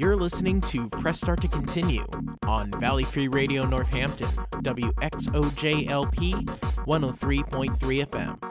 You're 0.00 0.16
listening 0.16 0.62
to 0.62 0.88
Press 0.88 1.20
Start 1.20 1.42
to 1.42 1.48
Continue 1.48 2.06
on 2.46 2.70
Valley 2.80 3.04
Free 3.04 3.28
Radio 3.28 3.66
Northampton, 3.66 4.28
WXOJLP 4.62 6.32
103.3 6.86 8.06
FM. 8.06 8.49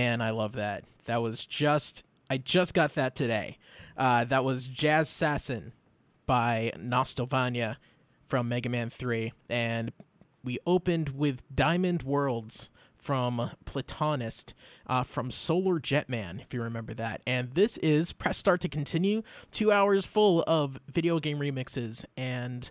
Man, 0.00 0.22
I 0.22 0.30
love 0.30 0.52
that. 0.52 0.84
That 1.04 1.20
was 1.20 1.44
just 1.44 2.06
I 2.30 2.38
just 2.38 2.72
got 2.72 2.94
that 2.94 3.14
today. 3.14 3.58
Uh, 3.98 4.24
that 4.24 4.46
was 4.46 4.66
Jazz 4.66 5.10
Sassin 5.10 5.72
by 6.24 6.72
Nostalvania 6.74 7.76
from 8.24 8.48
Mega 8.48 8.70
Man 8.70 8.88
3. 8.88 9.34
And 9.50 9.92
we 10.42 10.56
opened 10.66 11.10
with 11.10 11.42
Diamond 11.54 12.02
Worlds 12.02 12.70
from 12.96 13.50
Platonist 13.66 14.54
uh, 14.86 15.02
from 15.02 15.30
Solar 15.30 15.78
Jetman, 15.78 16.40
if 16.40 16.54
you 16.54 16.62
remember 16.62 16.94
that. 16.94 17.20
And 17.26 17.52
this 17.52 17.76
is 17.76 18.14
Press 18.14 18.38
Start 18.38 18.62
to 18.62 18.70
Continue, 18.70 19.20
two 19.50 19.70
hours 19.70 20.06
full 20.06 20.42
of 20.46 20.80
video 20.88 21.20
game 21.20 21.40
remixes 21.40 22.06
and 22.16 22.70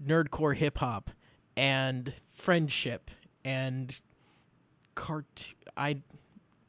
nerdcore 0.00 0.54
hip 0.54 0.78
hop 0.78 1.10
and 1.56 2.14
friendship 2.30 3.10
and 3.44 4.00
cart. 4.94 5.54
I. 5.76 6.02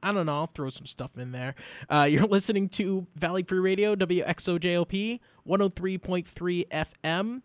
I 0.04 0.12
don't 0.12 0.26
know. 0.26 0.36
I'll 0.36 0.48
throw 0.48 0.70
some 0.70 0.86
stuff 0.86 1.18
in 1.18 1.32
there. 1.32 1.56
Uh, 1.90 2.08
you're 2.10 2.28
listening 2.28 2.70
to 2.70 3.08
Valley 3.16 3.44
Free 3.44 3.60
Radio, 3.60 3.96
WXOJLP, 3.96 5.20
103.3 5.48 6.68
FM. 6.70 7.42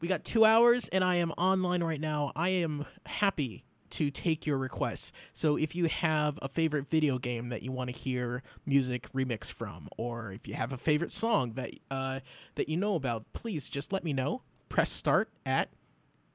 We 0.00 0.08
got 0.08 0.24
two 0.24 0.44
hours, 0.44 0.88
and 0.88 1.04
I 1.04 1.16
am 1.16 1.30
online 1.32 1.84
right 1.84 2.00
now. 2.00 2.32
I 2.34 2.48
am 2.48 2.84
happy 3.06 3.64
to 3.90 4.10
take 4.10 4.46
your 4.46 4.58
requests. 4.58 5.12
So 5.32 5.56
if 5.56 5.76
you 5.76 5.86
have 5.86 6.38
a 6.42 6.48
favorite 6.48 6.88
video 6.88 7.18
game 7.18 7.50
that 7.50 7.62
you 7.62 7.70
want 7.70 7.90
to 7.90 7.96
hear 7.96 8.42
music 8.66 9.06
remix 9.12 9.52
from, 9.52 9.88
or 9.96 10.32
if 10.32 10.48
you 10.48 10.54
have 10.54 10.72
a 10.72 10.76
favorite 10.76 11.12
song 11.12 11.52
that 11.52 11.70
uh, 11.90 12.20
that 12.54 12.68
you 12.68 12.76
know 12.76 12.94
about, 12.94 13.32
please 13.32 13.68
just 13.68 13.92
let 13.92 14.02
me 14.02 14.12
know. 14.12 14.42
Press 14.68 14.90
start 14.90 15.28
at 15.44 15.68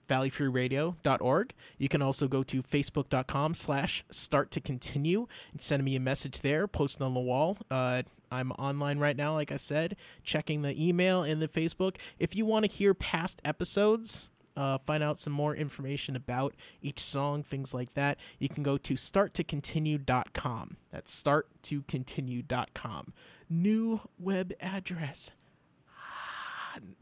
valleyfreeradio.org. 0.08 1.54
You 1.78 1.90
can 1.90 2.02
also 2.02 2.28
go 2.28 2.44
to 2.44 2.64
facebook.com 2.64 3.54
slash 3.54 4.04
start 4.10 4.52
to 4.52 4.62
continue 4.62 5.28
and 5.52 5.62
send 5.62 5.84
me 5.84 5.96
a 5.96 6.00
message 6.00 6.42
there, 6.42 6.68
post 6.68 7.00
it 7.00 7.04
on 7.04 7.14
the 7.14 7.20
wall. 7.20 7.58
Uh, 7.70 8.04
I'm 8.32 8.52
online 8.54 9.00
right 9.00 9.16
now, 9.16 9.34
like 9.34 9.52
I 9.52 9.58
said, 9.58 9.96
checking 10.24 10.62
the 10.62 10.88
email 10.88 11.22
and 11.24 11.42
the 11.42 11.48
Facebook. 11.48 11.96
If 12.20 12.36
you 12.36 12.46
want 12.46 12.66
to 12.66 12.72
hear 12.72 12.94
past 12.94 13.42
episodes, 13.46 14.28
uh, 14.58 14.80
find 14.80 15.04
out 15.04 15.20
some 15.20 15.34
more 15.34 15.56
information 15.56 16.16
about 16.16 16.56
each 16.82 17.00
song, 17.00 17.44
things 17.44 17.74
like 17.74 17.94
that, 17.94 18.18
you 18.40 18.50
can 18.50 18.64
go 18.64 18.78
to 18.78 18.96
starttocontinue.com. 18.96 20.78
That's 20.92 21.24
starttocontinue.com. 21.24 23.14
New 23.50 24.02
web 24.20 24.54
address. 24.60 25.32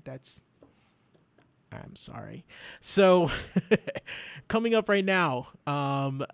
That's 0.04 0.44
I'm 1.84 1.96
sorry. 1.96 2.46
So, 2.80 3.30
coming 4.48 4.74
up 4.74 4.90
right 4.90 5.06
now, 5.06 5.48
um, 5.68 6.26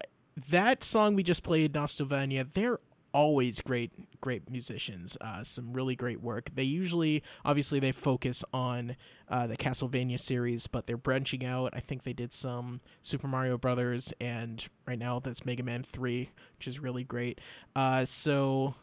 that 0.49 0.83
song 0.83 1.15
we 1.15 1.23
just 1.23 1.43
played, 1.43 1.73
Nostalvania, 1.73 2.51
they're 2.51 2.79
always 3.13 3.61
great, 3.61 3.91
great 4.21 4.49
musicians. 4.49 5.17
Uh, 5.19 5.43
some 5.43 5.73
really 5.73 5.95
great 5.95 6.21
work. 6.21 6.49
They 6.53 6.63
usually, 6.63 7.23
obviously, 7.43 7.79
they 7.79 7.91
focus 7.91 8.43
on 8.53 8.95
uh, 9.29 9.47
the 9.47 9.57
Castlevania 9.57 10.19
series, 10.19 10.67
but 10.67 10.87
they're 10.87 10.97
branching 10.97 11.45
out. 11.45 11.71
I 11.73 11.79
think 11.79 12.03
they 12.03 12.13
did 12.13 12.33
some 12.33 12.81
Super 13.01 13.27
Mario 13.27 13.57
Brothers, 13.57 14.13
and 14.19 14.65
right 14.85 14.99
now 14.99 15.19
that's 15.19 15.45
Mega 15.45 15.63
Man 15.63 15.83
Three, 15.83 16.29
which 16.57 16.67
is 16.67 16.79
really 16.79 17.03
great. 17.03 17.39
Uh, 17.75 18.05
so 18.05 18.75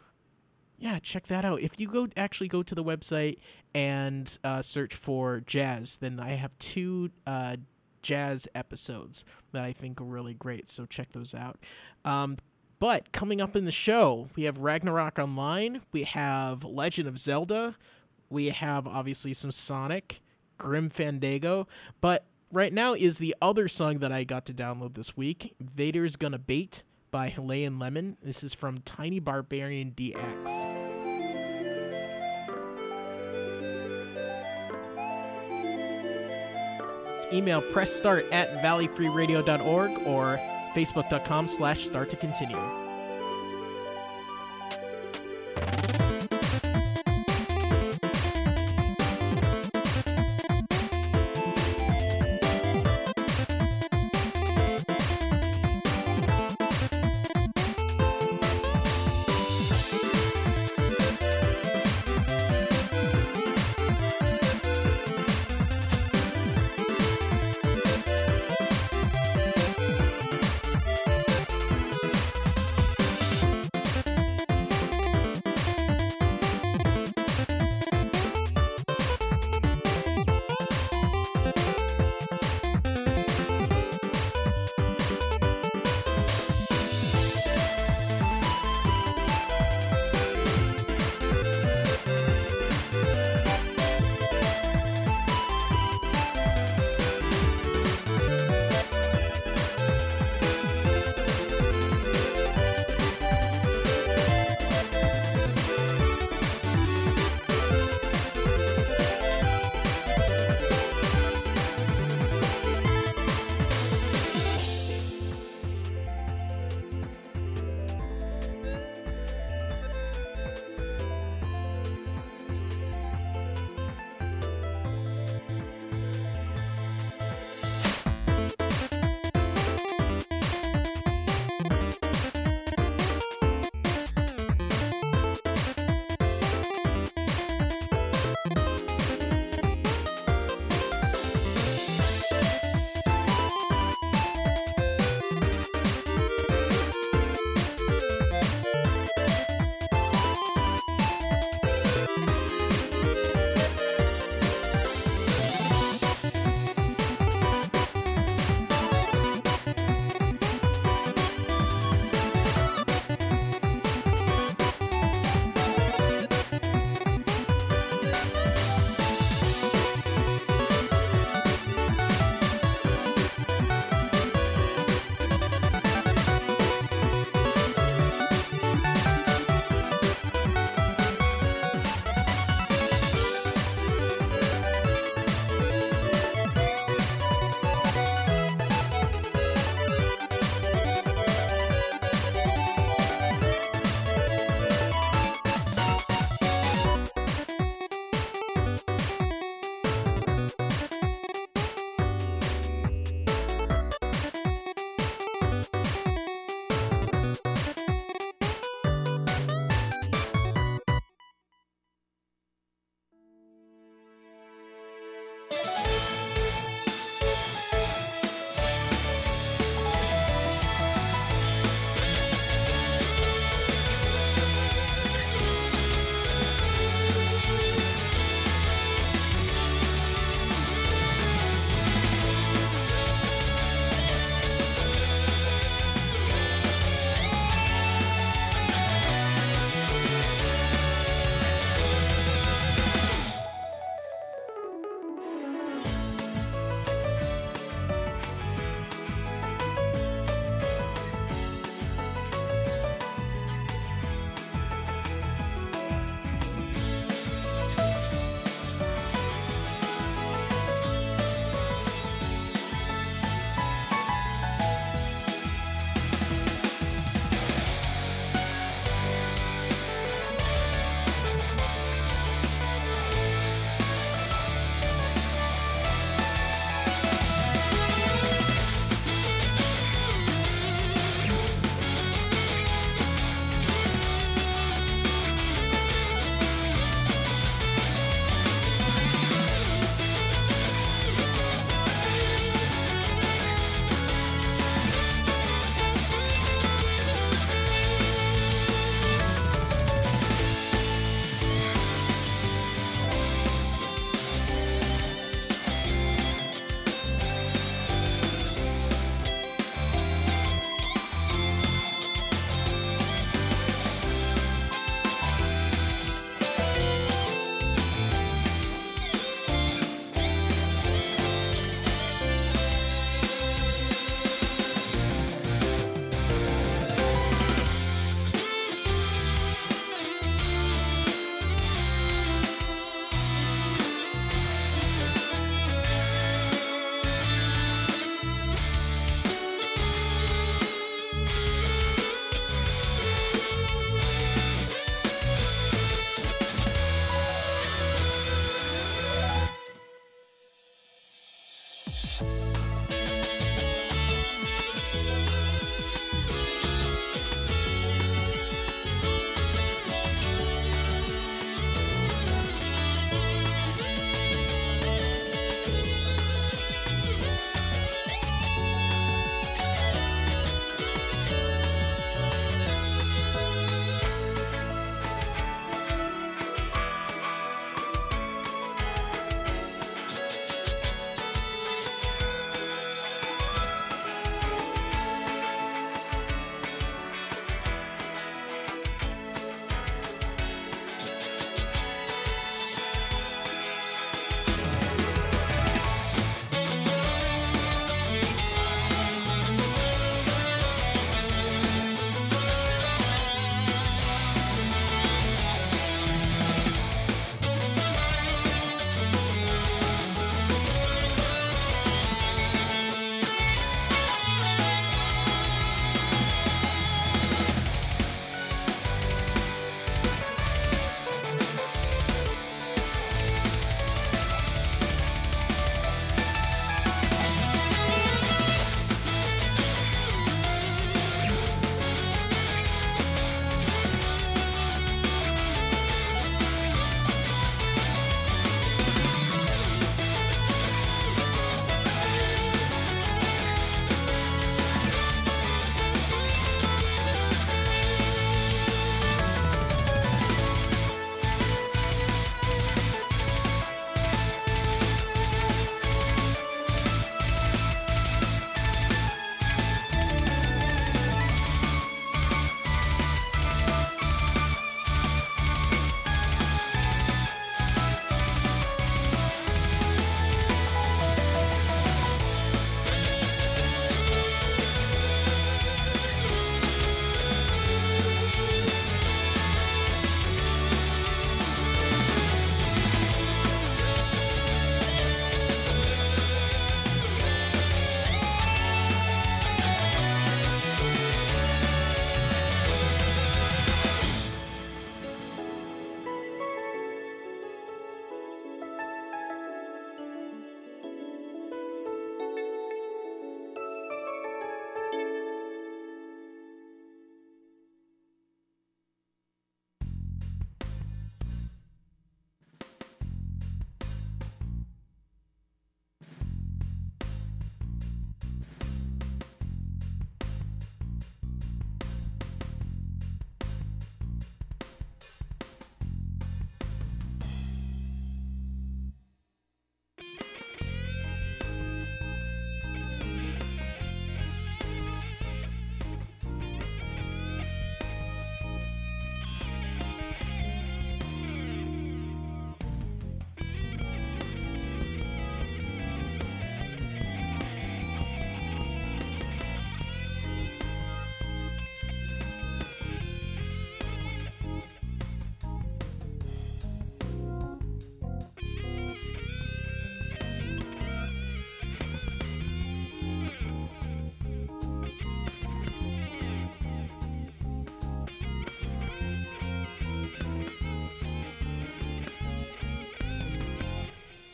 yeah, 0.78 0.98
check 1.00 1.26
that 1.26 1.44
out. 1.44 1.60
If 1.60 1.80
you 1.80 1.88
go 1.88 2.08
actually 2.16 2.48
go 2.48 2.62
to 2.62 2.74
the 2.74 2.84
website 2.84 3.38
and 3.74 4.38
uh, 4.44 4.62
search 4.62 4.94
for 4.94 5.40
jazz, 5.40 5.96
then 5.96 6.20
I 6.20 6.30
have 6.30 6.56
two 6.58 7.10
uh, 7.26 7.56
jazz 8.02 8.46
episodes 8.54 9.24
that 9.52 9.64
I 9.64 9.72
think 9.72 10.00
are 10.00 10.04
really 10.04 10.34
great. 10.34 10.68
So 10.68 10.86
check 10.86 11.12
those 11.12 11.34
out. 11.34 11.58
Um, 12.04 12.36
but 12.78 13.10
coming 13.10 13.40
up 13.40 13.56
in 13.56 13.64
the 13.64 13.72
show, 13.72 14.28
we 14.36 14.44
have 14.44 14.58
Ragnarok 14.58 15.18
Online, 15.18 15.82
we 15.90 16.04
have 16.04 16.62
Legend 16.62 17.08
of 17.08 17.18
Zelda, 17.18 17.74
we 18.30 18.50
have 18.50 18.86
obviously 18.86 19.32
some 19.32 19.50
Sonic, 19.50 20.20
Grim 20.58 20.88
Fandango, 20.90 21.66
but 22.00 22.24
right 22.52 22.72
now 22.72 22.94
is 22.94 23.18
the 23.18 23.34
other 23.42 23.66
song 23.66 23.98
that 23.98 24.12
I 24.12 24.22
got 24.22 24.46
to 24.46 24.54
download 24.54 24.94
this 24.94 25.16
week, 25.16 25.56
Vader's 25.60 26.14
Gonna 26.14 26.38
Bait 26.38 26.84
by 27.18 27.28
Himalayan 27.30 27.80
Lemon. 27.80 28.16
This 28.22 28.44
is 28.44 28.54
from 28.54 28.78
Tiny 28.82 29.18
Barbarian 29.18 29.90
DX. 29.90 30.84
email 37.32 37.60
press 37.60 37.92
start 37.92 38.24
at 38.32 38.48
valleyfreeradio.org 38.62 39.90
or 40.06 40.38
facebook.com 40.74 41.46
slash 41.48 41.84
start 41.84 42.08
to 42.08 42.16
continue. 42.16 42.87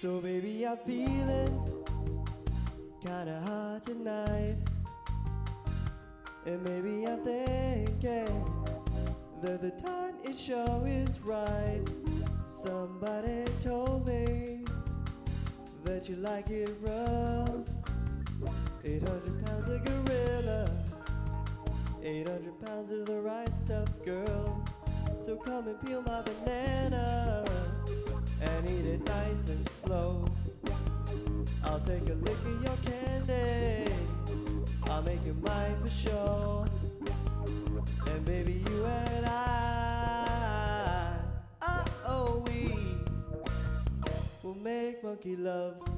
So 0.05 0.21
baby, 0.21 0.67
I'm 0.67 0.77
feeling 0.77 1.64
kinda 3.01 3.40
hot 3.40 3.85
tonight. 3.85 4.57
And 6.45 6.62
maybe 6.62 7.07
I'm 7.07 7.25
thinking 7.25 8.45
that 9.40 9.62
the 9.62 9.71
time 9.71 10.17
it 10.23 10.37
show 10.37 10.83
is 10.85 11.21
right. 11.21 11.81
Somebody 12.45 13.47
told 13.62 14.07
me 14.07 14.67
that 15.85 16.07
you 16.07 16.17
like 16.17 16.51
it 16.51 16.69
rough. 16.83 17.64
800 18.85 19.47
pounds 19.47 19.69
of 19.71 19.85
gorilla, 19.87 20.71
800 22.03 22.61
pounds 22.61 22.90
of 22.90 23.07
the 23.07 23.23
right 23.23 23.55
stuff, 23.57 23.88
girl. 24.05 24.62
So 25.17 25.38
come 25.38 25.67
and 25.67 25.81
peel 25.81 26.03
my 26.03 26.21
banana 26.21 27.47
and 28.43 28.69
eat 28.69 28.85
it 28.85 29.03
nice 29.07 29.47
and 29.49 29.74
slow. 29.87 30.25
I'll 31.64 31.81
take 31.81 32.09
a 32.09 32.14
lick 32.14 32.37
of 32.47 32.62
your 32.62 32.77
candy. 32.85 33.92
I'll 34.90 35.03
make 35.03 35.25
it 35.27 35.42
mine 35.42 35.77
for 35.83 35.90
sure. 35.90 36.64
And 38.07 38.25
baby, 38.25 38.62
you 38.66 38.85
and 38.85 39.27
I, 39.27 41.16
oh, 42.07 42.44
we 42.47 42.75
will 44.42 44.55
make 44.55 45.03
monkey 45.03 45.37
love. 45.37 45.93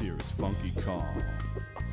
Here 0.00 0.16
is 0.20 0.30
Funky 0.32 0.72
Kong. 0.82 1.22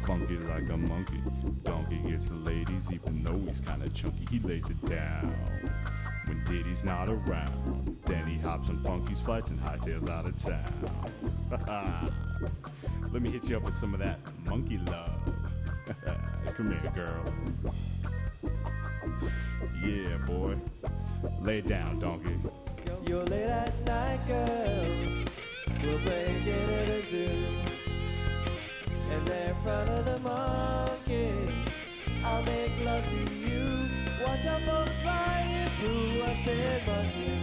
Funky 0.05 0.37
like 0.37 0.69
a 0.69 0.77
monkey. 0.77 1.21
Donkey 1.63 1.97
gets 2.07 2.27
the 2.27 2.35
ladies, 2.35 2.91
even 2.91 3.23
though 3.23 3.39
he's 3.47 3.61
kinda 3.61 3.89
chunky. 3.89 4.27
He 4.29 4.39
lays 4.39 4.69
it 4.69 4.83
down 4.85 5.33
when 6.25 6.43
Diddy's 6.43 6.83
not 6.83 7.09
around. 7.09 7.97
Then 8.05 8.25
he 8.27 8.37
hops 8.37 8.69
on 8.69 8.79
Funky's 8.79 9.21
flights 9.21 9.49
and 9.51 9.59
hightails 9.59 10.09
out 10.09 10.25
of 10.25 10.37
town. 10.37 12.11
Let 13.11 13.21
me 13.21 13.31
hit 13.31 13.49
you 13.49 13.57
up 13.57 13.63
with 13.63 13.73
some 13.73 13.93
of 13.93 13.99
that 13.99 14.19
monkey 14.45 14.77
love. 14.77 15.33
Come 16.55 16.71
here, 16.71 16.91
girl. 16.93 17.23
Yeah, 19.83 20.17
boy. 20.25 20.55
Lay 21.41 21.59
it 21.59 21.67
down, 21.67 21.99
donkey. 21.99 22.37
You're 23.07 23.23
late 23.23 23.43
at 23.43 23.85
night, 23.85 24.19
girl. 24.27 25.25
We'll 25.81 25.99
break 25.99 26.47
it 26.47 26.69
at 26.69 26.89
a 26.89 27.05
zoo. 27.05 27.74
There 29.35 29.49
in 29.49 29.55
front 29.63 29.89
of 29.89 30.05
the 30.05 30.19
monkey, 30.19 31.53
I'll 32.23 32.43
make 32.43 32.71
love 32.85 33.05
to 33.09 33.17
you. 33.33 33.89
Watch 34.23 34.45
out 34.45 34.61
for 34.61 34.89
flying 35.01 35.69
through. 35.79 36.23
I 36.23 36.35
said 36.35 36.87
monkey 36.87 37.34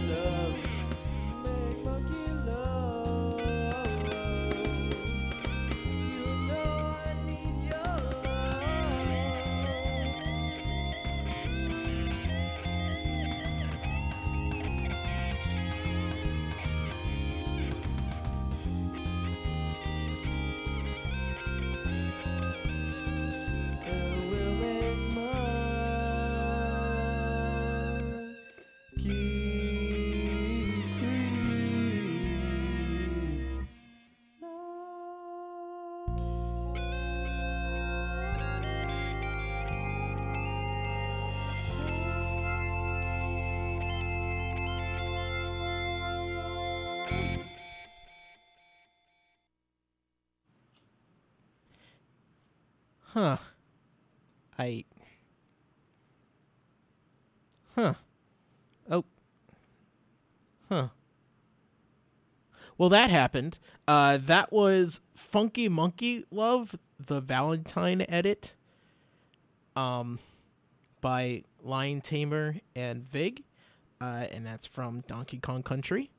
Huh. 53.13 53.37
I. 54.57 54.85
Huh. 57.75 57.93
Oh. 58.89 59.05
Huh. 60.67 60.87
Well, 62.75 62.89
that 62.89 63.11
happened. 63.11 63.59
Uh, 63.87 64.17
that 64.17 64.51
was 64.51 64.99
Funky 65.13 65.69
Monkey 65.69 66.25
Love, 66.31 66.79
the 66.99 67.21
Valentine 67.21 68.03
edit. 68.09 68.55
Um, 69.75 70.17
by 70.99 71.43
Lion 71.61 72.01
Tamer 72.01 72.55
and 72.75 73.03
Vig, 73.03 73.43
uh, 74.01 74.25
and 74.31 74.43
that's 74.45 74.65
from 74.65 75.01
Donkey 75.01 75.37
Kong 75.37 75.61
Country. 75.61 76.09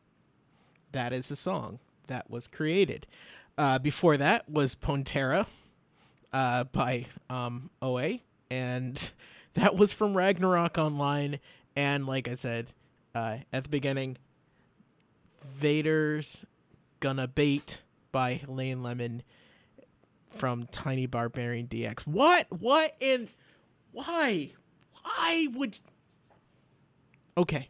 That 0.93 1.13
is 1.13 1.29
the 1.29 1.37
song 1.37 1.81
that 2.07 2.31
was 2.31 2.47
created. 2.47 3.09
Uh, 3.59 3.81
before 3.81 4.17
that 4.17 4.49
was 4.49 4.77
Prontera 4.77 5.47
uh, 6.35 6.65
by 6.65 7.07
um, 7.31 7.71
OA, 7.81 8.19
and 8.51 9.11
that 9.55 9.77
was 9.77 9.93
from 9.93 10.15
Ragnarok 10.15 10.77
Online. 10.77 11.39
And 11.77 12.07
like 12.07 12.29
I 12.29 12.35
said 12.35 12.67
uh, 13.15 13.39
at 13.53 13.63
the 13.65 13.71
beginning, 13.71 14.19
Vader's 15.45 16.45
Gonna 17.01 17.29
Bait 17.29 17.83
by 18.13 18.41
Lane 18.47 18.83
Lemon 18.83 19.23
from 20.31 20.67
Tiny 20.67 21.07
Barbarian 21.07 21.69
DX. 21.69 22.07
What? 22.07 22.47
What 22.51 22.95
in? 23.01 23.29
Why? 23.93 24.53
Why 25.03 25.47
would? 25.55 25.79
Okay, 27.37 27.69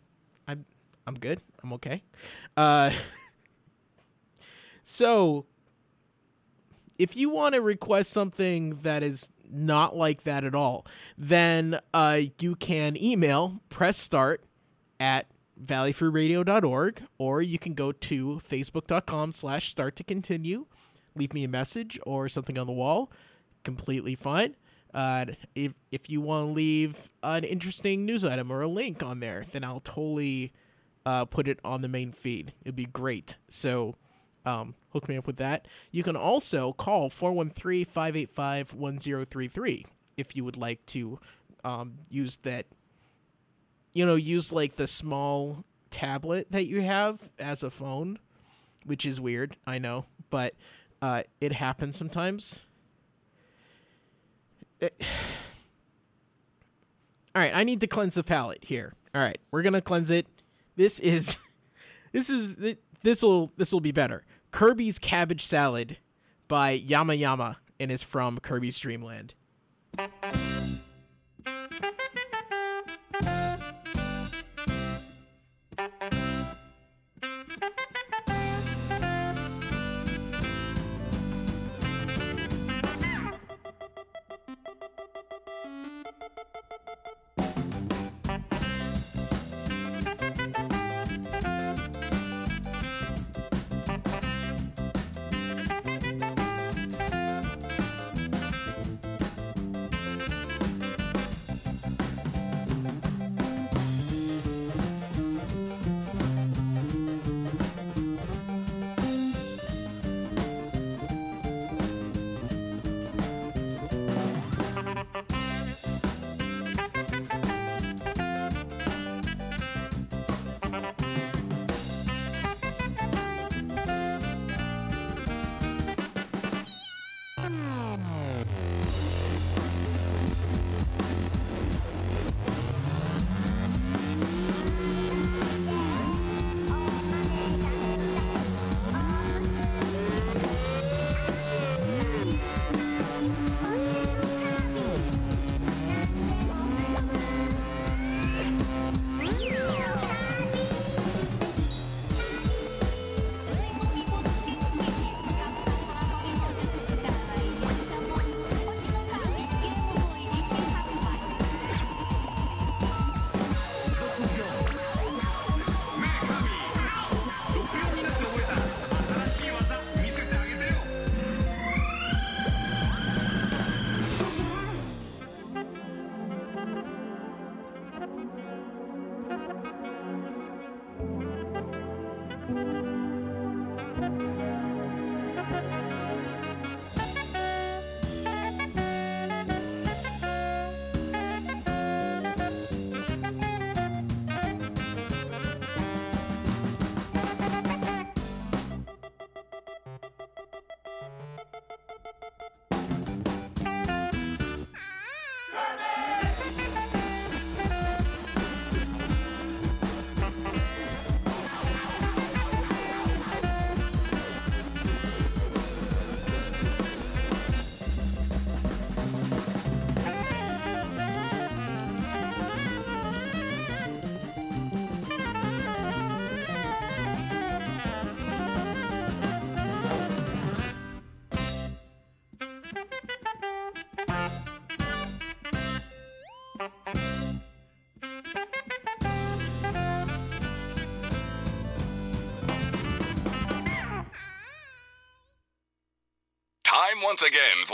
I'm 0.49 0.65
I'm 1.07 1.15
good. 1.15 1.41
I'm 1.63 1.73
okay. 1.75 2.03
Uh, 2.57 2.91
so 4.85 5.47
if 6.99 7.17
you 7.17 7.31
want 7.31 7.55
to 7.55 7.61
request 7.61 8.11
something 8.11 8.81
that 8.83 9.03
is 9.03 9.31
not 9.51 9.97
like 9.97 10.23
that 10.23 10.45
at 10.45 10.55
all, 10.55 10.87
then 11.17 11.79
uh, 11.93 12.21
you 12.41 12.55
can 12.57 12.97
email 13.03 13.61
press 13.69 13.97
start 13.97 14.45
at 14.99 15.27
valleyfreeradio.org 15.63 17.03
or 17.19 17.41
you 17.41 17.59
can 17.59 17.75
go 17.75 17.93
to 17.93 18.37
facebook.com 18.37 19.33
slash 19.33 19.69
start 19.69 19.95
to 19.97 20.05
continue 20.05 20.67
leave 21.17 21.33
me 21.33 21.45
a 21.45 21.49
message 21.49 21.99
or 22.05 22.29
something 22.29 22.59
on 22.59 22.67
the 22.67 22.73
wall. 22.73 23.11
Completely 23.63 24.15
fine. 24.15 24.57
Uh, 24.93 25.27
if 25.55 25.75
if 25.91 26.09
you 26.09 26.21
want 26.21 26.49
to 26.49 26.53
leave 26.53 27.11
an 27.23 27.45
interesting 27.45 28.05
news 28.05 28.25
item 28.25 28.53
or 28.53 28.61
a 28.61 28.69
link 28.69 29.03
on 29.03 29.21
there, 29.21 29.45
then 29.53 29.65
I'll 29.65 29.81
totally 29.81 30.53
uh, 31.05 31.25
put 31.25 31.49
it 31.49 31.59
on 31.65 31.81
the 31.83 31.89
main 31.89 32.13
feed. 32.13 32.53
It'd 32.63 32.77
be 32.77 32.87
great. 32.87 33.37
So 33.49 33.97
um, 34.45 34.75
hook 34.93 35.09
me 35.09 35.17
up 35.17 35.27
with 35.27 35.37
that. 35.37 35.67
You 35.91 36.03
can 36.03 36.17
also 36.17 36.73
call 36.73 37.11
413 37.11 37.85
585 37.85 38.75
1033 38.75 39.87
if 40.17 40.37
you 40.37 40.45
would 40.45 40.57
like 40.57 40.85
to 40.87 41.19
um, 41.65 41.95
use 42.11 42.37
that, 42.39 42.67
you 43.93 44.07
know, 44.07 44.15
use 44.15 44.53
like 44.53 44.77
the 44.77 44.87
small 44.87 45.65
tablet 45.91 46.49
that 46.51 46.67
you 46.67 46.81
have 46.83 47.33
as 47.39 47.63
a 47.63 47.71
phone, 47.71 48.19
which 48.85 49.07
is 49.07 49.21
weird, 49.21 49.57
I 49.67 49.79
know, 49.79 50.05
but 50.31 50.55
uh, 51.01 51.23
it 51.41 51.53
happens 51.53 51.97
sometimes. 51.97 52.61
It- 54.81 55.01
All 57.35 57.43
right, 57.43 57.53
I 57.53 57.65
need 57.65 57.81
to 57.81 57.89
cleanse 57.89 58.15
the 58.15 58.23
palate 58.23 58.63
here. 58.63 58.93
All 59.13 59.21
right, 59.21 59.39
we're 59.51 59.63
gonna 59.63 59.81
cleanse 59.81 60.09
it. 60.11 60.29
This 60.77 61.01
is, 61.01 61.39
this 62.13 62.31
is 62.31 62.57
this 63.03 63.23
will 63.23 63.53
this 63.57 63.73
will 63.73 63.81
be 63.81 63.93
better. 63.93 64.25
Kirby's 64.55 65.01
Cabbage 65.01 65.45
Salad 65.45 65.99
by 66.47 66.71
Yama 66.71 67.15
Yama 67.15 67.59
and 67.81 67.91
is 67.91 68.05
from 68.05 68.39
Kirby's 68.39 68.79
Dreamland. 68.79 69.35
Time 69.97 70.44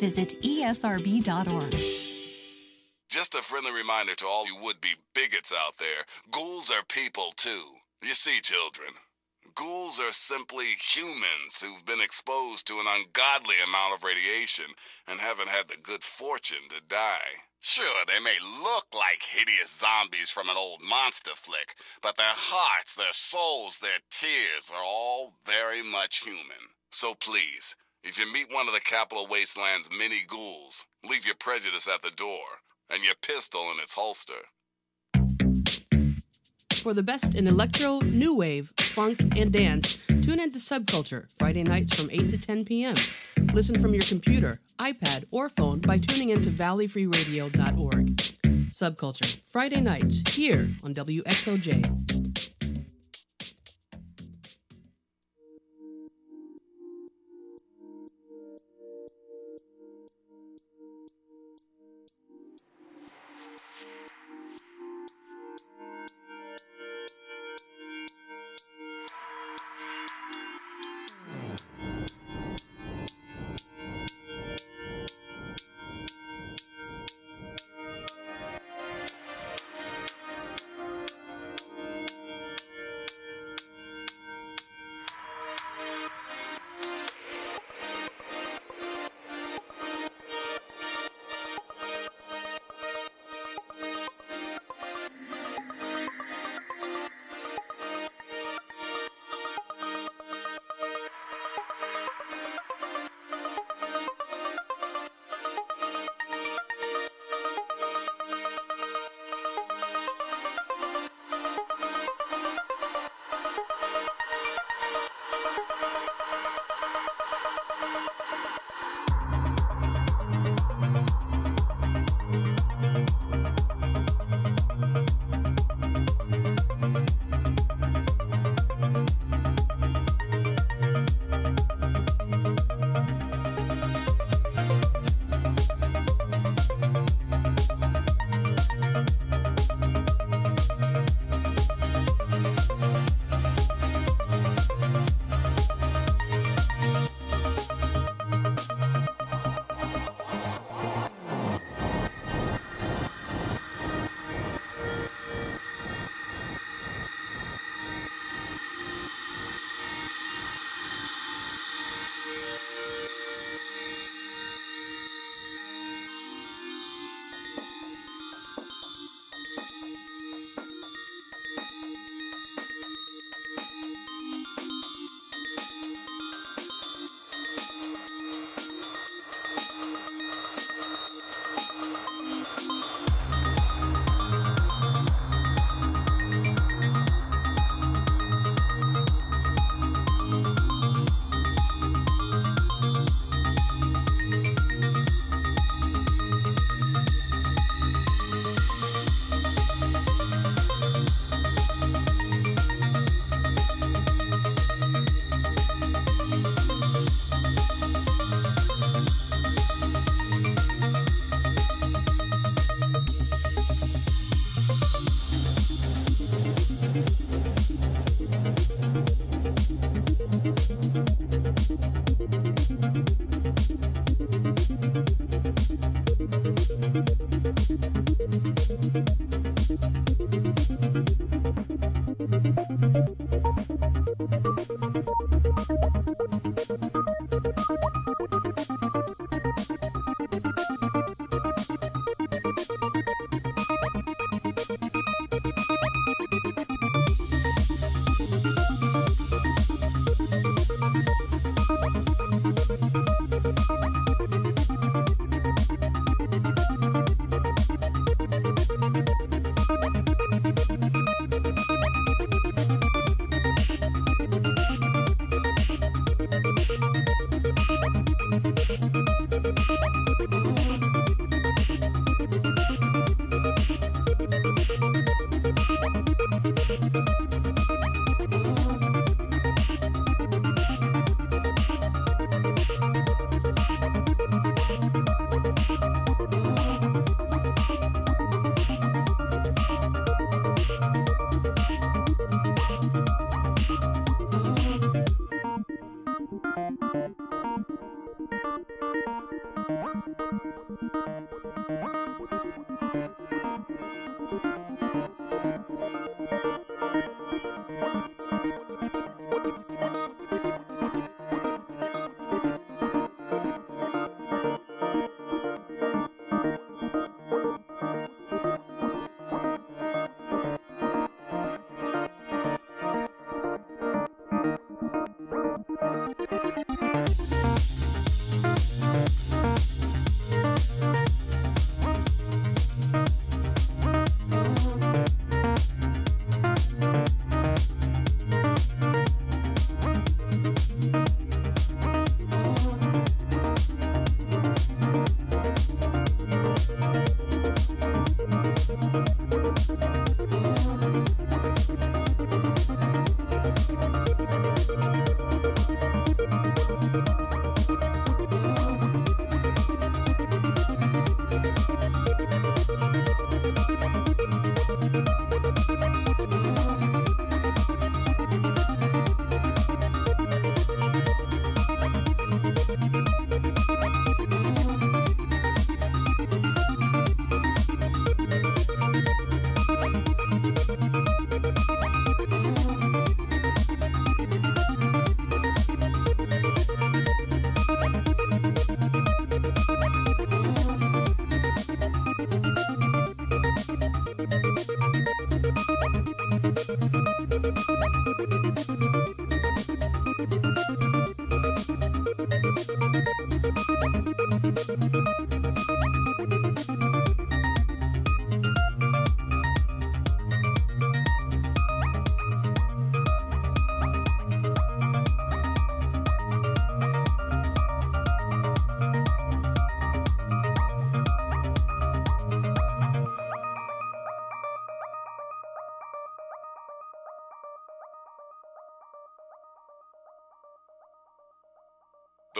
visit 0.00 0.40
esrb.org. 0.42 1.74
Just 3.10 3.34
a 3.34 3.42
friendly 3.42 3.72
reminder 3.72 4.14
to 4.14 4.26
all 4.26 4.46
you 4.46 4.56
would 4.56 4.80
be 4.80 4.94
bigots 5.14 5.52
out 5.52 5.76
there 5.78 6.04
ghouls 6.30 6.70
are 6.70 6.84
people 6.84 7.32
too. 7.36 7.74
You 8.02 8.14
see, 8.14 8.40
children, 8.40 8.94
ghouls 9.54 10.00
are 10.00 10.12
simply 10.12 10.66
humans 10.80 11.60
who've 11.60 11.84
been 11.84 12.00
exposed 12.00 12.66
to 12.68 12.80
an 12.80 12.86
ungodly 12.88 13.56
amount 13.62 13.94
of 13.94 14.04
radiation 14.04 14.66
and 15.06 15.20
haven't 15.20 15.48
had 15.48 15.68
the 15.68 15.76
good 15.76 16.02
fortune 16.02 16.68
to 16.70 16.80
die. 16.88 17.44
Sure, 17.60 18.04
they 18.06 18.20
may 18.20 18.38
look 18.40 18.86
like 18.94 19.22
hideous 19.22 19.70
zombies 19.70 20.30
from 20.30 20.48
an 20.48 20.56
old 20.56 20.80
monster 20.80 21.34
flick, 21.34 21.74
but 22.00 22.16
their 22.16 22.32
hearts, 22.34 22.94
their 22.94 23.12
souls, 23.12 23.78
their 23.80 24.00
tears 24.10 24.70
are 24.74 24.82
all 24.82 25.34
very 25.44 25.82
much 25.82 26.20
human. 26.20 26.72
So 26.90 27.14
please, 27.14 27.76
if 28.02 28.18
you 28.18 28.32
meet 28.32 28.46
one 28.50 28.66
of 28.66 28.74
the 28.74 28.80
Capital 28.80 29.26
Wasteland's 29.30 29.88
many 29.96 30.20
ghouls, 30.26 30.86
leave 31.08 31.26
your 31.26 31.34
prejudice 31.34 31.88
at 31.88 32.02
the 32.02 32.10
door 32.10 32.44
and 32.88 33.04
your 33.04 33.14
pistol 33.22 33.70
in 33.72 33.80
its 33.80 33.94
holster. 33.94 34.32
For 36.74 36.94
the 36.94 37.02
best 37.02 37.34
in 37.34 37.46
electro, 37.46 37.98
new 38.00 38.34
wave, 38.36 38.72
funk, 38.80 39.20
and 39.36 39.52
dance, 39.52 39.98
tune 40.08 40.40
into 40.40 40.58
Subculture 40.58 41.26
Friday 41.38 41.62
nights 41.62 42.00
from 42.00 42.10
8 42.10 42.30
to 42.30 42.38
10 42.38 42.64
p.m. 42.64 42.94
Listen 43.52 43.78
from 43.80 43.92
your 43.92 44.02
computer, 44.02 44.60
iPad, 44.78 45.24
or 45.30 45.50
phone 45.50 45.80
by 45.80 45.98
tuning 45.98 46.30
into 46.30 46.50
valleyfreeradio.org. 46.50 48.06
Subculture 48.70 49.40
Friday 49.46 49.80
nights 49.80 50.22
here 50.34 50.70
on 50.82 50.94
WXOJ. 50.94 52.09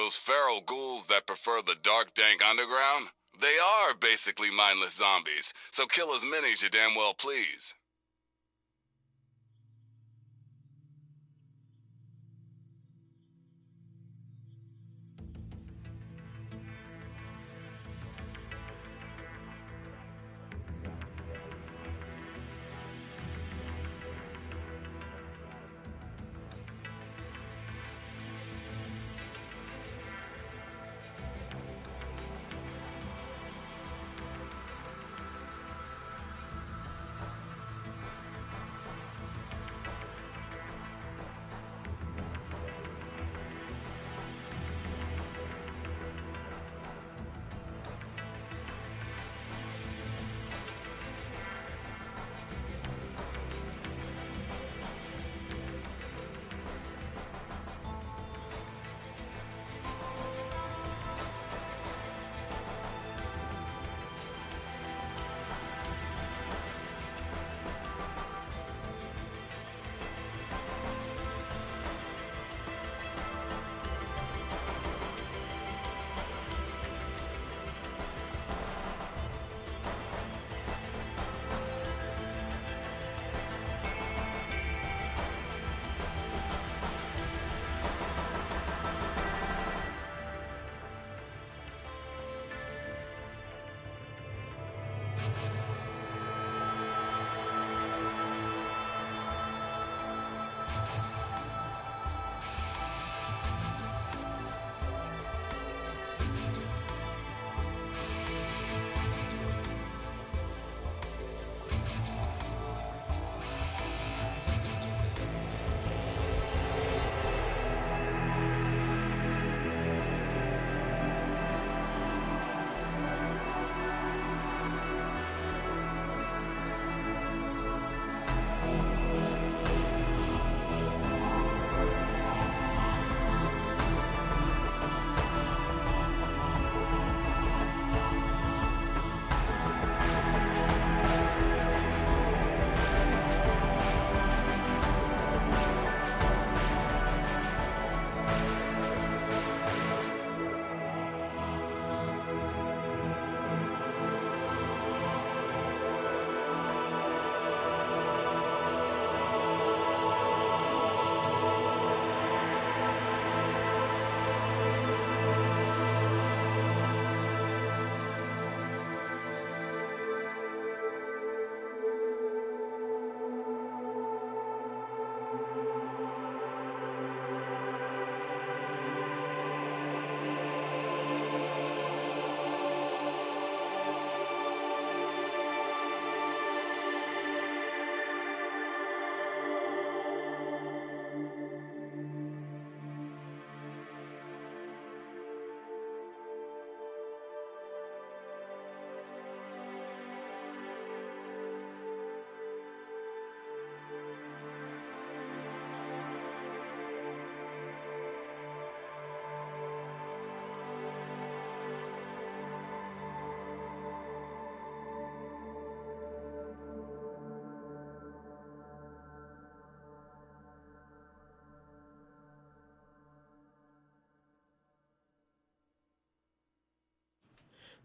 Those 0.01 0.17
feral 0.17 0.63
ghouls 0.63 1.09
that 1.09 1.27
prefer 1.27 1.61
the 1.61 1.77
dark, 1.83 2.15
dank 2.15 2.43
underground? 2.43 3.09
They 3.39 3.59
are 3.59 3.93
basically 3.93 4.51
mindless 4.51 4.95
zombies, 4.95 5.53
so 5.73 5.85
kill 5.85 6.15
as 6.15 6.25
many 6.25 6.53
as 6.53 6.63
you 6.63 6.71
damn 6.71 6.95
well 6.95 7.13
please. 7.13 7.75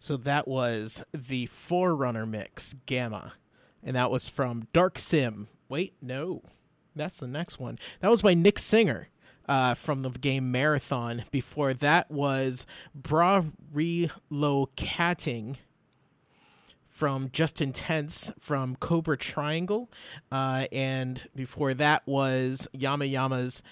So 0.05 0.17
that 0.17 0.47
was 0.47 1.03
the 1.13 1.47
Forerunner 1.47 2.27
mix, 2.27 2.75
Gamma. 2.85 3.33
And 3.81 3.95
that 3.95 4.11
was 4.11 4.27
from 4.27 4.67
Dark 4.71 4.99
Sim. 4.99 5.47
Wait, 5.67 5.95
no. 5.99 6.43
That's 6.95 7.19
the 7.19 7.27
next 7.27 7.59
one. 7.59 7.79
That 8.01 8.11
was 8.11 8.21
by 8.21 8.35
Nick 8.35 8.59
Singer 8.59 9.09
uh, 9.49 9.73
from 9.73 10.03
the 10.03 10.11
game 10.11 10.51
Marathon. 10.51 11.23
Before 11.31 11.73
that 11.73 12.11
was 12.11 12.67
Bra 12.93 13.45
Relocating 13.73 15.57
from 16.87 17.31
Just 17.33 17.59
Intense 17.59 18.31
from 18.39 18.75
Cobra 18.75 19.17
Triangle. 19.17 19.89
Uh, 20.31 20.67
and 20.71 21.27
before 21.35 21.73
that 21.73 22.03
was 22.05 22.67
Yama 22.73 23.05
Yama's 23.05 23.63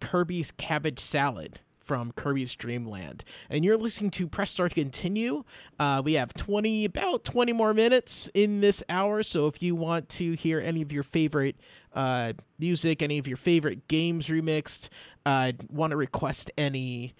Kirby's 0.00 0.52
Cabbage 0.52 1.00
Salad 1.00 1.60
from 1.82 2.12
Kirby's 2.12 2.54
Dream 2.54 2.86
Land. 2.86 3.24
And 3.50 3.64
you're 3.64 3.76
listening 3.76 4.10
to 4.12 4.28
Press 4.28 4.50
Start 4.50 4.74
Continue. 4.74 5.44
Uh, 5.78 6.02
we 6.04 6.14
have 6.14 6.34
20, 6.34 6.84
about 6.84 7.24
20 7.24 7.52
more 7.52 7.74
minutes 7.74 8.30
in 8.34 8.60
this 8.60 8.82
hour. 8.88 9.22
So 9.22 9.46
if 9.46 9.62
you 9.62 9.74
want 9.74 10.08
to 10.10 10.32
hear 10.32 10.60
any 10.60 10.82
of 10.82 10.92
your 10.92 11.02
favorite 11.02 11.56
uh, 11.94 12.32
music, 12.58 13.02
any 13.02 13.18
of 13.18 13.26
your 13.26 13.36
favorite 13.36 13.88
games 13.88 14.28
remixed, 14.28 14.88
uh, 15.26 15.52
want 15.70 15.90
to 15.90 15.96
request 15.96 16.50
any 16.56 17.14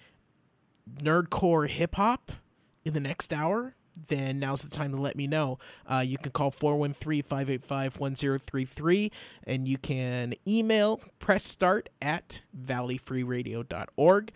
nerdcore 1.01 1.67
hip 1.67 1.95
hop 1.95 2.31
in 2.85 2.93
the 2.93 2.99
next 2.99 3.33
hour, 3.33 3.75
then 4.09 4.39
now's 4.39 4.63
the 4.63 4.69
time 4.69 4.91
to 4.91 4.97
let 4.97 5.15
me 5.15 5.27
know. 5.27 5.59
Uh, 5.89 6.03
you 6.05 6.17
can 6.17 6.31
call 6.31 6.51
413 6.51 7.23
585 7.23 7.99
1033 7.99 9.11
and 9.45 9.67
you 9.67 9.77
can 9.77 10.33
email 10.47 11.01
pressstart 11.19 11.87
at 12.01 12.41
valleyfreeradio.org 12.57 14.31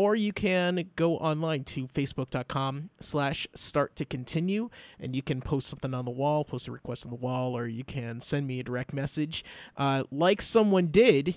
or 0.00 0.14
you 0.14 0.32
can 0.32 0.88
go 0.96 1.18
online 1.18 1.62
to 1.62 1.86
facebook.com 1.88 2.88
slash 3.00 3.46
start 3.54 3.94
to 3.96 4.04
continue 4.06 4.70
and 4.98 5.14
you 5.14 5.20
can 5.20 5.42
post 5.42 5.68
something 5.68 5.92
on 5.92 6.06
the 6.06 6.10
wall 6.10 6.42
post 6.42 6.68
a 6.68 6.72
request 6.72 7.04
on 7.04 7.10
the 7.10 7.16
wall 7.16 7.56
or 7.56 7.66
you 7.66 7.84
can 7.84 8.18
send 8.18 8.46
me 8.46 8.60
a 8.60 8.62
direct 8.62 8.94
message 8.94 9.44
uh, 9.76 10.02
like 10.10 10.40
someone 10.40 10.86
did 10.86 11.36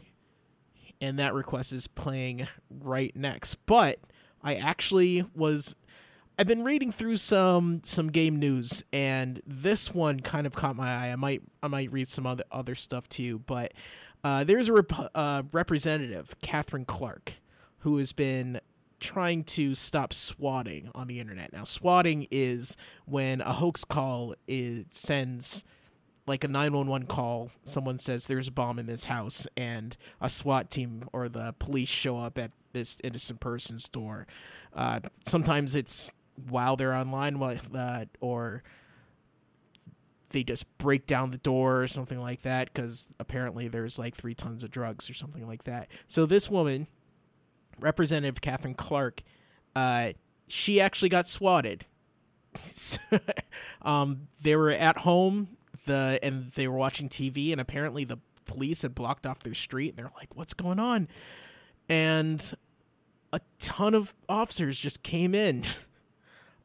and 1.01 1.19
that 1.19 1.33
request 1.33 1.73
is 1.73 1.87
playing 1.87 2.47
right 2.69 3.13
next 3.17 3.55
but 3.65 3.99
i 4.41 4.55
actually 4.55 5.25
was 5.35 5.75
I've 6.37 6.47
been 6.47 6.63
reading 6.63 6.91
through 6.91 7.17
some 7.17 7.81
some 7.83 8.07
game 8.07 8.39
news, 8.39 8.83
and 8.91 9.39
this 9.45 9.93
one 9.93 10.19
kind 10.19 10.47
of 10.47 10.53
caught 10.53 10.75
my 10.75 10.89
eye. 10.89 11.11
I 11.11 11.15
might 11.15 11.43
I 11.61 11.67
might 11.67 11.91
read 11.91 12.07
some 12.07 12.25
other 12.25 12.43
other 12.51 12.73
stuff 12.73 13.07
too, 13.07 13.39
but 13.39 13.73
uh, 14.23 14.43
there's 14.43 14.67
a 14.67 14.73
rep- 14.73 15.11
uh, 15.13 15.43
representative, 15.51 16.35
Katherine 16.41 16.85
Clark, 16.85 17.33
who 17.79 17.97
has 17.97 18.13
been 18.13 18.59
trying 18.99 19.43
to 19.43 19.75
stop 19.75 20.13
swatting 20.13 20.89
on 20.95 21.07
the 21.07 21.19
internet. 21.19 21.53
Now, 21.53 21.65
swatting 21.65 22.25
is 22.31 22.77
when 23.05 23.41
a 23.41 23.53
hoax 23.53 23.83
call 23.83 24.33
is 24.47 24.85
sends 24.89 25.63
like 26.25 26.45
a 26.45 26.47
911 26.47 27.05
call 27.07 27.51
someone 27.63 27.99
says 27.99 28.27
there's 28.27 28.47
a 28.47 28.51
bomb 28.51 28.79
in 28.79 28.85
this 28.85 29.03
house 29.03 29.45
and 29.57 29.97
a 30.21 30.29
SWAT 30.29 30.69
team 30.69 31.03
or 31.11 31.27
the 31.27 31.53
police 31.59 31.89
show 31.89 32.17
up 32.17 32.39
at 32.39 32.51
this 32.71 33.01
innocent 33.03 33.41
person's 33.41 33.89
door. 33.89 34.25
Uh, 34.73 35.01
sometimes 35.25 35.75
it's 35.75 36.13
while 36.49 36.75
they're 36.75 36.93
online 36.93 37.41
uh, 37.41 38.05
or 38.19 38.63
they 40.29 40.43
just 40.43 40.77
break 40.77 41.05
down 41.05 41.31
the 41.31 41.37
door 41.37 41.81
or 41.81 41.87
something 41.87 42.19
like 42.19 42.41
that 42.41 42.73
because 42.73 43.07
apparently 43.19 43.67
there's 43.67 43.97
like 43.97 44.15
three 44.15 44.33
tons 44.33 44.63
of 44.63 44.71
drugs 44.71 45.09
or 45.09 45.13
something 45.13 45.47
like 45.47 45.63
that. 45.63 45.89
So 46.07 46.25
this 46.25 46.49
woman, 46.49 46.87
Representative 47.79 48.41
Katherine 48.41 48.73
Clark, 48.73 49.21
uh, 49.75 50.13
she 50.47 50.81
actually 50.81 51.09
got 51.09 51.27
swatted. 51.27 51.85
um, 53.81 54.27
they 54.41 54.55
were 54.55 54.71
at 54.71 54.99
home 54.99 55.57
the 55.85 56.19
and 56.21 56.51
they 56.51 56.67
were 56.67 56.77
watching 56.77 57.09
TV 57.09 57.51
and 57.51 57.59
apparently 57.59 58.03
the 58.03 58.17
police 58.45 58.83
had 58.83 58.93
blocked 58.93 59.25
off 59.25 59.39
their 59.39 59.53
street 59.53 59.89
and 59.89 59.97
they're 59.97 60.11
like, 60.17 60.35
"What's 60.35 60.53
going 60.53 60.79
on?" 60.79 61.07
And 61.89 62.53
a 63.31 63.41
ton 63.59 63.95
of 63.95 64.15
officers 64.29 64.79
just 64.79 65.03
came 65.03 65.33
in. 65.35 65.63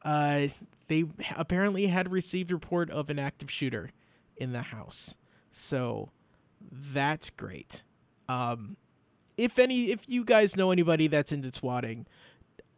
Uh, 0.09 0.47
they 0.87 1.03
apparently 1.37 1.85
had 1.85 2.11
received 2.11 2.51
report 2.51 2.89
of 2.89 3.11
an 3.11 3.19
active 3.19 3.51
shooter 3.51 3.91
in 4.37 4.53
the 4.53 4.63
house. 4.63 5.17
So 5.51 6.09
that's 6.71 7.29
great. 7.29 7.83
Um, 8.27 8.75
if 9.37 9.59
any, 9.59 9.91
if 9.91 10.09
you 10.09 10.23
guys 10.23 10.57
know 10.57 10.71
anybody 10.71 11.05
that's 11.05 11.31
into 11.31 11.53
swatting, 11.53 12.07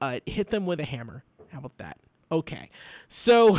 uh, 0.02 0.20
hit 0.26 0.50
them 0.50 0.66
with 0.66 0.82
a 0.82 0.84
hammer. 0.84 1.24
How 1.54 1.60
about 1.60 1.78
that? 1.78 2.00
Okay. 2.34 2.70
So 3.08 3.58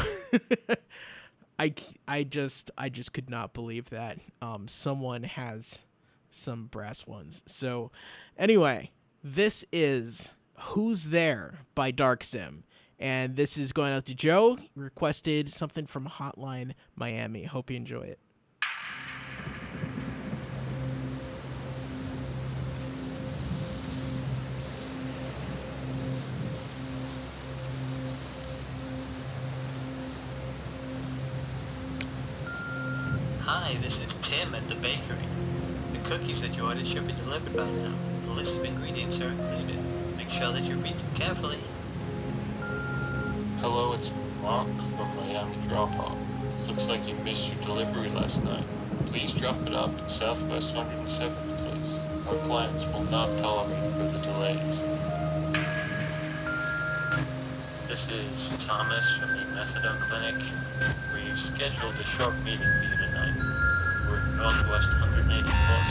I, 1.59 1.73
I 2.07 2.25
just 2.25 2.71
I 2.77 2.91
just 2.91 3.15
could 3.15 3.31
not 3.31 3.55
believe 3.55 3.89
that 3.89 4.19
um, 4.43 4.69
someone 4.69 5.23
has 5.23 5.87
some 6.29 6.67
brass 6.67 7.07
ones. 7.07 7.43
So 7.47 7.91
anyway, 8.37 8.91
this 9.25 9.65
is 9.73 10.35
Who's 10.59 11.07
There 11.07 11.61
by 11.75 11.91
Dark 11.91 12.23
Sim. 12.23 12.65
And 13.03 13.35
this 13.35 13.59
is 13.59 13.73
going 13.73 13.93
out 13.93 14.07
to 14.07 14.15
Joe. 14.15 14.57
Requested 14.77 15.49
something 15.49 15.87
from 15.87 16.07
Hotline 16.07 16.75
Miami. 16.95 17.43
Hope 17.43 17.69
you 17.69 17.77
enjoy 17.77 18.03
it. 18.03 18.21
Hi, 33.41 33.75
this 33.83 33.99
is 33.99 34.15
Tim 34.23 34.55
at 34.55 34.69
the 34.69 34.77
bakery. 34.77 35.17
The 35.93 35.99
cookies 36.09 36.41
that 36.41 36.57
you 36.57 36.65
ordered 36.67 36.87
should 36.87 37.05
be 37.09 37.15
delivered 37.15 37.57
by 37.57 37.69
now. 37.69 37.95
The 38.27 38.31
list 38.31 38.57
of 38.57 38.65
ingredients 38.65 39.21
are 39.21 39.31
included. 39.31 39.77
Make 40.17 40.31
sure 40.31 40.53
that 40.53 40.63
you 40.63 40.77
read 40.77 40.95
them 40.95 41.15
carefully. 41.17 41.59
Hello, 43.63 43.95
it's 43.95 44.11
Mark 44.43 44.67
from 44.67 45.07
Miami 45.15 45.55
Drop-Off. 45.69 46.19
Looks 46.67 46.87
like 46.89 47.07
you 47.07 47.15
missed 47.23 47.47
your 47.47 47.63
delivery 47.63 48.09
last 48.11 48.43
night. 48.43 48.65
Please 49.07 49.31
drop 49.35 49.55
it 49.63 49.73
up 49.73 49.95
at 50.03 50.11
Southwest 50.11 50.75
107th 50.75 51.31
Place. 51.63 52.01
Our 52.27 52.43
clients 52.43 52.85
will 52.91 53.05
not 53.05 53.31
tolerate 53.39 53.79
further 53.95 54.19
delays. 54.19 54.83
This 57.87 58.03
is 58.11 58.67
Thomas 58.67 59.07
from 59.23 59.31
the 59.31 59.47
Methadone 59.55 60.03
Clinic. 60.11 60.43
We've 61.15 61.39
scheduled 61.39 61.95
a 61.95 62.07
short 62.19 62.35
meeting 62.43 62.67
for 62.67 62.83
you 62.83 62.99
tonight. 62.99 63.39
We're 64.11 64.19
at 64.19 64.27
Northwest 64.43 64.91
184th 65.07 65.82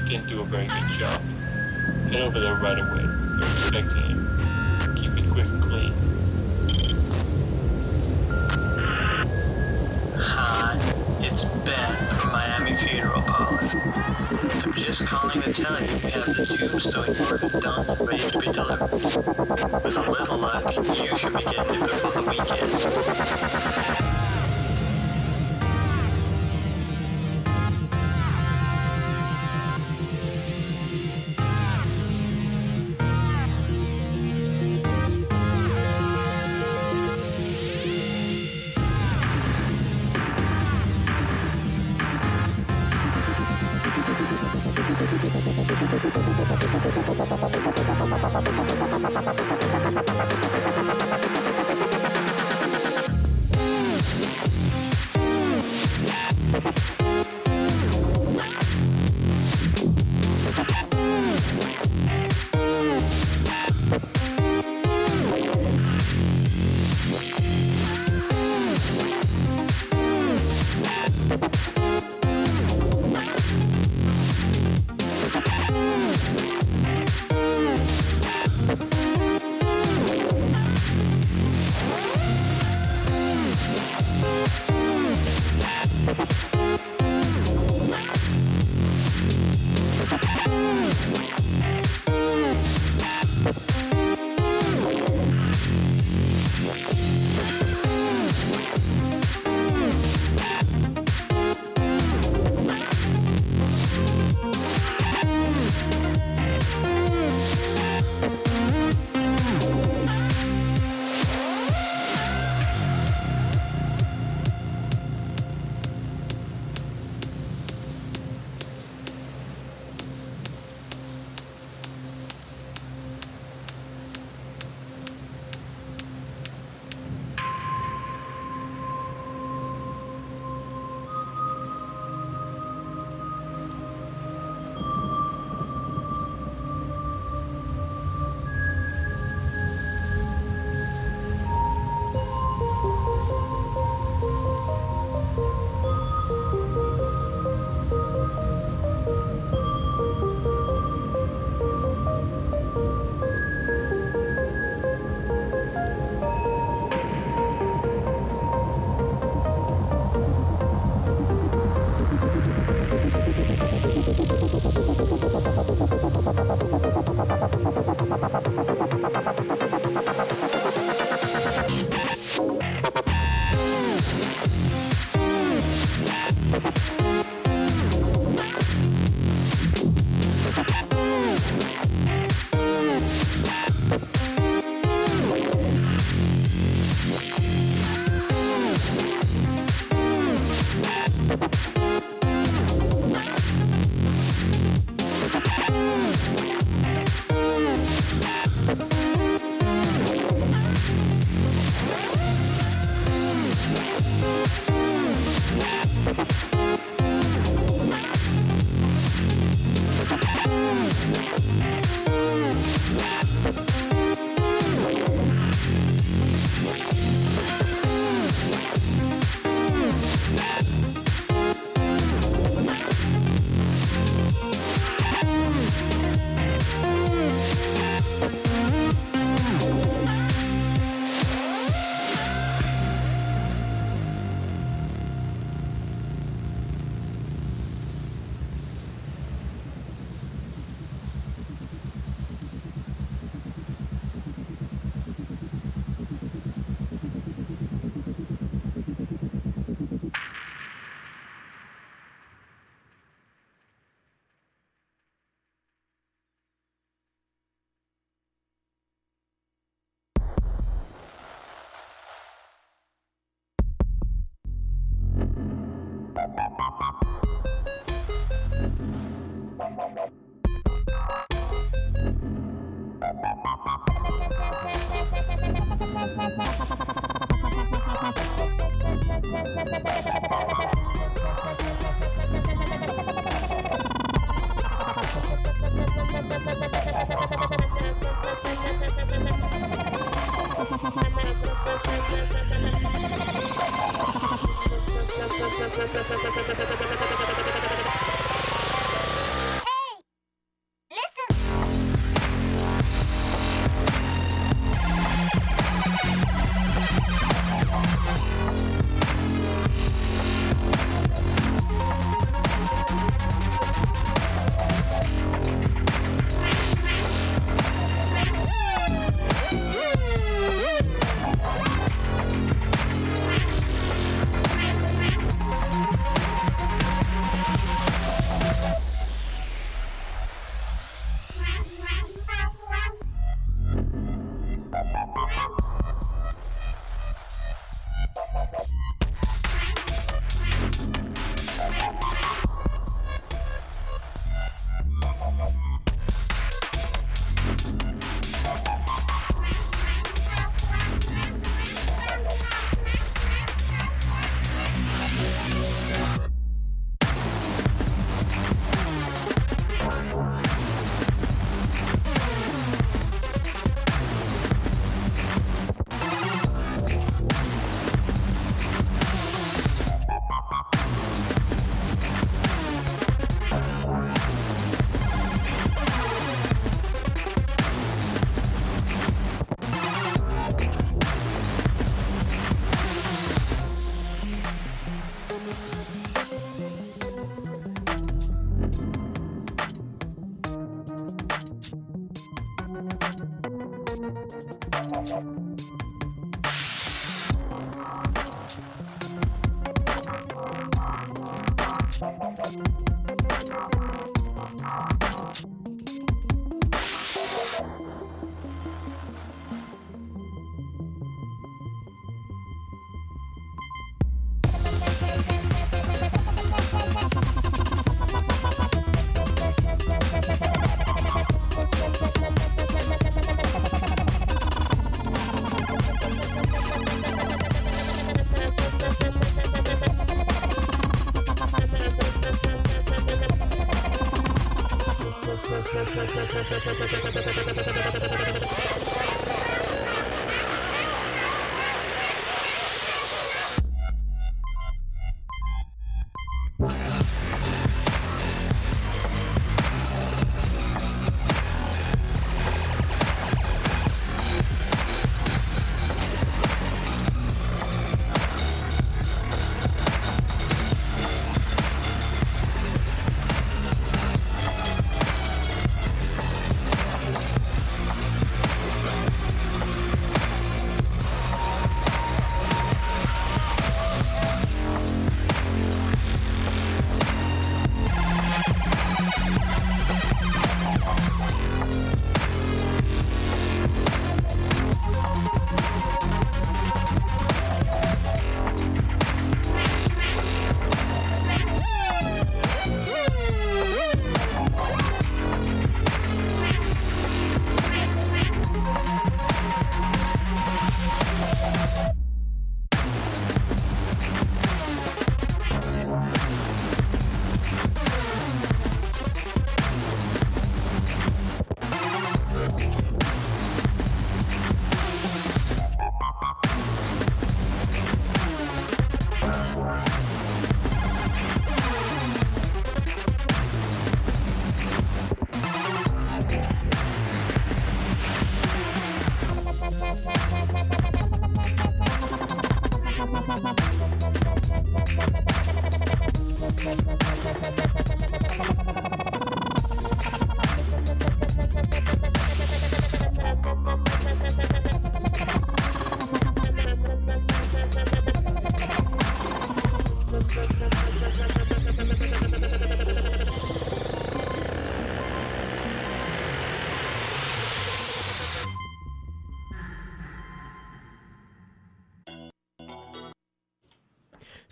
he 0.00 0.16
didn't 0.16 0.28
do 0.28 0.40
a 0.40 0.44
very 0.44 0.66
good 0.66 0.88
job. 0.98 1.20
Head 2.12 2.22
over 2.22 2.40
there 2.40 2.54
right 2.56 2.78
away. 2.78 3.04
They're 3.38 3.50
expecting 3.50 4.02
him. 4.02 4.19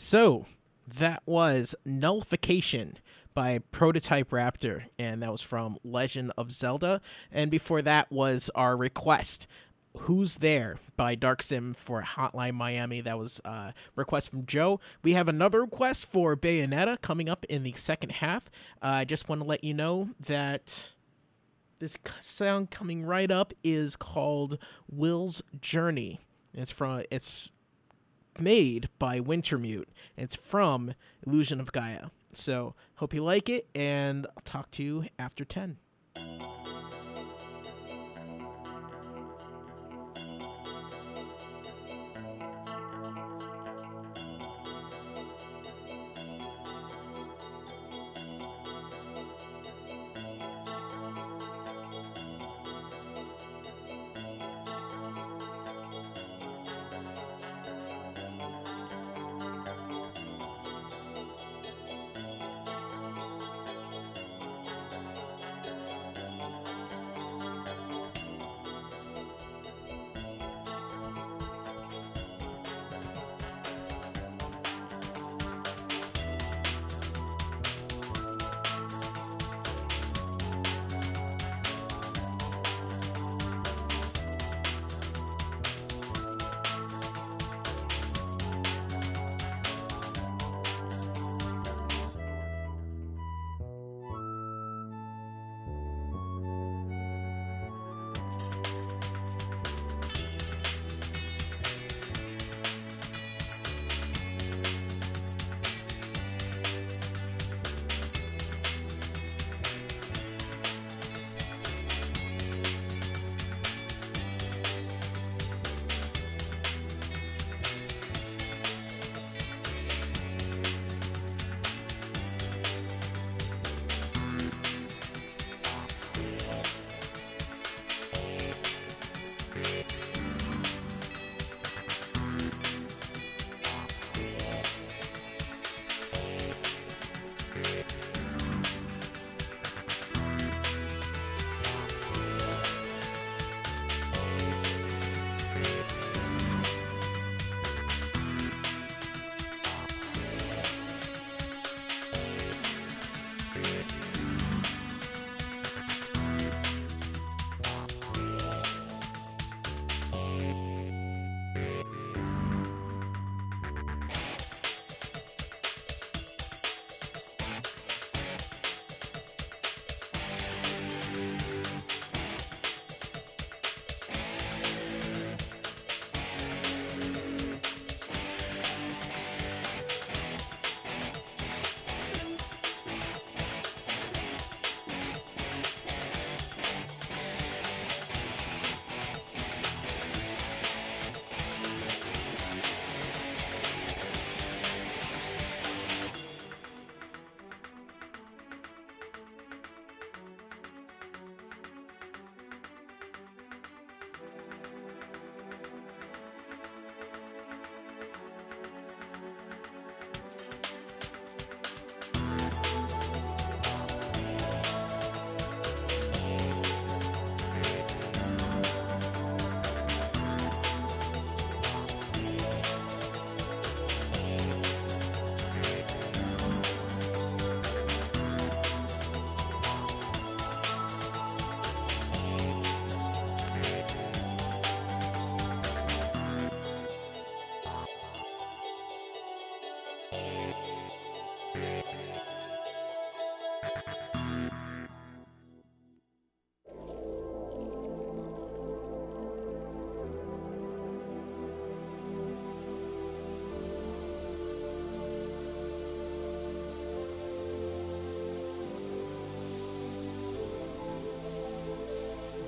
So, 0.08 0.46
That 0.86 1.22
was 1.26 1.74
Nullification 1.84 2.96
by 3.34 3.58
Prototype 3.58 4.30
Raptor, 4.30 4.84
and 4.98 5.22
that 5.22 5.30
was 5.30 5.42
from 5.42 5.76
Legend 5.84 6.32
of 6.38 6.50
Zelda. 6.50 7.02
And 7.30 7.50
before 7.50 7.82
that 7.82 8.10
was 8.10 8.50
our 8.54 8.74
request, 8.74 9.46
Who's 9.98 10.36
There 10.36 10.78
by 10.96 11.14
Dark 11.14 11.42
Sim 11.42 11.74
for 11.74 12.00
Hotline 12.00 12.54
Miami. 12.54 13.02
That 13.02 13.18
was 13.18 13.42
a 13.44 13.74
request 13.96 14.30
from 14.30 14.46
Joe. 14.46 14.80
We 15.02 15.12
have 15.12 15.28
another 15.28 15.60
request 15.60 16.06
for 16.06 16.34
Bayonetta 16.36 17.02
coming 17.02 17.28
up 17.28 17.44
in 17.50 17.62
the 17.62 17.72
second 17.72 18.12
half. 18.12 18.48
Uh, 18.80 18.86
I 18.86 19.04
just 19.04 19.28
want 19.28 19.42
to 19.42 19.46
let 19.46 19.62
you 19.62 19.74
know 19.74 20.08
that 20.24 20.94
this 21.80 21.98
sound 22.20 22.70
coming 22.70 23.04
right 23.04 23.30
up 23.30 23.52
is 23.62 23.94
called 23.94 24.56
Will's 24.90 25.42
Journey. 25.60 26.20
It's 26.54 26.70
from 26.70 27.02
it's 27.10 27.52
made 28.40 28.88
by 28.98 29.20
Wintermute. 29.20 29.88
It's 30.16 30.36
from 30.36 30.94
Illusion 31.26 31.60
of 31.60 31.72
Gaia. 31.72 32.06
So 32.32 32.74
hope 32.96 33.14
you 33.14 33.24
like 33.24 33.48
it, 33.48 33.68
and 33.74 34.26
I'll 34.26 34.42
talk 34.44 34.70
to 34.72 34.82
you 34.82 35.04
after 35.18 35.44
ten. 35.44 35.78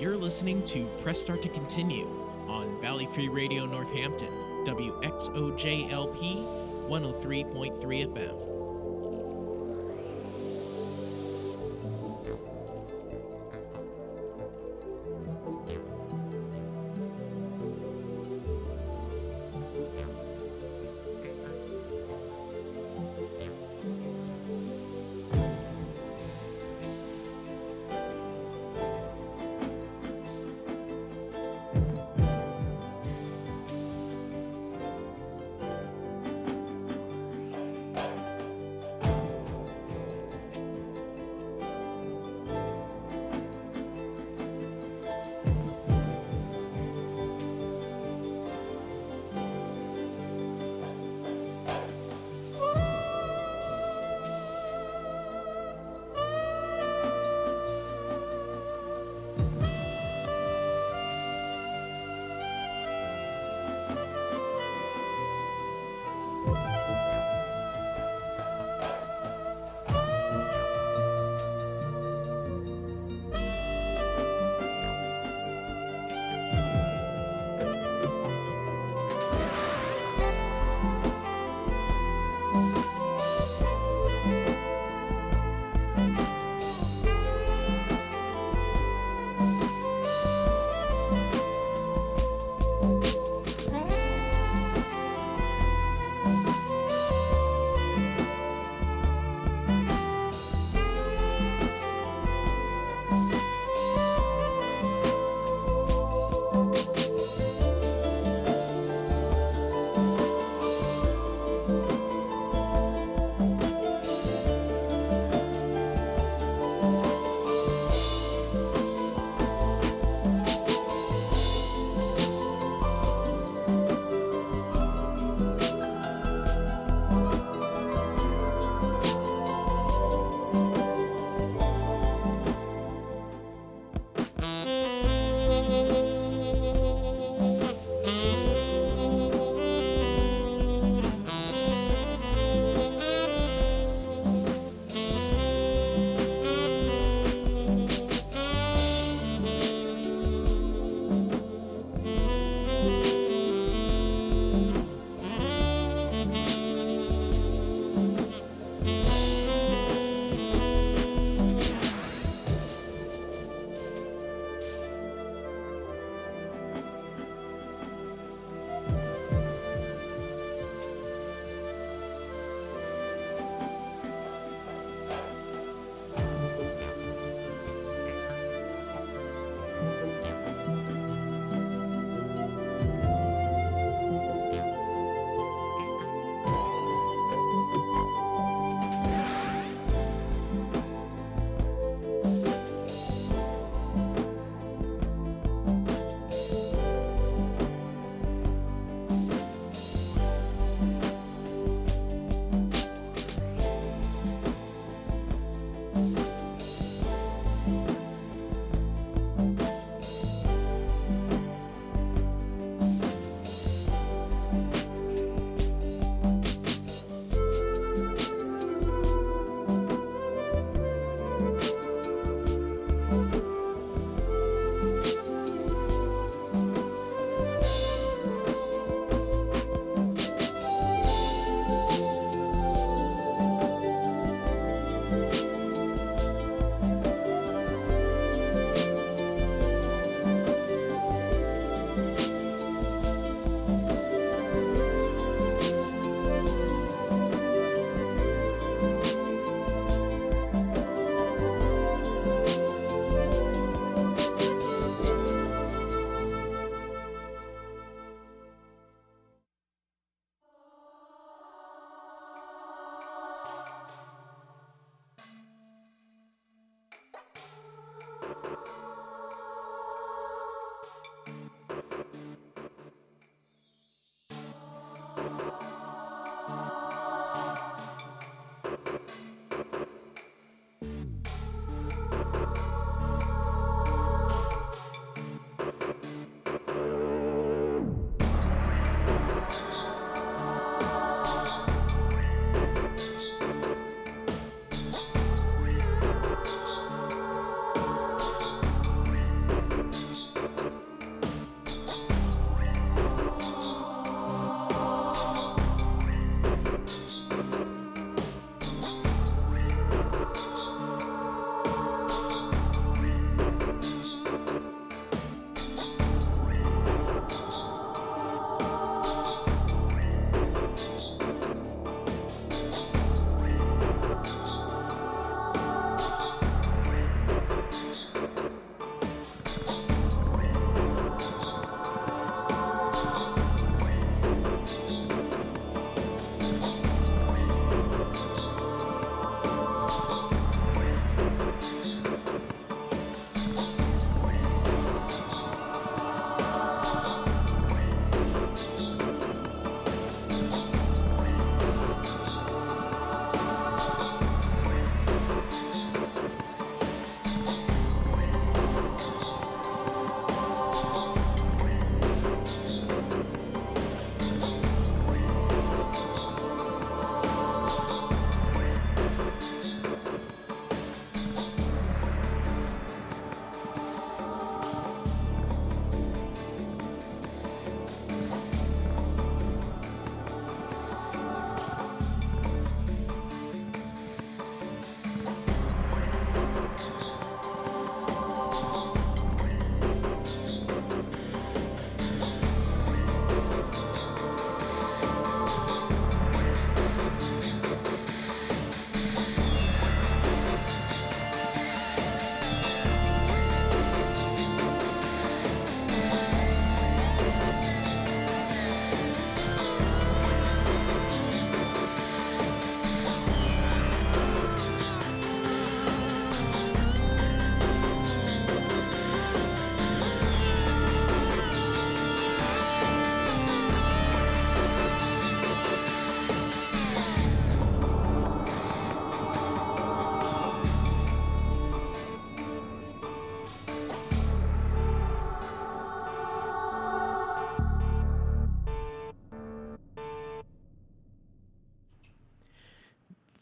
You're 0.00 0.16
listening 0.16 0.64
to 0.64 0.86
Press 1.02 1.20
Start 1.20 1.42
to 1.42 1.50
Continue 1.50 2.08
on 2.48 2.80
Valley 2.80 3.04
Free 3.04 3.28
Radio 3.28 3.66
Northampton, 3.66 4.32
WXOJLP 4.64 6.16
103.3 6.88 8.06
FM. 8.06 8.39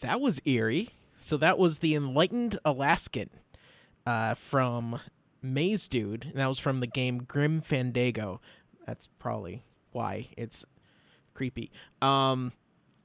That 0.08 0.22
was 0.22 0.40
eerie. 0.46 0.88
So 1.18 1.36
that 1.36 1.58
was 1.58 1.80
the 1.80 1.94
Enlightened 1.94 2.58
Alaskan 2.64 3.28
uh, 4.06 4.32
from 4.32 5.00
Maze 5.42 5.86
Dude. 5.86 6.24
And 6.24 6.36
that 6.36 6.46
was 6.46 6.58
from 6.58 6.80
the 6.80 6.86
game 6.86 7.24
Grim 7.24 7.60
Fandango. 7.60 8.40
That's 8.86 9.06
probably 9.18 9.64
why 9.92 10.28
it's 10.34 10.64
creepy. 11.34 11.70
Um, 12.00 12.52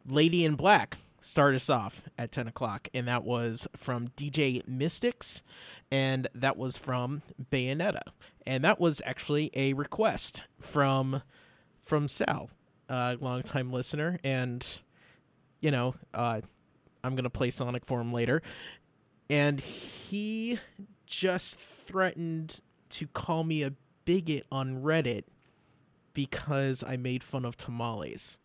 Lady 0.08 0.46
in 0.46 0.56
Black 0.56 0.96
start 1.20 1.56
us 1.56 1.70
off 1.70 2.04
at 2.18 2.32
10 2.32 2.48
o'clock, 2.48 2.88
and 2.94 3.06
that 3.10 3.26
was 3.26 3.68
from 3.76 4.08
DJ 4.16 4.66
Mystics, 4.66 5.44
and 5.92 6.30
that 6.34 6.56
was 6.56 6.78
from 6.78 7.22
Bayonetta. 7.52 8.00
And 8.48 8.64
that 8.64 8.80
was 8.80 9.02
actually 9.06 9.52
a 9.54 9.74
request 9.74 10.44
from 10.58 11.22
from 11.82 12.08
Sal, 12.08 12.50
a 12.88 13.18
longtime 13.20 13.74
listener, 13.74 14.22
and 14.24 14.66
you 15.60 15.70
know, 15.72 15.96
uh, 16.14 16.42
I'm 17.04 17.16
gonna 17.16 17.30
play 17.30 17.50
Sonic 17.50 17.86
for 17.86 18.00
him 18.00 18.14
later. 18.14 18.42
And 19.30 19.60
he 19.60 20.60
just 21.06 21.60
threatened 21.60 22.60
to 22.90 23.08
call 23.08 23.44
me 23.44 23.64
a 23.64 23.74
bigot 24.06 24.46
on 24.52 24.82
Reddit 24.84 25.24
because 26.14 26.84
I 26.84 26.98
made 26.98 27.24
fun 27.24 27.46
of 27.46 27.58
tamales. 27.58 28.38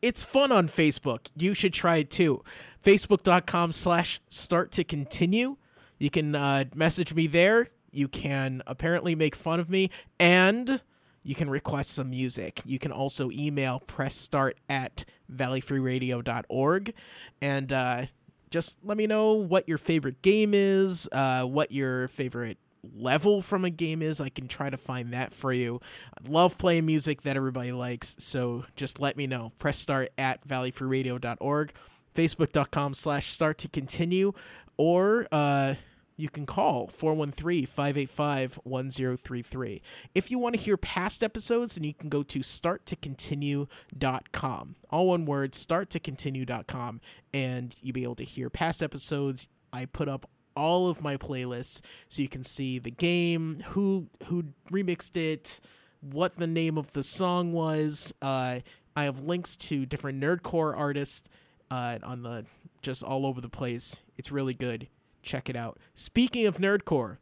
It's 0.00 0.22
fun 0.22 0.52
on 0.52 0.68
Facebook. 0.68 1.28
You 1.36 1.54
should 1.54 1.72
try 1.72 1.96
it 1.96 2.10
too. 2.10 2.44
Facebook.com 2.84 3.72
slash 3.72 4.20
start 4.28 4.70
to 4.72 4.84
continue. 4.84 5.56
You 5.98 6.10
can 6.10 6.34
uh, 6.34 6.64
message 6.74 7.14
me 7.14 7.26
there. 7.26 7.68
You 7.90 8.06
can 8.06 8.62
apparently 8.66 9.16
make 9.16 9.34
fun 9.34 9.58
of 9.58 9.68
me 9.68 9.90
and 10.20 10.80
you 11.22 11.34
can 11.34 11.50
request 11.50 11.92
some 11.92 12.10
music. 12.10 12.60
You 12.64 12.78
can 12.78 12.92
also 12.92 13.30
email 13.30 13.82
pressstart 13.86 14.52
at 14.68 15.04
valleyfreeradio.org 15.30 16.94
and 17.40 17.72
uh, 17.72 18.06
just 18.50 18.78
let 18.82 18.96
me 18.96 19.06
know 19.06 19.32
what 19.32 19.68
your 19.68 19.78
favorite 19.78 20.22
game 20.22 20.52
is, 20.54 21.08
uh, 21.12 21.44
what 21.44 21.72
your 21.72 22.08
favorite 22.08 22.58
level 22.94 23.40
from 23.40 23.64
a 23.64 23.70
game 23.70 24.02
is. 24.02 24.20
I 24.20 24.28
can 24.28 24.48
try 24.48 24.70
to 24.70 24.76
find 24.76 25.12
that 25.12 25.34
for 25.34 25.52
you. 25.52 25.80
I 26.14 26.30
love 26.30 26.58
playing 26.58 26.86
music 26.86 27.22
that 27.22 27.36
everybody 27.36 27.72
likes, 27.72 28.16
so 28.18 28.64
just 28.76 29.00
let 29.00 29.16
me 29.16 29.26
know. 29.26 29.52
Press 29.58 29.78
start 29.78 30.10
at 30.16 30.46
valleyfreeradio.org, 30.46 31.72
facebook.com 32.14 32.94
slash 32.94 33.28
start 33.28 33.58
to 33.58 33.68
continue, 33.68 34.32
or 34.76 35.26
uh, 35.32 35.74
you 36.18 36.28
can 36.28 36.44
call 36.44 36.88
413-585-1033. 36.88 39.80
If 40.14 40.30
you 40.30 40.38
want 40.38 40.56
to 40.56 40.60
hear 40.60 40.76
past 40.76 41.22
episodes, 41.22 41.76
then 41.76 41.84
you 41.84 41.94
can 41.94 42.08
go 42.08 42.24
to 42.24 42.40
starttocontinue.com. 42.40 44.74
All 44.90 45.06
one 45.06 45.24
word, 45.24 45.52
starttocontinue.com, 45.52 47.00
and 47.32 47.76
you'll 47.80 47.94
be 47.94 48.02
able 48.02 48.16
to 48.16 48.24
hear 48.24 48.50
past 48.50 48.82
episodes. 48.82 49.46
I 49.72 49.84
put 49.86 50.08
up 50.08 50.28
all 50.56 50.90
of 50.90 51.00
my 51.00 51.16
playlists 51.16 51.80
so 52.08 52.20
you 52.20 52.28
can 52.28 52.42
see 52.42 52.80
the 52.80 52.90
game, 52.90 53.60
who 53.66 54.08
who 54.26 54.46
remixed 54.72 55.16
it, 55.16 55.60
what 56.00 56.34
the 56.34 56.48
name 56.48 56.76
of 56.76 56.92
the 56.94 57.04
song 57.04 57.52
was. 57.52 58.12
Uh, 58.20 58.58
I 58.96 59.04
have 59.04 59.20
links 59.20 59.56
to 59.56 59.86
different 59.86 60.20
nerdcore 60.20 60.76
artists 60.76 61.28
uh, 61.70 61.98
on 62.02 62.24
the 62.24 62.44
just 62.82 63.04
all 63.04 63.24
over 63.24 63.40
the 63.40 63.48
place. 63.48 64.02
It's 64.16 64.32
really 64.32 64.54
good. 64.54 64.88
Check 65.28 65.50
it 65.50 65.56
out. 65.56 65.78
Speaking 65.94 66.46
of 66.46 66.56
nerdcore, 66.56 67.18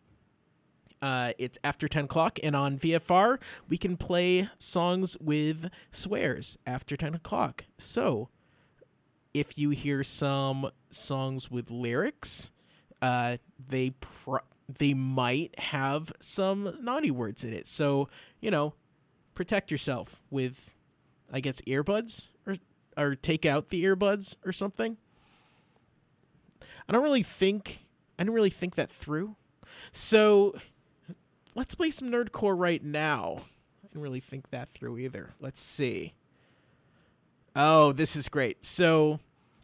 uh, 1.02 1.32
it's 1.38 1.58
after 1.64 1.88
10 1.88 2.04
o'clock, 2.04 2.38
and 2.40 2.54
on 2.54 2.78
VFR, 2.78 3.40
we 3.68 3.76
can 3.76 3.96
play 3.96 4.48
songs 4.58 5.16
with 5.20 5.70
swears 5.90 6.56
after 6.64 6.96
10 6.96 7.16
o'clock. 7.16 7.64
So, 7.78 8.28
if 9.34 9.58
you 9.58 9.70
hear 9.70 10.04
some 10.04 10.70
songs 10.88 11.50
with 11.50 11.68
lyrics, 11.68 12.52
uh, 13.02 13.38
they 13.68 13.90
pro- 13.90 14.38
they 14.68 14.94
might 14.94 15.58
have 15.58 16.12
some 16.20 16.78
naughty 16.80 17.10
words 17.10 17.42
in 17.42 17.52
it. 17.52 17.66
So 17.66 18.08
you 18.40 18.52
know, 18.52 18.74
protect 19.34 19.72
yourself 19.72 20.22
with, 20.30 20.74
I 21.32 21.40
guess, 21.40 21.60
earbuds 21.62 22.28
or 22.46 22.54
or 22.96 23.16
take 23.16 23.44
out 23.44 23.70
the 23.70 23.82
earbuds 23.82 24.36
or 24.44 24.52
something. 24.52 24.96
I 26.88 26.92
don't 26.92 27.02
really 27.02 27.24
think 27.24 27.85
I 28.18 28.22
didn't 28.22 28.34
really 28.34 28.50
think 28.50 28.74
that 28.76 28.90
through. 28.90 29.36
So 29.92 30.54
let's 31.54 31.74
play 31.74 31.90
some 31.90 32.10
nerdcore 32.10 32.58
right 32.58 32.82
now. 32.82 33.42
I 33.82 33.88
didn't 33.88 34.02
really 34.02 34.20
think 34.20 34.50
that 34.50 34.68
through 34.68 34.98
either. 34.98 35.34
Let's 35.40 35.60
see. 35.60 36.14
Oh, 37.54 37.92
this 37.92 38.16
is 38.16 38.28
great. 38.28 38.64
So 38.64 39.20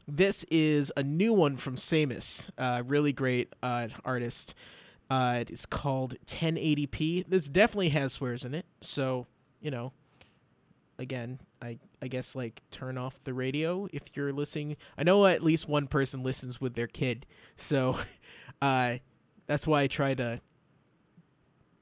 this 0.09 0.45
is 0.51 0.93
a 0.97 1.03
new 1.03 1.33
one 1.33 1.57
from 1.57 1.77
Sammus, 1.77 2.51
uh, 2.59 2.83
really 2.87 3.13
great 3.13 3.53
uh, 3.63 3.89
artist. 4.05 4.55
Uh, 5.11 5.39
it 5.43 5.51
is 5.51 5.67
called 5.67 6.15
1080p. 6.27 7.27
This 7.29 7.49
definitely 7.49 7.91
has 7.91 8.15
swears 8.15 8.45
in 8.45 8.55
it, 8.55 8.67
so 8.81 9.27
you 9.61 9.71
know. 9.71 9.93
Again, 10.99 11.41
I 11.61 11.79
I 12.01 12.09
guess 12.09 12.37
like 12.37 12.63
turn 12.71 12.97
off 12.97 13.23
the 13.25 13.35
radio 13.35 13.89
if 13.93 14.03
you're 14.15 14.33
listening. 14.33 14.77
I 14.97 15.03
know 15.03 15.27
at 15.27 15.43
least 15.43 15.69
one 15.69 15.87
person 15.87 16.23
listens 16.23 16.61
with 16.61 16.75
their 16.75 16.87
kid, 16.87 17.27
so 17.57 17.99
uh, 18.63 18.99
that's 19.47 19.67
why 19.67 19.83
I 19.83 19.87
try 19.89 20.15
to. 20.15 20.41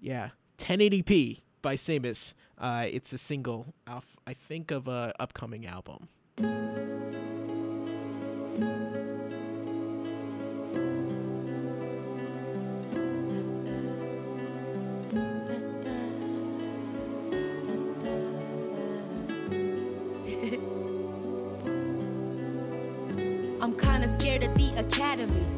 Yeah, 0.00 0.30
1080p 0.58 1.42
by 1.60 1.74
Sammus. 1.74 2.32
Uh, 2.58 2.86
it's 2.90 3.12
a 3.12 3.18
single 3.18 3.66
off, 3.86 4.16
I 4.26 4.32
think, 4.32 4.70
of 4.70 4.88
a 4.88 5.12
upcoming 5.20 5.66
album. 5.66 6.08
I'm 23.62 23.76
kinda 23.76 24.08
scared 24.08 24.44
of 24.44 24.54
the 24.54 24.72
academy. 24.78 25.49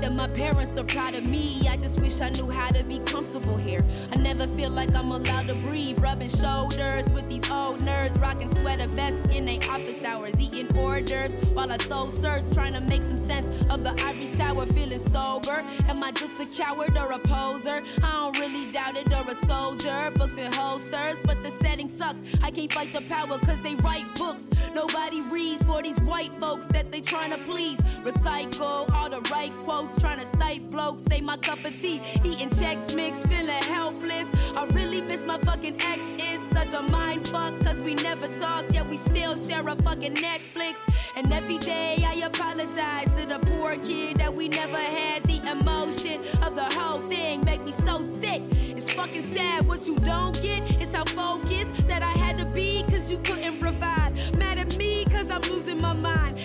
That 0.00 0.14
my 0.14 0.28
parents 0.28 0.78
are 0.78 0.84
proud 0.84 1.14
of 1.14 1.26
me. 1.26 1.66
I 1.68 1.76
just 1.76 2.00
wish 2.00 2.20
I 2.20 2.30
knew 2.30 2.48
how 2.48 2.68
to 2.68 2.84
be 2.84 3.00
comfortable 3.00 3.56
here. 3.56 3.84
I 4.12 4.16
never 4.16 4.46
feel 4.46 4.70
like 4.70 4.94
I'm 4.94 5.10
allowed 5.10 5.48
to 5.48 5.54
breathe. 5.56 5.98
Rubbing 5.98 6.28
shoulders 6.28 7.10
with 7.12 7.28
these 7.28 7.50
old 7.50 7.80
nerds, 7.80 8.20
rocking 8.20 8.54
sweater 8.54 8.86
vests 8.88 9.28
in 9.30 9.44
their 9.46 9.58
office 9.68 10.04
hours, 10.04 10.40
eating 10.40 10.68
hors 10.76 11.02
d'oeuvres 11.02 11.34
while 11.50 11.72
I 11.72 11.78
soul 11.78 12.10
search, 12.10 12.44
trying 12.52 12.74
to 12.74 12.80
make 12.80 13.02
some 13.02 13.18
sense 13.18 13.48
of 13.66 13.82
the 13.82 13.90
ivory 14.04 14.30
tower, 14.36 14.66
feeling 14.66 14.98
sober. 14.98 15.64
Am 15.88 16.02
I 16.02 16.12
just 16.12 16.40
a 16.40 16.46
coward 16.46 16.96
or 16.96 17.12
a 17.12 17.18
poser? 17.18 17.82
I 18.04 18.12
don't 18.12 18.38
really 18.38 18.70
doubt 18.70 18.96
it 18.96 19.12
or 19.12 19.30
a 19.30 19.34
soldier. 19.34 20.12
Books 20.14 20.38
and 20.38 20.54
holsters, 20.54 21.20
but 21.24 21.42
the 21.42 21.50
setting 21.50 21.88
sucks. 21.88 22.20
I 22.42 22.50
can't 22.50 22.72
fight 22.72 22.92
the 22.92 23.02
power 23.12 23.36
cause 23.38 23.60
they 23.62 23.74
write 23.76 24.06
books. 24.14 24.48
Nobody 24.74 25.22
reads 25.22 25.62
for 25.64 25.82
these 25.82 26.00
white 26.00 26.34
folks 26.34 26.66
that 26.66 26.92
they 26.92 27.00
trying 27.00 27.32
to 27.32 27.38
please. 27.38 27.80
Recycle 28.04 28.88
all 28.94 29.10
the 29.10 29.20
right 29.30 29.52
quotes, 29.64 29.87
trying 29.96 30.18
to 30.18 30.26
cite 30.26 30.66
blokes. 30.68 31.02
Say 31.04 31.20
my 31.20 31.36
cup 31.36 31.64
of 31.64 31.80
tea, 31.80 32.00
eating 32.24 32.50
checks 32.50 32.94
mix, 32.94 33.22
feeling 33.22 33.62
helpless. 33.62 34.26
I 34.56 34.66
really 34.72 35.00
miss 35.02 35.24
my 35.24 35.38
fucking 35.38 35.76
ex. 35.80 36.00
Is 36.18 36.40
such 36.52 36.72
a 36.74 36.82
mind 36.90 37.26
fuck, 37.26 37.58
cause 37.60 37.82
we 37.82 37.94
never 37.94 38.28
talk, 38.28 38.64
yet 38.70 38.86
we 38.88 38.96
still 38.96 39.36
share 39.36 39.66
a 39.66 39.76
fucking 39.76 40.14
Netflix. 40.14 40.76
And 41.16 41.30
every 41.32 41.58
day 41.58 41.96
I 42.06 42.14
apologize 42.26 43.08
to 43.18 43.26
the 43.26 43.38
poor 43.50 43.76
kid 43.76 44.16
that 44.16 44.34
we 44.34 44.48
never 44.48 44.76
had. 44.76 45.22
The 45.24 45.40
emotion 45.50 46.20
of 46.42 46.54
the 46.56 46.64
whole 46.64 47.00
thing 47.08 47.44
make 47.44 47.64
me 47.64 47.72
so 47.72 48.02
sick. 48.02 48.42
It's 48.50 48.92
fucking 48.92 49.22
sad 49.22 49.66
what 49.66 49.86
you 49.86 49.96
don't 49.96 50.40
get. 50.42 50.62
It's 50.80 50.92
how 50.92 51.04
focused 51.04 51.86
that 51.88 52.02
I 52.02 52.12
had 52.18 52.38
to 52.38 52.44
be, 52.46 52.82
cause 52.84 53.10
you 53.10 53.18
couldn't 53.18 53.58
provide. 53.58 54.12
Mad 54.38 54.58
at 54.58 54.76
me, 54.78 55.04
cause 55.06 55.30
I'm 55.30 55.42
losing 55.42 55.80
my 55.80 55.92
mind. 55.92 56.38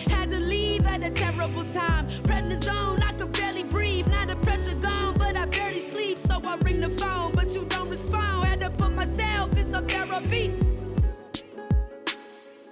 Had 0.94 1.02
a 1.02 1.10
terrible 1.10 1.64
time. 1.64 2.08
Prednisone, 2.22 3.04
I 3.04 3.14
could 3.14 3.32
barely 3.32 3.64
breathe. 3.64 4.06
Now 4.10 4.28
the 4.28 4.36
pressure 4.36 4.76
gone, 4.76 5.16
but 5.16 5.36
I 5.36 5.46
barely 5.46 5.80
sleep. 5.80 6.20
So 6.20 6.40
I 6.46 6.56
ring 6.58 6.82
the 6.82 6.90
phone, 6.92 7.32
but 7.32 7.56
you 7.56 7.66
don't 7.66 7.90
respond. 7.90 8.48
Had 8.48 8.60
to 8.60 8.70
put 8.70 8.94
myself 8.94 9.58
in 9.58 9.72
some 9.72 9.88
therapy. 9.88 10.54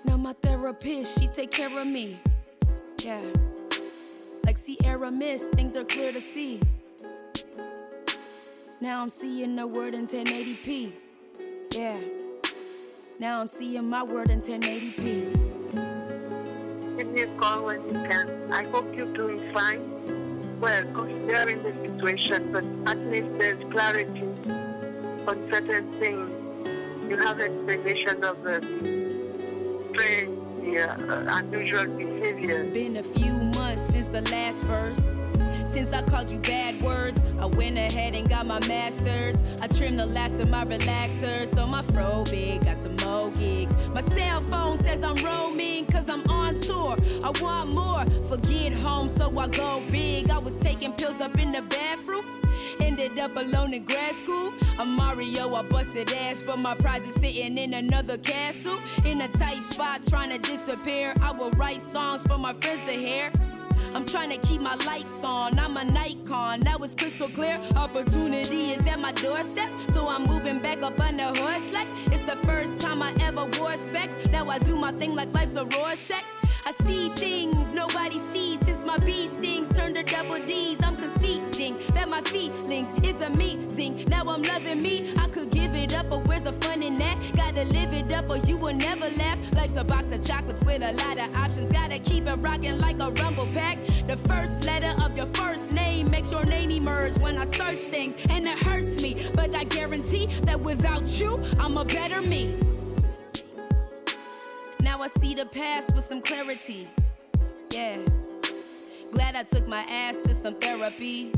Now 0.06 0.18
my 0.18 0.34
therapist, 0.34 1.20
she 1.20 1.30
take 1.30 1.50
care 1.50 1.76
of 1.76 1.88
me. 1.88 2.20
Yeah. 3.04 3.24
Like 4.46 4.60
Sierra 4.60 5.10
Mist, 5.10 5.54
things 5.54 5.76
are 5.76 5.84
clear 5.84 6.12
to 6.12 6.22
see. 6.22 6.60
Now 8.80 9.02
I'm 9.02 9.10
seeing 9.10 9.56
the 9.56 9.66
word 9.66 9.96
in 9.96 10.06
1080p. 10.06 10.92
Yeah. 11.74 11.98
Now 13.18 13.42
I'm 13.42 13.48
seeing 13.48 13.90
my 13.90 14.04
word 14.04 14.30
in 14.30 14.42
1080p. 14.42 15.51
Give 17.02 17.14
me 17.14 17.22
a 17.22 17.28
call 17.30 17.66
when 17.66 17.82
you 17.88 17.94
can. 17.94 18.54
I 18.54 18.64
hope 18.66 18.96
you're 18.96 19.12
doing 19.12 19.40
fine. 19.52 19.82
Well, 20.60 20.84
considering 20.94 21.64
the 21.64 21.74
situation, 21.82 22.52
but 22.52 22.64
at 22.92 23.00
least 23.08 23.40
there's 23.40 23.64
clarity 23.72 24.22
on 25.26 25.50
certain 25.50 25.92
things. 25.94 26.30
You 27.10 27.18
have 27.18 27.42
explanation 27.42 28.24
of 28.24 28.44
the 28.44 28.60
strange, 29.90 30.78
uh, 30.78 31.26
unusual 31.40 31.88
behavior. 31.88 32.66
Been 32.66 32.98
a 32.98 33.02
few 33.02 33.50
months 33.60 33.82
since 33.82 34.06
the 34.06 34.22
last 34.30 34.62
verse. 34.66 35.12
Since 35.72 35.94
I 35.94 36.02
called 36.02 36.30
you 36.30 36.38
bad 36.40 36.82
words, 36.82 37.18
I 37.40 37.46
went 37.46 37.78
ahead 37.78 38.14
and 38.14 38.30
got 38.30 38.46
my 38.46 38.60
masters. 38.68 39.42
I 39.62 39.68
trimmed 39.68 40.02
the 40.02 40.06
last 40.06 40.34
of 40.34 40.50
my 40.50 40.66
relaxers, 40.66 41.48
so 41.56 41.66
my 41.66 41.82
fro 41.82 42.26
big, 42.26 42.66
got 42.66 42.76
some 42.76 42.98
more 42.98 43.32
gigs. 43.32 43.74
My 43.94 44.02
cell 44.02 44.42
phone 44.42 44.78
says 44.78 45.02
I'm 45.02 45.16
roaming, 45.24 45.86
cause 45.86 46.10
I'm 46.10 46.24
on 46.30 46.58
tour. 46.58 46.98
I 47.24 47.32
want 47.42 47.70
more, 47.70 48.04
forget 48.28 48.74
home, 48.74 49.08
so 49.08 49.30
I 49.40 49.48
go 49.48 49.82
big. 49.90 50.30
I 50.30 50.40
was 50.40 50.58
taking 50.58 50.92
pills 50.92 51.22
up 51.22 51.40
in 51.40 51.54
the 51.54 51.62
bathroom. 51.62 52.26
Ended 52.82 53.18
up 53.18 53.38
alone 53.38 53.74
in 53.74 53.86
grad 53.86 54.14
school. 54.16 54.52
I'm 54.78 54.98
Mario, 54.98 55.56
I 55.56 55.62
busted 55.62 56.12
ass, 56.12 56.44
but 56.46 56.60
my 56.60 56.76
prize 56.76 57.08
is 57.08 57.16
sitting 57.16 57.58
in 57.58 57.74
another 57.76 58.18
castle. 58.18 58.78
In 59.06 59.22
a 59.22 59.30
tight 59.30 59.62
spot, 59.62 60.06
trying 60.06 60.32
to 60.32 60.38
disappear. 60.38 61.14
I 61.22 61.32
will 61.32 61.52
write 61.52 61.82
songs 61.82 62.28
for 62.28 62.38
my 62.38 62.52
friends 62.52 62.84
to 62.88 62.92
hear. 62.92 63.32
I'm 63.94 64.06
trying 64.06 64.30
to 64.30 64.38
keep 64.48 64.62
my 64.62 64.76
lights 64.76 65.24
on. 65.24 65.60
I'm 65.60 65.76
a 65.76 65.84
Nikon. 65.84 66.60
Now 66.62 66.78
it's 66.78 66.96
crystal 66.96 67.28
clear. 67.28 67.60
Opportunity 67.76 68.72
is 68.72 68.88
at 68.88 69.00
my 69.00 69.12
doorstep. 69.12 69.70
So 69.90 70.08
I'm 70.08 70.24
moving 70.24 70.60
back 70.60 70.82
up 70.82 71.00
on 71.02 71.18
the 71.18 71.26
horse 71.26 71.72
like 71.74 71.88
it's 72.08 72.22
the 72.22 72.38
first 72.48 72.80
time 72.80 73.02
I 73.02 73.14
ever 73.22 73.46
wore 73.60 73.74
specs. 73.74 74.16
Now 74.32 74.50
I 74.50 74.60
do 74.60 74.76
my 74.76 74.92
thing 74.94 75.14
like 75.14 75.34
life's 75.34 75.56
a 75.56 75.66
Rorschach. 75.66 76.24
I 76.64 76.72
see 76.72 77.10
things 77.10 77.74
nobody 77.74 78.20
sees 78.20 78.60
since 78.60 78.84
my 78.86 78.98
bee 79.00 79.28
stings 79.28 79.74
turned 79.76 79.96
to 79.96 80.04
double 80.04 80.40
D's. 80.46 80.80
I'm 80.84 80.96
conceding 80.96 81.78
that 81.96 82.08
my 82.08 82.22
feelings 82.22 82.90
is 83.04 83.20
amazing. 83.22 84.04
Now 84.08 84.22
I'm 84.30 84.44
loving 84.44 84.82
me. 84.82 85.12
I 85.18 85.28
could 85.30 85.50
give 85.50 85.74
it 85.76 85.98
up, 85.98 86.10
but 86.10 86.28
where's 86.28 86.44
the 86.44 86.54
fun 86.54 86.84
in 86.84 86.98
that? 87.00 87.18
Gotta 87.36 87.64
live 87.64 87.94
it 87.94 88.12
up, 88.14 88.30
or 88.30 88.38
you 88.38 88.58
will 88.58 88.76
never 88.76 89.10
laugh. 89.18 89.40
Life's 89.54 89.76
a 89.76 89.84
box 89.84 90.12
of 90.12 90.26
chocolates 90.26 90.64
with 90.64 90.84
a 90.84 90.94
lot 90.94 91.18
of 91.18 91.36
options. 91.36 91.72
Gotta 91.72 91.98
keep 91.98 92.28
it 92.28 92.36
rocking 92.36 92.78
like 92.78 93.00
a 93.00 93.10
rumble 93.12 93.48
pack. 93.54 93.80
The 94.08 94.18
first 94.18 94.66
letter 94.66 94.94
of 95.04 95.18
your 95.18 95.28
first 95.28 95.72
name 95.72 96.12
makes 96.12 96.32
your 96.32 96.46
name 96.46 96.70
emerge 96.70 97.18
when 97.18 97.38
I 97.38 97.46
search 97.46 97.80
things, 97.80 98.16
and 98.30 98.48
it 98.48 98.60
hurts 98.60 99.02
me. 99.02 99.28
But 99.34 99.56
I 99.56 99.64
guarantee 99.64 100.28
that 100.44 100.60
without 100.60 101.08
you, 101.20 101.42
I'm 101.60 101.78
a 101.78 101.86
better 101.86 102.22
me. 102.22 102.56
Now 104.84 105.00
I 105.00 105.08
see 105.08 105.34
the 105.34 105.46
past 105.46 105.94
with 105.96 106.04
some 106.04 106.22
clarity. 106.22 106.88
Yeah. 107.72 107.98
Glad 109.12 109.36
I 109.36 109.44
took 109.44 109.68
my 109.68 109.86
ass 109.90 110.20
to 110.20 110.34
some 110.34 110.56
therapy. 110.56 111.32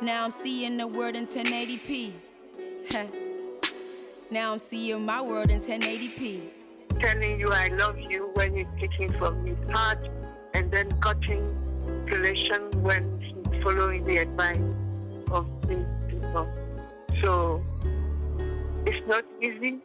Now 0.00 0.24
I'm 0.24 0.30
seeing 0.30 0.76
the 0.76 0.86
world 0.86 1.16
in 1.16 1.26
1080p. 1.26 2.12
now 4.30 4.52
I'm 4.52 4.58
seeing 4.58 5.04
my 5.04 5.20
world 5.20 5.50
in 5.50 5.58
1080p. 5.58 6.40
Telling 7.00 7.38
you 7.38 7.50
I 7.50 7.68
love 7.68 7.98
you 7.98 8.30
when 8.34 8.56
he's 8.56 8.66
taking 8.78 9.12
from 9.18 9.44
me 9.44 9.54
heart 9.72 10.08
and 10.54 10.70
then 10.70 10.90
cutting 11.00 11.54
relation 12.06 12.70
when 12.82 13.04
following 13.62 14.04
the 14.04 14.18
advice 14.18 14.56
of 15.30 15.46
these 15.68 15.86
people. 16.08 16.48
So 17.20 17.62
it's 18.86 19.06
not 19.06 19.24
easy, 19.42 19.78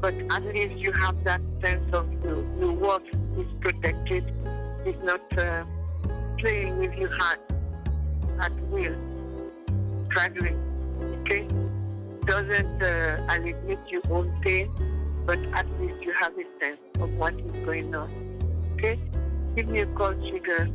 but 0.00 0.14
at 0.30 0.44
least 0.54 0.76
you 0.76 0.92
have 0.92 1.22
that 1.24 1.40
sense 1.60 1.84
of 1.92 2.12
your, 2.24 2.44
your 2.58 2.72
worth 2.72 3.08
is 3.36 3.46
protected. 3.60 4.24
He's 4.84 4.98
not 5.02 5.38
uh, 5.38 5.64
playing 6.38 6.78
with 6.78 6.94
your 6.94 7.12
heart 7.16 7.40
at 8.40 8.52
will, 8.70 8.96
struggling. 10.06 10.58
Okay? 11.20 11.46
Doesn't 12.24 12.82
uh, 12.82 13.26
alleviate 13.28 13.78
your 13.88 14.02
own 14.10 14.30
pain, 14.42 14.70
but 15.26 15.38
at 15.52 15.66
least 15.80 16.02
you 16.02 16.12
have 16.12 16.32
a 16.38 16.44
sense 16.60 16.78
of 17.00 17.12
what 17.14 17.34
is 17.34 17.50
going 17.64 17.94
on. 17.94 18.10
Okay? 18.74 18.98
Give 19.56 19.68
me 19.68 19.80
a 19.80 19.86
call, 19.86 20.14
sugar. 20.30 20.68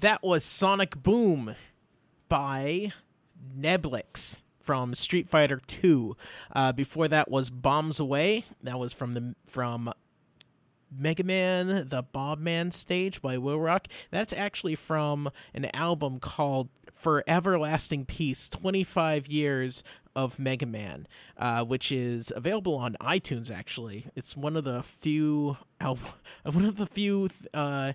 That 0.00 0.22
was 0.22 0.44
Sonic 0.46 1.02
Boom 1.02 1.56
by 2.30 2.94
Neblix 3.54 4.44
from 4.58 4.94
Street 4.94 5.28
Fighter 5.28 5.60
2. 5.66 6.16
Uh, 6.56 6.72
before 6.72 7.06
that 7.08 7.30
was 7.30 7.50
Bombs 7.50 8.00
Away. 8.00 8.46
That 8.62 8.78
was 8.78 8.94
from 8.94 9.12
the 9.12 9.34
from 9.44 9.92
Mega 10.90 11.22
Man, 11.22 11.86
the 11.90 12.02
Bomb 12.02 12.42
Man 12.42 12.70
stage 12.70 13.20
by 13.20 13.36
Will 13.36 13.60
Rock. 13.60 13.88
That's 14.10 14.32
actually 14.32 14.74
from 14.74 15.28
an 15.52 15.66
album 15.76 16.18
called 16.18 16.70
For 16.94 17.22
Everlasting 17.26 18.06
Peace 18.06 18.48
25 18.48 19.26
Years 19.26 19.84
of 20.16 20.38
Mega 20.38 20.64
Man, 20.64 21.06
uh, 21.36 21.62
which 21.66 21.92
is 21.92 22.32
available 22.34 22.76
on 22.76 22.96
iTunes, 23.02 23.50
actually. 23.50 24.06
It's 24.16 24.34
one 24.34 24.56
of 24.56 24.64
the 24.64 24.82
few, 24.82 25.58
al- 25.78 25.98
one 26.50 26.64
of 26.64 26.78
the 26.78 26.86
few 26.86 27.28
uh, 27.52 27.92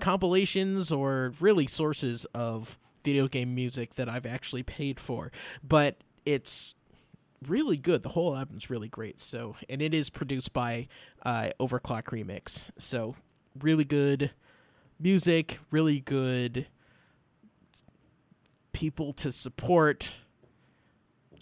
compilations 0.00 0.92
or 0.92 1.32
really 1.40 1.66
sources 1.66 2.24
of 2.34 2.78
video 3.04 3.28
game 3.28 3.54
music 3.54 3.94
that 3.94 4.08
I've 4.08 4.26
actually 4.26 4.62
paid 4.62 4.98
for. 4.98 5.30
But 5.62 5.98
it's 6.24 6.74
really 7.48 7.76
good. 7.76 8.02
The 8.02 8.10
whole 8.10 8.36
album's 8.36 8.70
really 8.70 8.88
great. 8.88 9.20
So, 9.20 9.56
and 9.68 9.82
it 9.82 9.94
is 9.94 10.10
produced 10.10 10.52
by 10.52 10.88
uh, 11.24 11.50
OverClocked 11.60 12.06
ReMix. 12.06 12.70
So, 12.78 13.14
really 13.60 13.84
good 13.84 14.30
music, 14.98 15.58
really 15.70 16.00
good 16.00 16.66
people 18.72 19.12
to 19.14 19.30
support. 19.30 20.20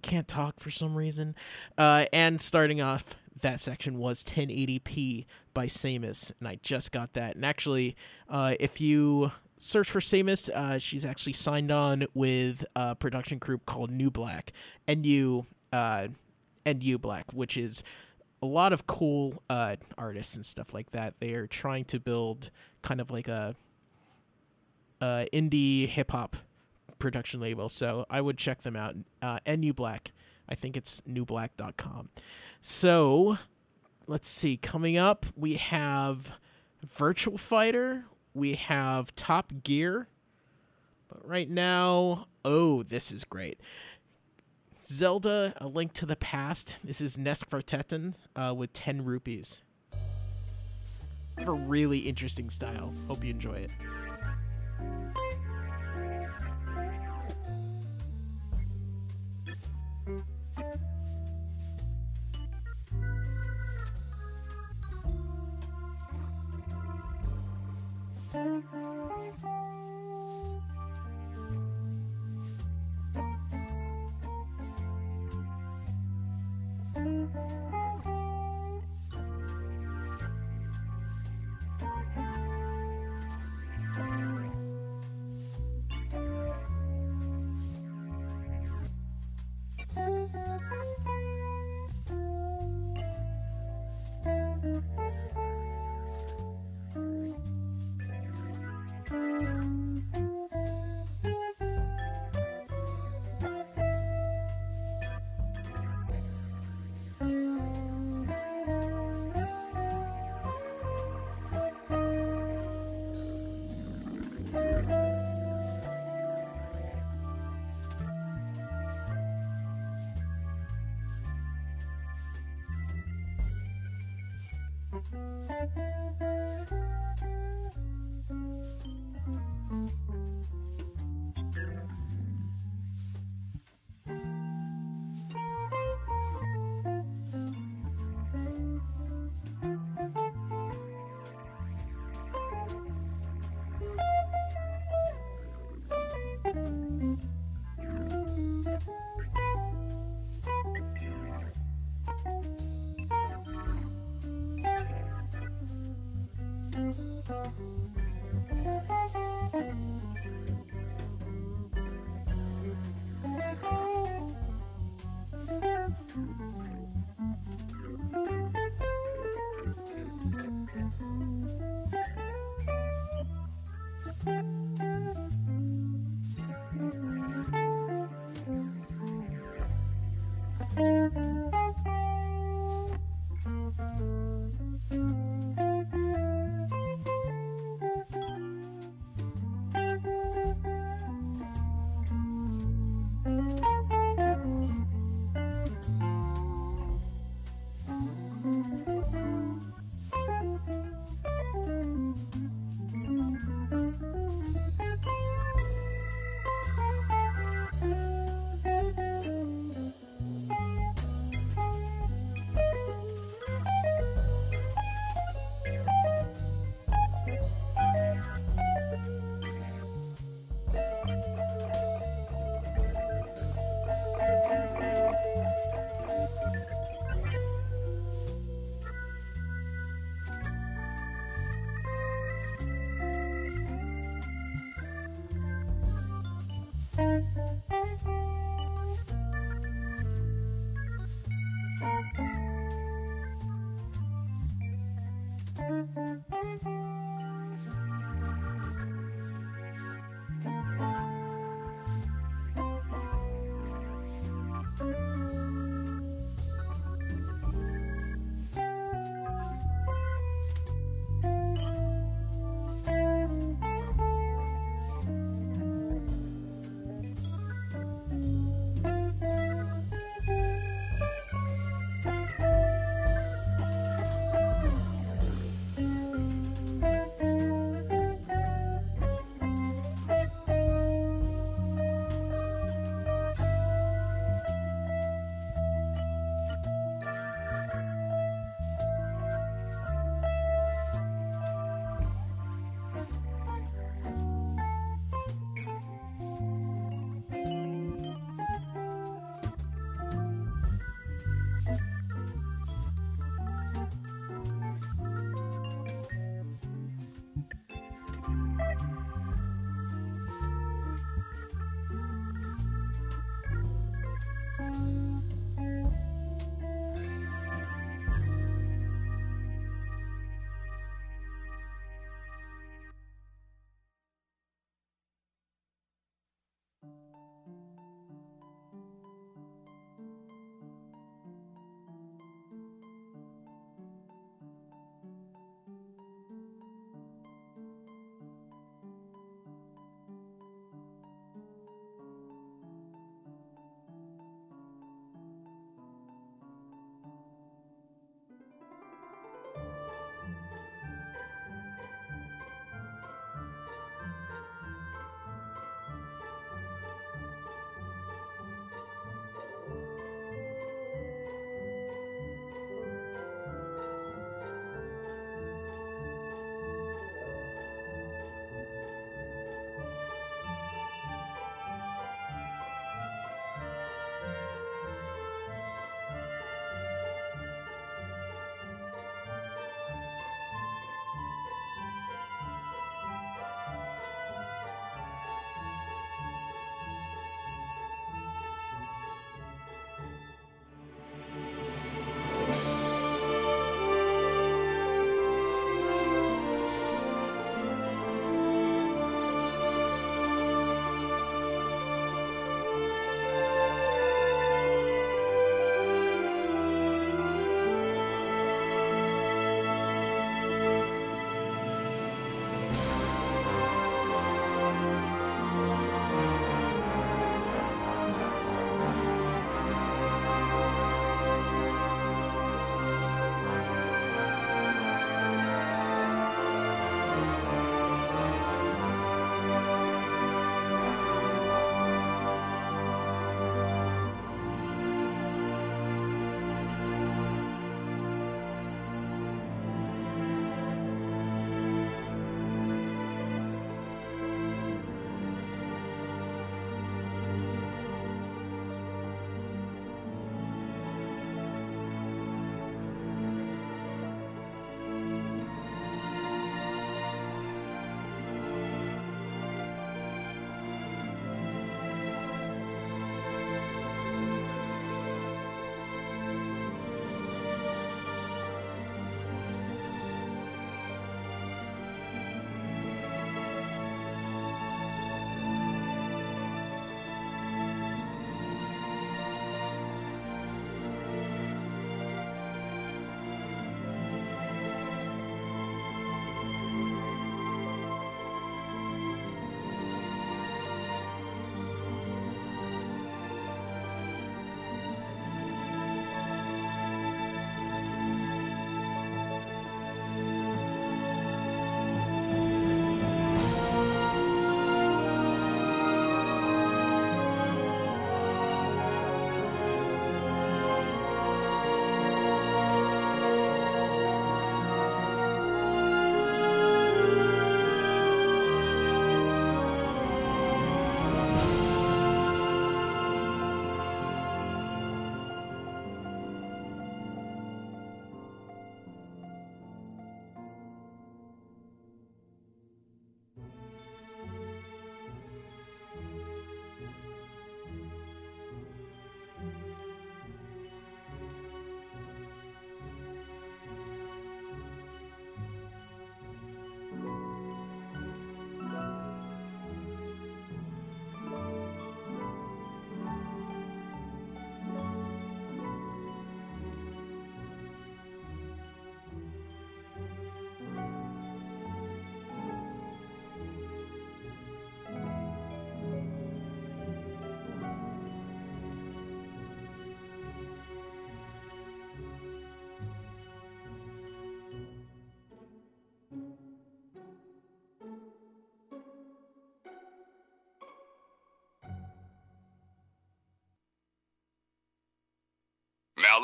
Can't 0.02 0.26
talk 0.26 0.58
for 0.58 0.70
some 0.70 0.94
reason. 0.96 1.36
Uh, 1.78 2.06
and 2.12 2.40
starting 2.40 2.80
off 2.80 3.14
that 3.42 3.60
section 3.60 3.98
was 3.98 4.24
1080p 4.24 5.26
by 5.54 5.66
Sammus, 5.66 6.32
and 6.38 6.48
I 6.48 6.58
just 6.62 6.90
got 6.92 7.12
that. 7.12 7.36
And 7.36 7.44
actually, 7.44 7.96
uh, 8.28 8.54
if 8.58 8.80
you 8.80 9.32
search 9.58 9.90
for 9.90 10.00
Sammus, 10.00 10.48
uh, 10.48 10.78
she's 10.78 11.04
actually 11.04 11.34
signed 11.34 11.70
on 11.70 12.06
with 12.14 12.64
a 12.74 12.96
production 12.96 13.38
group 13.38 13.66
called 13.66 13.90
NU 13.90 14.10
Black, 14.10 14.52
and 14.88 15.04
you 15.06 15.46
uh, 15.72 16.08
Black, 17.00 17.32
which 17.32 17.56
is 17.56 17.82
a 18.42 18.46
lot 18.46 18.72
of 18.72 18.86
cool 18.86 19.42
uh, 19.48 19.76
artists 19.96 20.36
and 20.36 20.44
stuff 20.44 20.74
like 20.74 20.90
that. 20.90 21.14
They 21.20 21.34
are 21.34 21.46
trying 21.46 21.84
to 21.86 22.00
build 22.00 22.50
kind 22.82 23.00
of 23.00 23.10
like 23.10 23.28
a, 23.28 23.54
a 25.00 25.26
indie 25.32 25.86
hip 25.86 26.10
hop 26.10 26.36
production 27.02 27.40
label. 27.40 27.68
So 27.68 28.06
I 28.08 28.20
would 28.20 28.38
check 28.38 28.62
them 28.62 28.76
out. 28.76 28.94
Uh, 29.20 29.40
NU 29.44 29.72
Black. 29.72 30.12
I 30.48 30.54
think 30.54 30.76
it's 30.76 31.00
newblack.com. 31.02 32.10
So 32.60 33.38
let's 34.06 34.28
see. 34.28 34.56
Coming 34.56 34.96
up, 34.96 35.26
we 35.36 35.54
have 35.54 36.32
Virtual 36.86 37.36
Fighter. 37.36 38.04
We 38.34 38.54
have 38.54 39.14
Top 39.16 39.52
Gear. 39.64 40.06
But 41.08 41.28
right 41.28 41.50
now, 41.50 42.28
oh, 42.44 42.84
this 42.84 43.10
is 43.10 43.24
great. 43.24 43.58
Zelda: 44.84 45.54
A 45.56 45.66
Link 45.66 45.92
to 45.94 46.06
the 46.06 46.16
Past. 46.16 46.76
This 46.84 47.00
is 47.00 47.16
Nesfertetten 47.16 48.14
uh, 48.36 48.54
with 48.56 48.72
ten 48.72 49.04
rupees. 49.04 49.62
Have 51.38 51.48
a 51.48 51.52
really 51.52 51.98
interesting 51.98 52.48
style. 52.48 52.92
Hope 53.08 53.24
you 53.24 53.30
enjoy 53.30 53.54
it. 53.54 53.70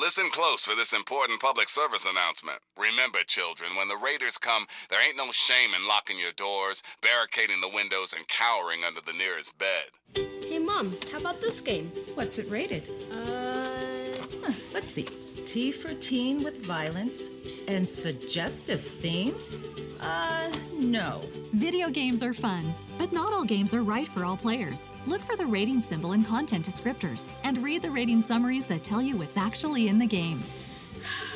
Listen 0.09 0.30
close 0.30 0.64
for 0.64 0.74
this 0.74 0.92
important 0.92 1.40
public 1.40 1.68
service 1.68 2.06
announcement. 2.06 2.59
Remember, 2.78 3.18
children, 3.26 3.76
when 3.76 3.88
the 3.88 3.96
raiders 3.96 4.38
come, 4.38 4.66
there 4.88 5.06
ain't 5.06 5.16
no 5.16 5.30
shame 5.30 5.74
in 5.74 5.86
locking 5.86 6.18
your 6.18 6.32
doors, 6.32 6.82
barricading 7.02 7.60
the 7.60 7.68
windows, 7.68 8.14
and 8.14 8.26
cowering 8.28 8.84
under 8.84 9.00
the 9.00 9.12
nearest 9.12 9.59
bed. 9.59 9.84
Hey, 10.48 10.59
Mom, 10.59 10.96
how 11.12 11.18
about 11.18 11.40
this 11.40 11.60
game? 11.60 11.86
What's 12.14 12.38
it 12.38 12.48
rated? 12.48 12.84
Uh. 13.12 13.68
Huh, 14.42 14.52
let's 14.72 14.92
see. 14.92 15.06
T 15.46 15.72
for 15.72 15.92
teen 15.94 16.42
with 16.42 16.64
violence 16.64 17.28
and 17.68 17.88
suggestive 17.88 18.80
themes? 18.80 19.59
Uh, 20.00 20.50
no. 20.89 21.20
Video 21.52 21.90
games 21.90 22.23
are 22.23 22.32
fun, 22.32 22.74
but 22.98 23.12
not 23.12 23.32
all 23.32 23.44
games 23.44 23.74
are 23.74 23.82
right 23.82 24.09
for 24.09 24.24
all 24.24 24.36
players. 24.36 24.89
Look 25.06 25.20
for 25.20 25.36
the 25.36 25.47
rating 25.47 25.81
symbol 25.81 26.12
and 26.12 26.27
content 26.27 26.65
descriptors, 26.65 27.28
and 27.44 27.59
read 27.59 27.82
the 27.82 27.90
rating 27.90 28.23
summaries 28.23 28.66
that 28.69 28.85
tell 28.85 29.02
you 29.02 29.16
what's 29.16 29.36
actually 29.36 29.89
in 29.89 29.98
the 29.98 30.06
game. 30.06 30.40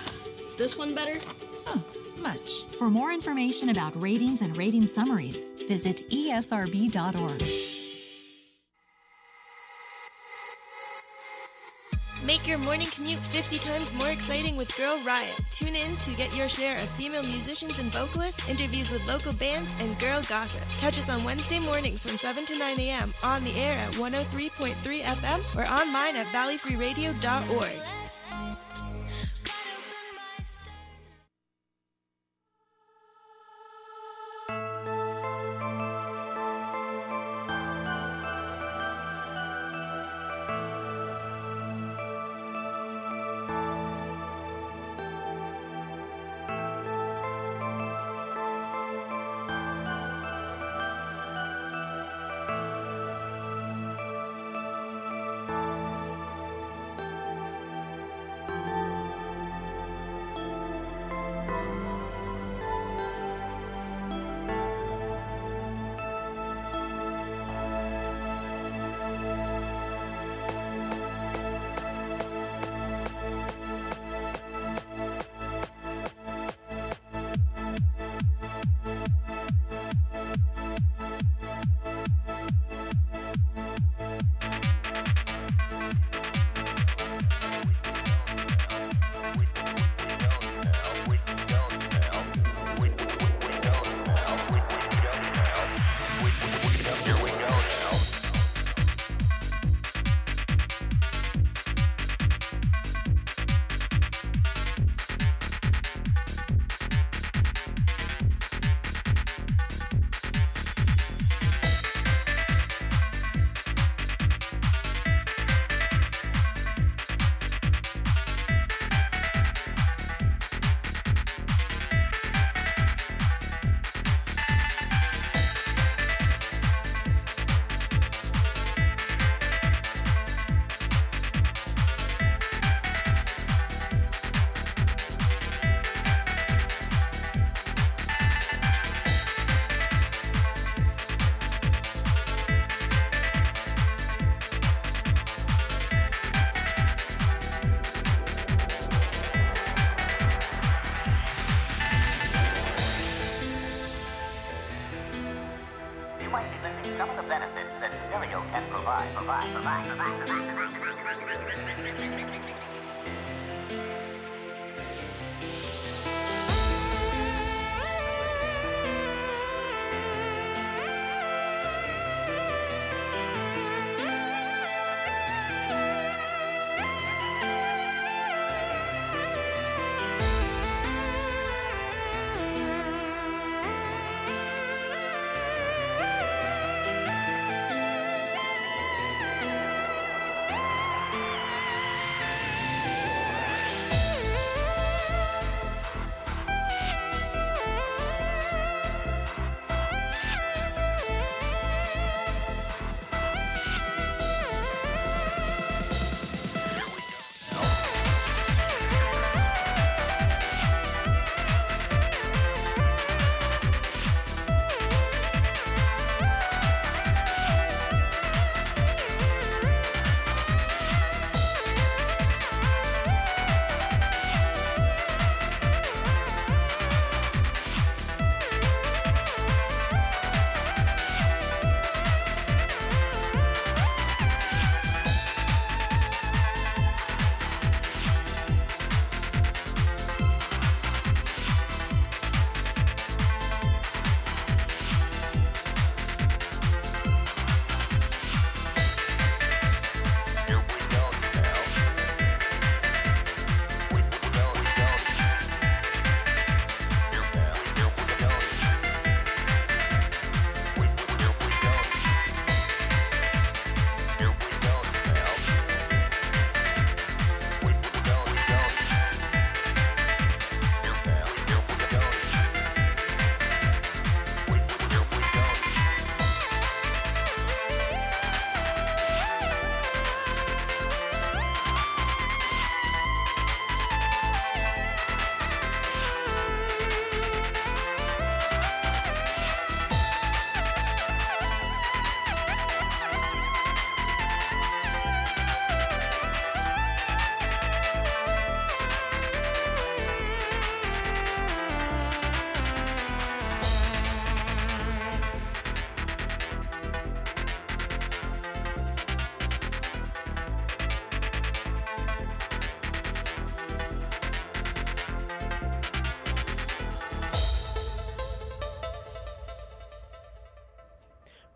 This 0.59 0.77
one 0.77 0.95
better? 0.95 1.19
Oh, 1.67 1.83
much. 2.21 2.65
For 2.79 2.91
more 2.91 3.11
information 3.11 3.71
about 3.71 4.01
ratings 4.01 4.43
and 4.43 4.57
rating 4.57 4.87
summaries, 4.87 5.45
visit 5.67 6.09
esrb.org. 6.11 7.72
your 12.53 12.61
morning 12.61 12.89
commute 12.89 13.19
50 13.19 13.57
times 13.61 13.95
more 13.95 14.11
exciting 14.11 14.59
with 14.59 14.77
Girl 14.77 15.01
Riot. 15.07 15.41
Tune 15.51 15.75
in 15.75 15.97
to 15.97 16.15
get 16.17 16.37
your 16.37 16.51
share 16.51 16.75
of 16.75 16.91
female 16.91 17.23
musicians 17.23 17.79
and 17.79 17.91
vocalists, 17.91 18.47
interviews 18.47 18.91
with 18.91 19.09
local 19.09 19.33
bands, 19.33 19.73
and 19.81 19.99
girl 19.99 20.21
gossip. 20.29 20.61
Catch 20.79 20.99
us 20.99 21.09
on 21.09 21.25
Wednesday 21.25 21.61
mornings 21.61 22.03
from 22.03 22.19
7 22.19 22.45
to 22.45 22.59
9 22.59 22.79
a.m. 22.79 23.15
on 23.25 23.43
the 23.45 23.57
air 23.57 23.79
at 23.79 23.95
103.3 23.95 24.75
FM 25.01 25.57
or 25.57 25.67
online 25.73 26.15
at 26.17 26.27
valleyfreeradio.org. 26.27 28.02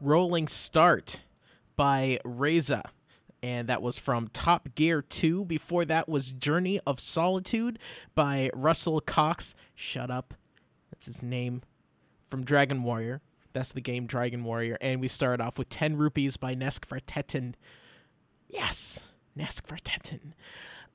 Rolling 0.07 0.47
Start 0.47 1.25
by 1.75 2.21
Reza. 2.25 2.93
And 3.43 3.69
that 3.69 3.83
was 3.83 3.99
from 3.99 4.29
Top 4.29 4.69
Gear 4.77 5.03
2. 5.03 5.45
Before 5.47 5.85
that 5.85 6.09
was 6.09 6.31
Journey 6.31 6.79
of 6.87 7.01
Solitude 7.01 7.81
by 8.15 8.49
Russell 8.55 9.01
Cox. 9.01 9.57
Shut 9.75 10.09
up. 10.09 10.35
That's 10.93 11.07
his 11.07 11.25
name. 11.25 11.63
From 12.31 12.45
Dragon 12.45 12.85
Warrior. 12.85 13.21
That's 13.53 13.73
the 13.73 13.81
game 13.81 14.07
Dragon 14.07 14.45
Warrior. 14.45 14.79
And 14.81 15.01
we 15.01 15.09
started 15.09 15.43
off 15.43 15.59
with 15.59 15.69
10 15.71 15.97
Rupees 15.97 16.37
by 16.37 16.55
Nesk 16.55 16.87
Vartetin. 16.87 17.57
Yes, 18.49 19.09
Nesk 19.37 19.63
Vartetin. 19.67 20.35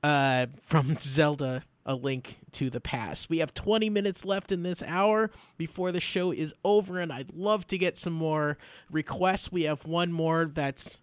Uh, 0.02 0.46
from 0.58 0.96
Zelda 0.98 1.64
A 1.84 1.94
Link 1.94 2.38
to 2.52 2.70
the 2.70 2.80
Past. 2.80 3.28
We 3.28 3.38
have 3.38 3.54
20 3.54 3.90
minutes 3.90 4.24
left 4.24 4.52
in 4.52 4.62
this 4.62 4.82
hour 4.86 5.30
before 5.56 5.92
the 5.92 6.00
show 6.00 6.32
is 6.32 6.54
over, 6.64 6.98
and 6.98 7.12
I'd 7.12 7.34
love 7.34 7.66
to 7.68 7.78
get 7.78 7.98
some 7.98 8.12
more 8.12 8.58
requests. 8.90 9.50
We 9.50 9.64
have 9.64 9.84
one 9.84 10.12
more 10.12 10.46
that's, 10.46 11.00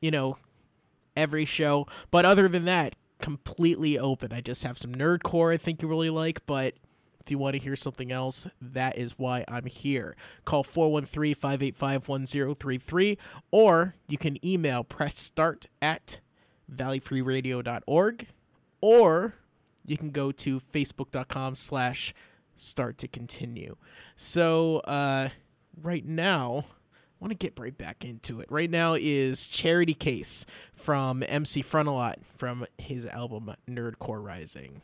you 0.00 0.10
know, 0.10 0.38
every 1.16 1.44
show. 1.44 1.86
But 2.10 2.24
other 2.24 2.48
than 2.48 2.64
that, 2.64 2.94
completely 3.20 3.98
open. 3.98 4.32
I 4.32 4.40
just 4.40 4.62
have 4.64 4.78
some 4.78 4.94
nerdcore 4.94 5.54
I 5.54 5.56
think 5.56 5.82
you 5.82 5.88
really 5.88 6.10
like, 6.10 6.44
but 6.46 6.74
if 7.20 7.30
you 7.30 7.38
want 7.38 7.54
to 7.54 7.60
hear 7.60 7.74
something 7.74 8.12
else, 8.12 8.46
that 8.60 8.98
is 8.98 9.18
why 9.18 9.44
I'm 9.48 9.66
here. 9.66 10.14
Call 10.44 10.62
413 10.62 11.34
585 11.34 12.08
1033, 12.08 13.18
or 13.50 13.94
you 14.08 14.16
can 14.16 14.44
email 14.46 14.84
press 14.84 15.18
start 15.18 15.66
at 15.82 16.20
valleyfreeradio.org, 16.72 18.28
or 18.80 19.34
you 19.88 19.96
can 19.96 20.10
go 20.10 20.30
to 20.32 20.60
facebook.com 20.60 21.54
slash 21.54 22.14
start 22.54 22.98
to 22.98 23.08
continue. 23.08 23.76
So, 24.14 24.78
uh, 24.80 25.30
right 25.82 26.04
now, 26.04 26.64
I 26.68 27.24
want 27.24 27.32
to 27.32 27.36
get 27.36 27.58
right 27.58 27.76
back 27.76 28.04
into 28.04 28.40
it. 28.40 28.50
Right 28.50 28.70
now 28.70 28.94
is 28.94 29.46
Charity 29.46 29.94
Case 29.94 30.44
from 30.74 31.22
MC 31.26 31.62
Frontalot 31.62 32.16
from 32.36 32.66
his 32.78 33.06
album 33.06 33.54
Nerdcore 33.68 34.22
Rising. 34.22 34.82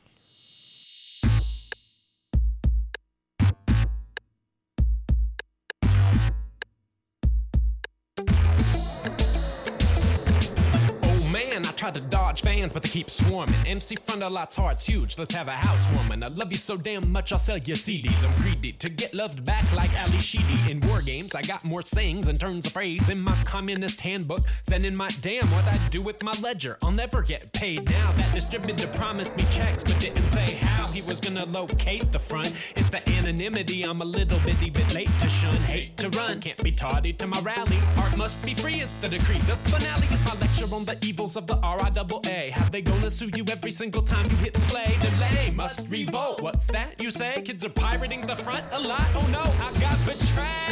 Tried 11.83 11.95
to 11.95 12.01
dodge 12.03 12.43
fans, 12.43 12.73
but 12.73 12.85
they 12.85 12.89
keep 12.89 13.11
swarming. 13.11 13.57
MC 13.67 13.97
Frontalot's 13.97 14.55
heart's 14.55 14.87
huge. 14.87 15.19
Let's 15.19 15.35
have 15.35 15.49
a 15.49 15.51
housewarming. 15.51 16.23
I 16.23 16.29
love 16.29 16.53
you 16.53 16.57
so 16.57 16.77
damn 16.77 17.11
much, 17.11 17.33
I'll 17.33 17.41
sell 17.41 17.59
you 17.59 17.75
CDs. 17.75 18.25
I'm 18.25 18.41
greedy 18.41 18.71
to 18.71 18.89
get 18.89 19.13
loved 19.13 19.45
back 19.45 19.65
like 19.73 19.93
Ally 19.99 20.19
Sheedy. 20.19 20.71
In 20.71 20.79
war 20.83 21.03
games, 21.03 21.35
I 21.35 21.43
got 21.43 21.65
more 21.65 21.83
sayings 21.83 22.29
and 22.29 22.39
turns 22.39 22.67
of 22.67 22.73
phrase 22.73 23.09
in 23.09 23.21
my 23.21 23.35
communist 23.43 24.01
handbook 24.01 24.43
than 24.67 24.85
in 24.85 24.95
my 24.97 25.09
damn 25.23 25.51
what 25.51 25.65
I 25.65 25.77
do 25.89 26.01
with 26.03 26.23
my 26.23 26.35
ledger. 26.41 26.79
I'll 26.85 26.93
never 26.93 27.21
get 27.21 27.53
paid 27.53 27.91
now. 27.91 28.13
That 28.13 28.33
distributor 28.33 28.87
promised 28.97 29.37
me 29.37 29.43
checks, 29.51 29.83
but 29.83 29.99
didn't 29.99 30.27
say 30.27 30.59
how 30.61 30.72
he 30.93 31.03
was 31.03 31.21
gonna 31.21 31.47
locate 31.47 32.11
the 32.13 32.19
front. 32.19 32.53
It's 32.77 32.91
the 32.91 33.07
anonymity. 33.11 33.83
I'm 33.85 34.01
a 34.01 34.05
little 34.05 34.39
bitty 34.41 34.71
bit 34.71 34.93
late 34.95 35.11
to 35.21 35.29
shun. 35.29 35.55
Hate 35.63 35.97
to 35.99 36.09
run, 36.11 36.41
can't 36.41 36.63
be 36.63 36.71
tardy 36.71 37.13
to 37.15 37.27
my 37.27 37.41
rally. 37.41 37.79
Art 37.97 38.17
must 38.17 38.45
be 38.45 38.55
free 38.55 38.81
is 38.81 38.93
the 39.01 39.09
decree. 39.09 39.39
The 39.39 39.57
finale 39.71 40.07
is 40.13 40.25
my 40.25 40.35
lecture 40.35 40.73
on 40.75 40.85
the 40.85 40.99
evils 41.05 41.37
of 41.37 41.47
the 41.47 41.59
R-I-double-A. 41.63 42.51
Have 42.51 42.71
they 42.71 42.83
gonna 42.83 43.11
sue 43.11 43.31
you 43.35 43.45
every 43.51 43.71
single 43.71 44.03
time 44.03 44.31
you 44.31 44.37
hit 44.37 44.55
play? 44.55 44.97
Delay 45.01 45.51
must 45.51 45.89
revolt. 45.89 46.41
What's 46.43 46.67
that 46.69 47.01
you 47.01 47.11
say? 47.11 47.43
Kids 47.43 47.65
are 47.65 47.71
pirating 47.71 48.23
the 48.23 48.35
Frontalot? 48.35 49.07
Oh 49.15 49.27
no, 49.31 49.43
I 49.43 49.81
got 49.81 49.99
betrayed. 50.07 50.72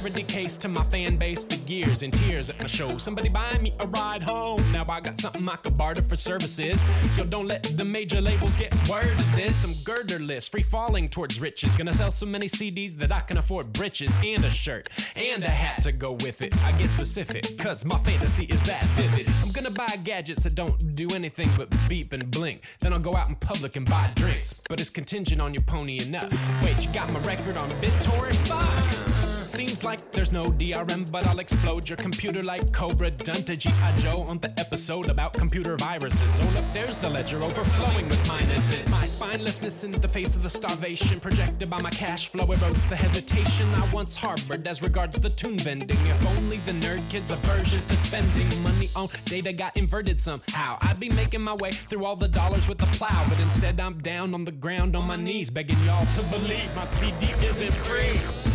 Charity 0.00 0.22
case 0.22 0.56
to 0.56 0.66
my 0.66 0.82
fan 0.82 1.16
base 1.16 1.44
for 1.44 1.56
years 1.70 2.02
in 2.02 2.10
tears 2.10 2.48
at 2.48 2.58
my 2.58 2.66
show. 2.66 2.96
Somebody 2.96 3.28
buy 3.28 3.58
me 3.60 3.74
a 3.80 3.86
ride 3.88 4.22
home. 4.22 4.58
Now 4.72 4.86
I 4.88 4.98
got 4.98 5.20
something 5.20 5.46
I 5.46 5.56
could 5.56 5.76
barter 5.76 6.00
for 6.00 6.16
services. 6.16 6.80
Yo, 7.18 7.24
don't 7.24 7.46
let 7.46 7.64
the 7.76 7.84
major 7.84 8.22
labels 8.22 8.54
get 8.54 8.72
word 8.88 9.12
of 9.12 9.36
this. 9.36 9.62
I'm 9.62 9.74
girderless, 9.84 10.48
free 10.48 10.62
falling 10.62 11.10
towards 11.10 11.38
riches. 11.38 11.76
Gonna 11.76 11.92
sell 11.92 12.10
so 12.10 12.24
many 12.24 12.46
CDs 12.46 12.94
that 12.94 13.14
I 13.14 13.20
can 13.20 13.36
afford 13.36 13.74
britches 13.74 14.16
and 14.24 14.42
a 14.42 14.48
shirt 14.48 14.88
and 15.16 15.44
a 15.44 15.50
hat 15.50 15.82
to 15.82 15.92
go 15.92 16.12
with 16.12 16.40
it. 16.40 16.56
I 16.62 16.72
get 16.78 16.88
specific, 16.88 17.58
cause 17.58 17.84
my 17.84 17.98
fantasy 17.98 18.46
is 18.46 18.62
that 18.62 18.84
vivid. 18.94 19.28
I'm 19.42 19.52
gonna 19.52 19.70
buy 19.70 19.98
gadgets 20.02 20.44
that 20.44 20.54
don't 20.54 20.94
do 20.94 21.08
anything 21.10 21.50
but 21.58 21.68
beep 21.90 22.14
and 22.14 22.30
blink. 22.30 22.62
Then 22.80 22.94
I'll 22.94 23.00
go 23.00 23.14
out 23.18 23.28
in 23.28 23.34
public 23.34 23.76
and 23.76 23.84
buy 23.84 24.10
drinks. 24.14 24.62
But 24.66 24.80
it's 24.80 24.88
contingent 24.88 25.42
on 25.42 25.52
your 25.52 25.64
pony 25.64 26.00
enough. 26.00 26.32
Wait, 26.64 26.86
you 26.86 26.90
got 26.90 27.12
my 27.12 27.20
record 27.20 27.58
on 27.58 27.68
BitTorrent? 27.82 28.36
Fine. 28.48 29.19
Seems 29.50 29.82
like 29.82 30.12
there's 30.12 30.32
no 30.32 30.44
DRM, 30.44 31.10
but 31.10 31.26
I'll 31.26 31.40
explode 31.40 31.88
your 31.88 31.96
computer 31.96 32.40
like 32.40 32.72
Cobra 32.72 33.10
done 33.10 33.42
to 33.42 33.56
G.I. 33.56 33.96
Joe 33.96 34.24
on 34.28 34.38
the 34.38 34.48
episode 34.60 35.08
about 35.08 35.34
computer 35.34 35.76
viruses. 35.76 36.38
Oh, 36.40 36.52
look, 36.54 36.64
there's 36.72 36.96
the 36.98 37.10
ledger 37.10 37.42
overflowing 37.42 38.08
with 38.08 38.22
minuses. 38.28 38.88
My 38.92 39.04
spinelessness 39.04 39.84
in 39.84 39.90
the 39.90 40.08
face 40.08 40.36
of 40.36 40.44
the 40.44 40.48
starvation 40.48 41.18
projected 41.18 41.68
by 41.68 41.82
my 41.82 41.90
cash 41.90 42.28
flow 42.28 42.44
erodes 42.44 42.88
the 42.88 42.94
hesitation 42.94 43.68
I 43.74 43.90
once 43.92 44.14
harbored 44.14 44.68
as 44.68 44.82
regards 44.82 45.18
the 45.18 45.28
tune 45.28 45.58
vending. 45.58 45.98
If 46.06 46.26
only 46.28 46.58
the 46.58 46.72
nerd 46.72 47.02
kid's 47.10 47.32
aversion 47.32 47.84
to 47.88 47.96
spending 47.96 48.62
money 48.62 48.88
on 48.94 49.08
data 49.24 49.52
got 49.52 49.76
inverted 49.76 50.20
somehow. 50.20 50.78
I'd 50.82 51.00
be 51.00 51.10
making 51.10 51.42
my 51.42 51.54
way 51.54 51.72
through 51.72 52.04
all 52.04 52.14
the 52.14 52.28
dollars 52.28 52.68
with 52.68 52.80
a 52.84 52.90
plow, 52.96 53.24
but 53.28 53.40
instead 53.40 53.80
I'm 53.80 53.98
down 53.98 54.32
on 54.32 54.44
the 54.44 54.52
ground 54.52 54.94
on 54.94 55.08
my 55.08 55.16
knees, 55.16 55.50
begging 55.50 55.82
y'all 55.84 56.06
to 56.06 56.22
believe 56.30 56.72
my 56.76 56.84
CD 56.84 57.26
isn't 57.44 57.72
free. 57.72 58.49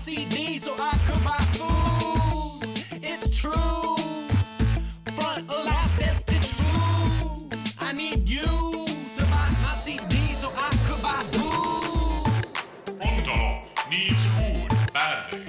CD 0.00 0.56
so 0.56 0.74
I 0.78 0.96
could 1.06 1.22
buy 1.22 1.36
food. 1.52 2.62
It's 3.02 3.38
true. 3.38 3.52
Frontalot's 5.04 5.98
destitute. 5.98 7.54
I 7.78 7.92
need 7.92 8.26
you 8.26 8.40
to 8.40 9.22
buy 9.24 9.50
my 9.62 9.74
CD 9.74 10.32
so 10.32 10.50
I 10.56 10.70
could 10.88 11.02
buy 11.02 11.22
food. 11.34 12.46
Frontal 12.96 13.60
needs 13.90 14.24
food 14.36 14.70
badly. 14.94 15.42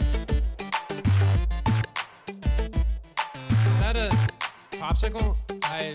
Is 3.48 3.78
that 3.80 3.96
a 3.96 4.10
popsicle? 4.76 5.38
I 5.64 5.94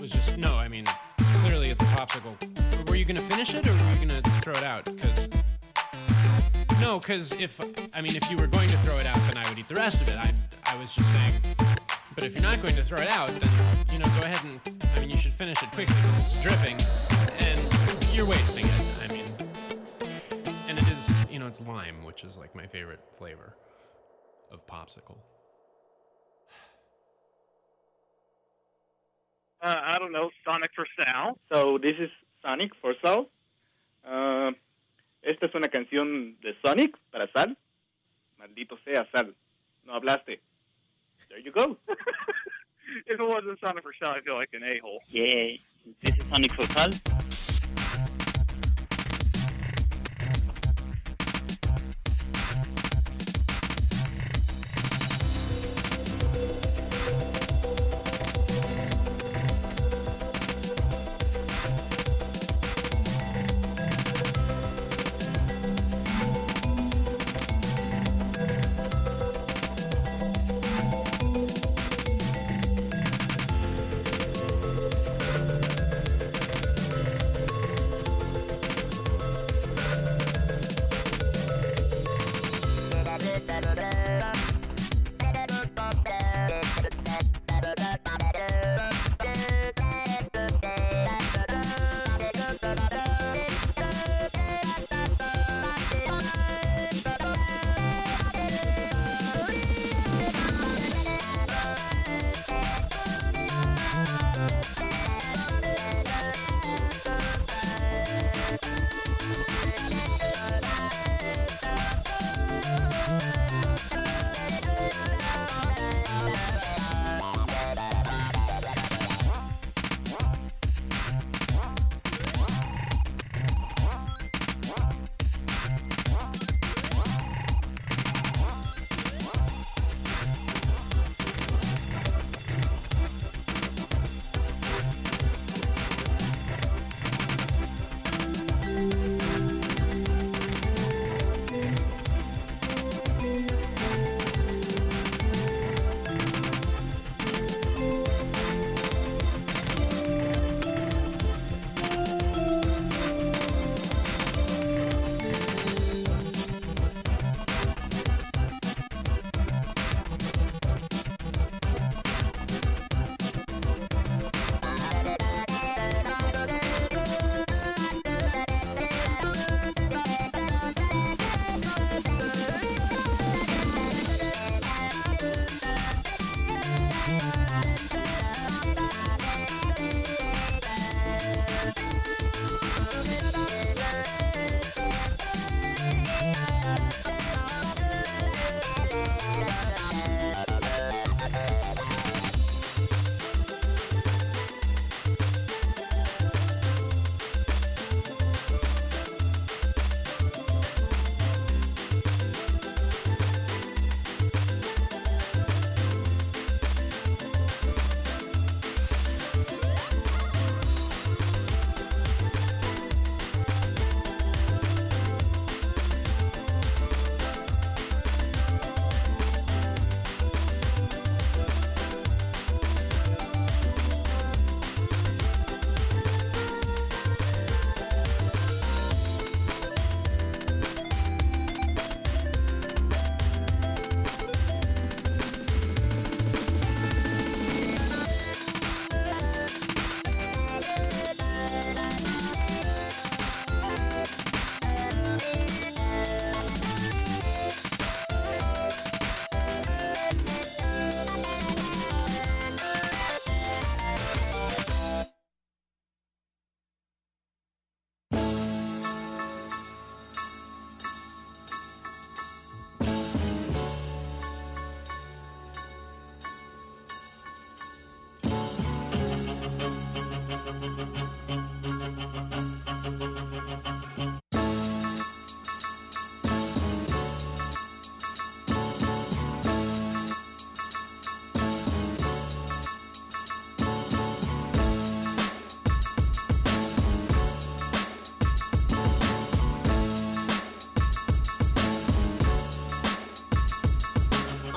was 0.00 0.10
just 0.10 0.36
no. 0.36 0.56
I 0.56 0.66
mean, 0.66 0.84
clearly 1.44 1.70
it's 1.70 1.80
a 1.80 1.86
popsicle. 1.86 2.34
Were 2.88 2.96
you 2.96 3.04
gonna 3.04 3.20
finish 3.20 3.54
it 3.54 3.64
or 3.68 3.72
were 3.72 3.92
you 4.00 4.06
gonna 4.08 4.40
throw 4.40 4.54
it 4.54 4.64
out? 4.64 4.88
No, 6.90 6.98
because 6.98 7.30
if 7.40 7.60
I 7.94 8.00
mean 8.00 8.16
if 8.16 8.28
you 8.32 8.36
were 8.36 8.48
going 8.48 8.68
to 8.68 8.76
throw 8.78 8.98
it 8.98 9.06
out, 9.06 9.14
then 9.28 9.38
I 9.38 9.48
would 9.48 9.56
eat 9.56 9.68
the 9.68 9.76
rest 9.76 10.02
of 10.02 10.08
it. 10.08 10.16
I 10.16 10.34
I 10.64 10.76
was 10.76 10.92
just 10.92 11.08
saying. 11.12 11.34
But 12.16 12.24
if 12.24 12.34
you're 12.34 12.42
not 12.42 12.60
going 12.60 12.74
to 12.74 12.82
throw 12.82 12.98
it 12.98 13.08
out, 13.12 13.28
then 13.28 13.48
you 13.92 14.00
know 14.00 14.06
go 14.18 14.24
ahead 14.24 14.42
and 14.42 14.58
I 14.96 14.98
mean 14.98 15.10
you 15.10 15.16
should 15.16 15.30
finish 15.30 15.62
it 15.62 15.70
quickly 15.70 15.94
because 15.94 16.16
it's 16.18 16.42
dripping 16.42 16.76
and 17.46 18.12
you're 18.12 18.26
wasting 18.26 18.64
it. 18.64 18.82
I 19.04 19.06
mean, 19.06 19.24
and 20.68 20.78
it 20.78 20.88
is 20.88 21.16
you 21.30 21.38
know 21.38 21.46
it's 21.46 21.60
lime, 21.60 22.02
which 22.02 22.24
is 22.24 22.36
like 22.36 22.56
my 22.56 22.66
favorite 22.66 23.04
flavor 23.16 23.54
of 24.50 24.66
popsicle. 24.66 25.18
uh, 29.62 29.76
I 29.80 29.96
don't 30.00 30.10
know, 30.10 30.30
Sonic 30.44 30.72
for 30.74 30.88
Sal. 30.98 31.38
So 31.52 31.78
this 31.78 31.94
is 32.00 32.10
Sonic 32.42 32.72
for 32.82 32.94
Sal. 33.00 33.28
Uh, 34.04 34.50
esta 35.22 35.46
es 35.46 35.54
una 35.54 35.68
canción 35.68 36.38
de 36.40 36.56
Sonic 36.62 36.96
para 37.10 37.30
Sal. 37.32 37.56
Maldito 38.38 38.78
sea 38.84 39.08
Sal. 39.12 39.34
No 39.84 39.94
hablaste. 39.94 40.40
There 41.28 41.40
you 41.40 41.52
go. 41.52 41.78
if 43.06 43.06
it 43.06 43.20
wasn't 43.20 43.60
Sonic 43.60 43.82
for 43.82 43.92
Sal, 43.98 44.14
I 44.16 44.20
feel 44.20 44.34
like 44.34 44.50
an 44.52 44.64
a-hole. 44.64 45.00
Yeah, 45.08 45.56
this 46.02 46.16
is 46.16 46.24
Sonic 46.28 46.52
for 46.52 46.64
Sal. 46.64 47.29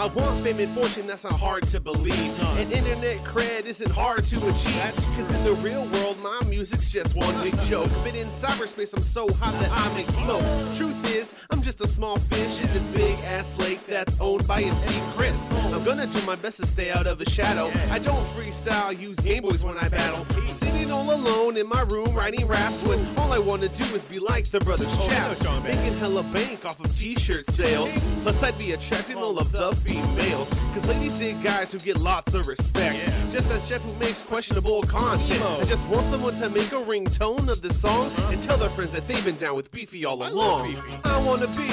I 0.03 0.07
want 0.07 0.43
fame 0.43 0.59
and 0.59 0.69
fortune, 0.73 1.07
that's 1.07 1.23
not 1.23 1.39
hard 1.39 1.63
to 1.67 1.79
believe. 1.79 2.43
And 2.57 2.69
internet 2.73 3.19
cred 3.19 3.63
isn't 3.63 3.89
hard 3.89 4.25
to 4.25 4.35
achieve. 4.35 4.95
Cause 5.15 5.33
in 5.33 5.43
the 5.45 5.53
real 5.61 5.85
world, 5.93 6.19
my 6.19 6.41
music's 6.49 6.89
just 6.89 7.15
one 7.15 7.33
big 7.41 7.57
joke. 7.61 7.89
But 8.03 8.13
in 8.13 8.27
cyberspace, 8.27 8.93
I'm 8.93 9.01
so 9.01 9.31
hot 9.35 9.53
that 9.61 9.71
I 9.71 9.95
make 9.95 10.09
smoke. 10.09 10.43
Truth 10.75 11.15
is, 11.15 11.33
I'm 11.51 11.61
just 11.61 11.79
a 11.79 11.87
small 11.87 12.17
fish 12.17 12.61
in 12.61 12.67
this 12.73 12.89
big 12.89 13.17
ass 13.19 13.57
lake 13.57 13.79
that's 13.87 14.19
owned 14.19 14.45
by 14.45 14.63
MC 14.63 14.99
Chris. 15.15 15.49
I'm 15.73 15.85
gonna 15.85 16.07
do 16.07 16.21
my 16.25 16.35
best 16.35 16.57
to 16.57 16.67
stay 16.67 16.91
out 16.91 17.07
of 17.07 17.17
the 17.17 17.29
shadow. 17.29 17.71
I 17.89 17.99
don't 17.99 18.25
freestyle, 18.35 18.99
use 18.99 19.17
Game 19.19 19.43
Boys 19.43 19.63
when 19.63 19.77
I 19.77 19.87
battle. 19.87 20.25
Sitting 20.49 20.72
all 20.93 21.13
alone 21.13 21.57
in 21.57 21.67
my 21.67 21.81
room 21.89 22.13
writing 22.13 22.45
raps 22.47 22.85
when 22.87 22.99
all 23.17 23.33
I 23.33 23.39
wanna 23.39 23.67
do 23.69 23.83
is 23.95 24.05
be 24.05 24.19
like 24.19 24.45
the 24.45 24.59
brothers 24.59 24.95
chap. 25.07 25.37
Making 25.63 25.97
hella 25.97 26.23
bank 26.23 26.63
off 26.65 26.79
of 26.79 26.95
t-shirt 26.95 27.45
sales. 27.51 27.89
Plus 28.21 28.43
I'd 28.43 28.57
be 28.59 28.71
attracting 28.73 29.17
all 29.17 29.39
of 29.39 29.51
the 29.51 29.75
females. 29.77 30.49
Cause 30.73 30.87
ladies 30.87 31.17
dig 31.17 31.41
guys 31.43 31.71
who 31.71 31.79
get 31.79 31.97
lots 31.97 32.33
of 32.33 32.47
respect. 32.47 32.97
Just 33.31 33.51
as 33.51 33.67
Jeff 33.67 33.81
who 33.81 33.93
makes 33.99 34.21
questionable 34.21 34.83
content. 34.83 35.41
I 35.41 35.63
just 35.65 35.87
want 35.89 36.05
someone 36.07 36.35
to 36.35 36.49
make 36.49 36.71
a 36.71 36.81
ringtone 36.81 37.47
of 37.49 37.61
this 37.61 37.81
song 37.81 38.11
and 38.29 38.41
tell 38.43 38.57
their 38.57 38.69
friends 38.69 38.91
that 38.91 39.07
they've 39.07 39.25
been 39.25 39.35
down 39.35 39.55
with 39.55 39.71
Beefy 39.71 40.05
all 40.05 40.21
along. 40.27 40.75
I 41.03 41.23
wanna 41.25 41.47
be, 41.47 41.69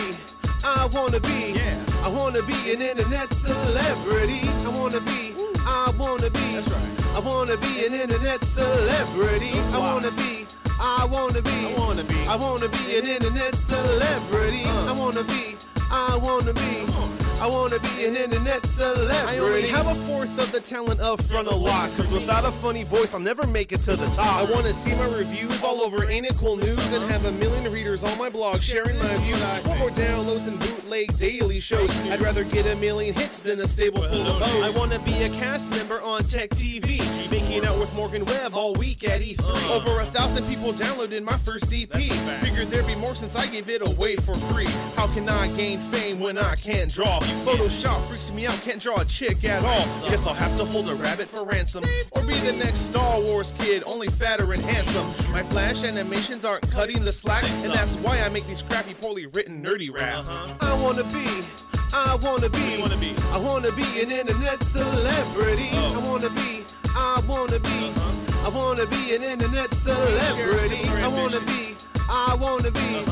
I 0.64 0.88
wanna 0.92 1.20
be, 1.20 1.52
yeah. 1.54 1.84
I 2.04 2.08
wanna 2.08 2.42
be 2.42 2.72
an 2.72 2.80
internet 2.80 3.28
celebrity. 3.34 4.40
I 4.64 4.68
wanna 4.78 5.00
be, 5.00 5.34
I 5.66 5.92
wanna 5.98 6.30
be, 6.30 6.89
I 7.20 7.22
wanna 7.22 7.58
be 7.58 7.84
an 7.84 7.92
internet 7.92 8.42
celebrity. 8.42 9.52
I 9.74 9.78
wanna 9.78 10.10
be, 10.12 10.46
I 10.80 11.04
wanna 11.04 11.42
be, 11.42 11.50
I 11.50 11.74
wanna 11.76 12.02
be, 12.02 12.16
I 12.26 12.34
wanna 12.34 12.68
be 12.70 12.96
an 12.96 13.06
internet 13.06 13.54
celebrity. 13.56 14.62
Uh. 14.64 14.94
I 14.94 14.98
wanna 14.98 15.24
be, 15.24 15.54
I 15.90 16.16
wanna 16.16 16.54
be. 16.54 17.19
I 17.40 17.46
wanna 17.46 17.78
be 17.80 18.04
an 18.04 18.18
internet 18.18 18.66
celebrity. 18.66 19.16
I 19.16 19.38
only 19.38 19.66
have 19.68 19.86
a 19.86 19.94
fourth 20.06 20.38
of 20.38 20.52
the 20.52 20.60
talent 20.60 21.00
of 21.00 21.18
Frontalot. 21.22 21.96
Cause 21.96 22.12
without 22.12 22.44
a 22.44 22.50
funny 22.50 22.82
voice, 22.82 23.14
I'll 23.14 23.20
never 23.20 23.46
make 23.46 23.72
it 23.72 23.80
to 23.84 23.96
the 23.96 24.06
top. 24.08 24.36
I 24.36 24.52
wanna 24.52 24.74
see 24.74 24.94
my 24.94 25.06
reviews 25.06 25.64
all 25.64 25.80
over 25.80 26.06
Ain't 26.10 26.26
It 26.26 26.36
Cool 26.36 26.56
News 26.56 26.92
and 26.92 27.02
have 27.10 27.24
a 27.24 27.32
million 27.32 27.72
readers 27.72 28.04
on 28.04 28.18
my 28.18 28.28
blog 28.28 28.60
sharing 28.60 28.98
my 28.98 29.16
views. 29.24 29.40
More 29.78 29.88
downloads 29.88 30.48
and 30.48 30.58
bootleg 30.58 31.16
daily 31.16 31.60
shows. 31.60 31.90
I'd 32.10 32.20
rather 32.20 32.44
get 32.44 32.66
a 32.66 32.76
million 32.76 33.14
hits 33.14 33.40
than 33.40 33.58
a 33.60 33.68
stable 33.68 34.02
full 34.02 34.20
of 34.20 34.42
O's. 34.42 34.76
I 34.76 34.78
wanna 34.78 34.98
be 34.98 35.22
a 35.22 35.30
cast 35.30 35.70
member 35.70 36.02
on 36.02 36.22
Tech 36.24 36.50
TV. 36.50 37.00
Making 37.50 37.66
out 37.66 37.80
with 37.80 37.92
Morgan 37.96 38.24
Webb 38.26 38.54
all 38.54 38.74
week 38.74 39.02
at 39.02 39.22
E3. 39.22 39.70
Over 39.70 39.98
a 39.98 40.04
thousand 40.04 40.46
people 40.48 40.72
downloaded 40.72 41.24
my 41.24 41.36
first 41.38 41.72
EP. 41.74 41.90
Figured 41.90 42.68
there'd 42.68 42.86
be 42.86 42.94
more 42.94 43.16
since 43.16 43.34
I 43.34 43.44
gave 43.48 43.68
it 43.68 43.82
away 43.82 44.14
for 44.14 44.34
free. 44.34 44.68
How 44.94 45.08
can 45.08 45.28
I 45.28 45.48
gain 45.56 45.80
fame 45.80 46.20
when 46.20 46.38
I 46.38 46.54
can't 46.54 46.94
draw? 46.94 47.18
Photoshop 47.44 48.06
freaks 48.06 48.30
me 48.30 48.46
out, 48.46 48.54
can't 48.62 48.80
draw 48.80 49.00
a 49.00 49.04
chick 49.04 49.44
at 49.44 49.64
all. 49.64 50.08
Guess 50.08 50.28
I'll 50.28 50.34
have 50.34 50.56
to 50.58 50.64
hold 50.64 50.88
a 50.90 50.94
rabbit 50.94 51.28
for 51.28 51.44
ransom. 51.44 51.82
Or 52.12 52.22
be 52.22 52.34
the 52.34 52.52
next 52.52 52.82
Star 52.82 53.20
Wars 53.20 53.52
kid, 53.58 53.82
only 53.84 54.06
fatter 54.06 54.52
and 54.52 54.62
handsome. 54.62 55.08
My 55.32 55.42
flash 55.42 55.82
animations 55.82 56.44
aren't 56.44 56.70
cutting 56.70 57.04
the 57.04 57.10
slack, 57.10 57.42
and 57.64 57.72
that's 57.72 57.96
why 57.96 58.20
I 58.20 58.28
make 58.28 58.46
these 58.46 58.62
crappy, 58.62 58.94
poorly 58.94 59.26
written, 59.26 59.60
nerdy 59.64 59.92
raps. 59.92 60.28
I 60.60 60.80
wanna 60.80 61.02
be. 61.02 61.26
I 61.92 62.16
wanna 62.22 62.48
be, 62.48 63.12
I 63.32 63.38
wanna 63.38 63.72
be 63.72 63.82
an 64.00 64.12
internet 64.12 64.62
celebrity. 64.62 65.70
I 65.72 66.06
wanna 66.06 66.30
be, 66.30 66.62
I 67.02 67.22
wanna 67.26 67.58
be, 67.58 67.92
I 68.44 68.48
wanna 68.52 68.86
be 68.86 69.14
an 69.14 69.22
internet 69.22 69.72
celebrity. 69.72 70.86
I 71.00 71.08
wanna 71.08 71.40
be, 71.40 71.74
I 72.10 72.36
wanna 72.38 72.70
be, 72.70 73.04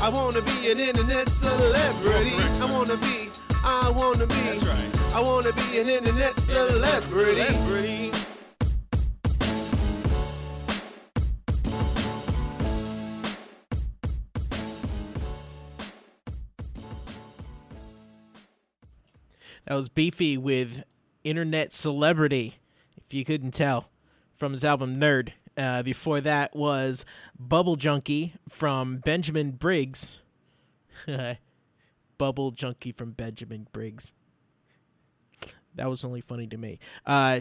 I 0.00 0.08
wanna 0.08 0.40
be 0.40 0.70
an 0.70 0.80
internet 0.80 1.28
celebrity. 1.28 2.36
I 2.36 2.72
wanna 2.72 2.96
be, 2.96 3.28
I 3.62 3.92
wanna 3.94 4.26
be, 4.26 4.60
I 5.14 5.20
wanna 5.20 5.52
be 5.52 5.78
an 5.78 5.88
internet 5.90 6.34
celebrity. 6.36 8.10
That 19.66 19.74
was 19.76 19.88
Beefy 19.88 20.36
with 20.36 20.84
Internet 21.24 21.72
Celebrity, 21.72 22.56
if 23.06 23.14
you 23.14 23.24
couldn't 23.24 23.52
tell, 23.52 23.90
from 24.36 24.52
his 24.52 24.64
album 24.64 25.00
Nerd. 25.00 25.32
Uh, 25.56 25.84
before 25.84 26.20
that 26.20 26.54
was 26.56 27.04
Bubble 27.38 27.76
Junkie 27.76 28.34
from 28.48 28.96
Benjamin 28.96 29.52
Briggs. 29.52 30.20
Bubble 32.18 32.50
Junkie 32.50 32.92
from 32.92 33.12
Benjamin 33.12 33.68
Briggs. 33.72 34.14
That 35.76 35.88
was 35.88 36.04
only 36.04 36.20
funny 36.20 36.46
to 36.48 36.56
me. 36.56 36.78
Uh, 37.06 37.40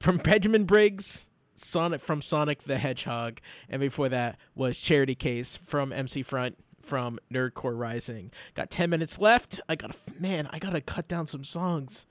from 0.00 0.16
Benjamin 0.24 0.64
Briggs, 0.64 1.28
Sonic 1.54 2.00
from 2.00 2.22
Sonic 2.22 2.62
the 2.62 2.78
Hedgehog, 2.78 3.40
and 3.68 3.80
before 3.80 4.08
that 4.08 4.38
was 4.54 4.78
Charity 4.78 5.14
Case 5.14 5.56
from 5.56 5.92
MC 5.92 6.22
Front 6.22 6.58
from 6.80 7.18
Nerdcore 7.32 7.78
Rising. 7.78 8.32
Got 8.54 8.70
10 8.70 8.90
minutes 8.90 9.18
left. 9.18 9.60
I 9.68 9.76
gotta, 9.76 9.94
man, 10.18 10.48
I 10.52 10.58
gotta 10.58 10.80
cut 10.80 11.06
down 11.06 11.26
some 11.26 11.44
songs. 11.44 12.06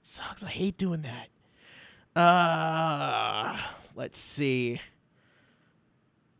Sucks. 0.00 0.42
I 0.42 0.48
hate 0.48 0.78
doing 0.78 1.02
that. 1.02 1.28
Uh, 2.16 3.56
let's 3.94 4.18
see. 4.18 4.80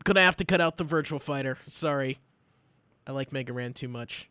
Gonna 0.05 0.21
have 0.21 0.37
to 0.37 0.45
cut 0.45 0.61
out 0.61 0.77
the 0.77 0.85
Virtual 0.85 1.19
Fighter. 1.19 1.59
Sorry. 1.67 2.19
I 3.07 3.13
like 3.13 3.33
Mega 3.33 3.53
Ran 3.53 3.73
too 3.73 3.89
much. 3.89 4.29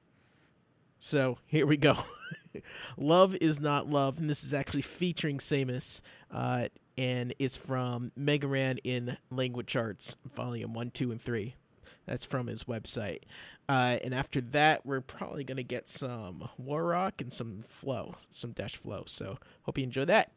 So 0.99 1.37
here 1.45 1.65
we 1.65 1.77
go. 1.77 1.97
love 2.97 3.35
is 3.35 3.59
not 3.59 3.89
love, 3.89 4.19
and 4.19 4.29
this 4.29 4.43
is 4.43 4.53
actually 4.53 4.83
featuring 4.83 5.39
Sammus, 5.39 6.01
uh, 6.31 6.69
and 6.97 7.33
it's 7.39 7.57
from 7.57 8.11
Mega 8.15 8.47
Ran 8.47 8.77
in 8.83 9.17
Language 9.29 9.75
Arts, 9.75 10.15
Volume 10.33 10.73
One, 10.73 10.91
Two, 10.91 11.11
and 11.11 11.21
Three. 11.21 11.55
That's 12.05 12.25
from 12.25 12.47
his 12.47 12.65
website. 12.65 13.23
Uh, 13.67 13.97
and 14.03 14.13
after 14.13 14.41
that, 14.41 14.85
we're 14.85 15.01
probably 15.01 15.43
gonna 15.43 15.63
get 15.63 15.89
some 15.89 16.49
Warrock 16.57 17.21
and 17.21 17.33
some 17.33 17.61
Flow, 17.61 18.15
some 18.29 18.51
Dash 18.51 18.75
Flow. 18.75 19.03
So 19.07 19.37
hope 19.63 19.77
you 19.77 19.83
enjoy 19.83 20.05
that. 20.05 20.31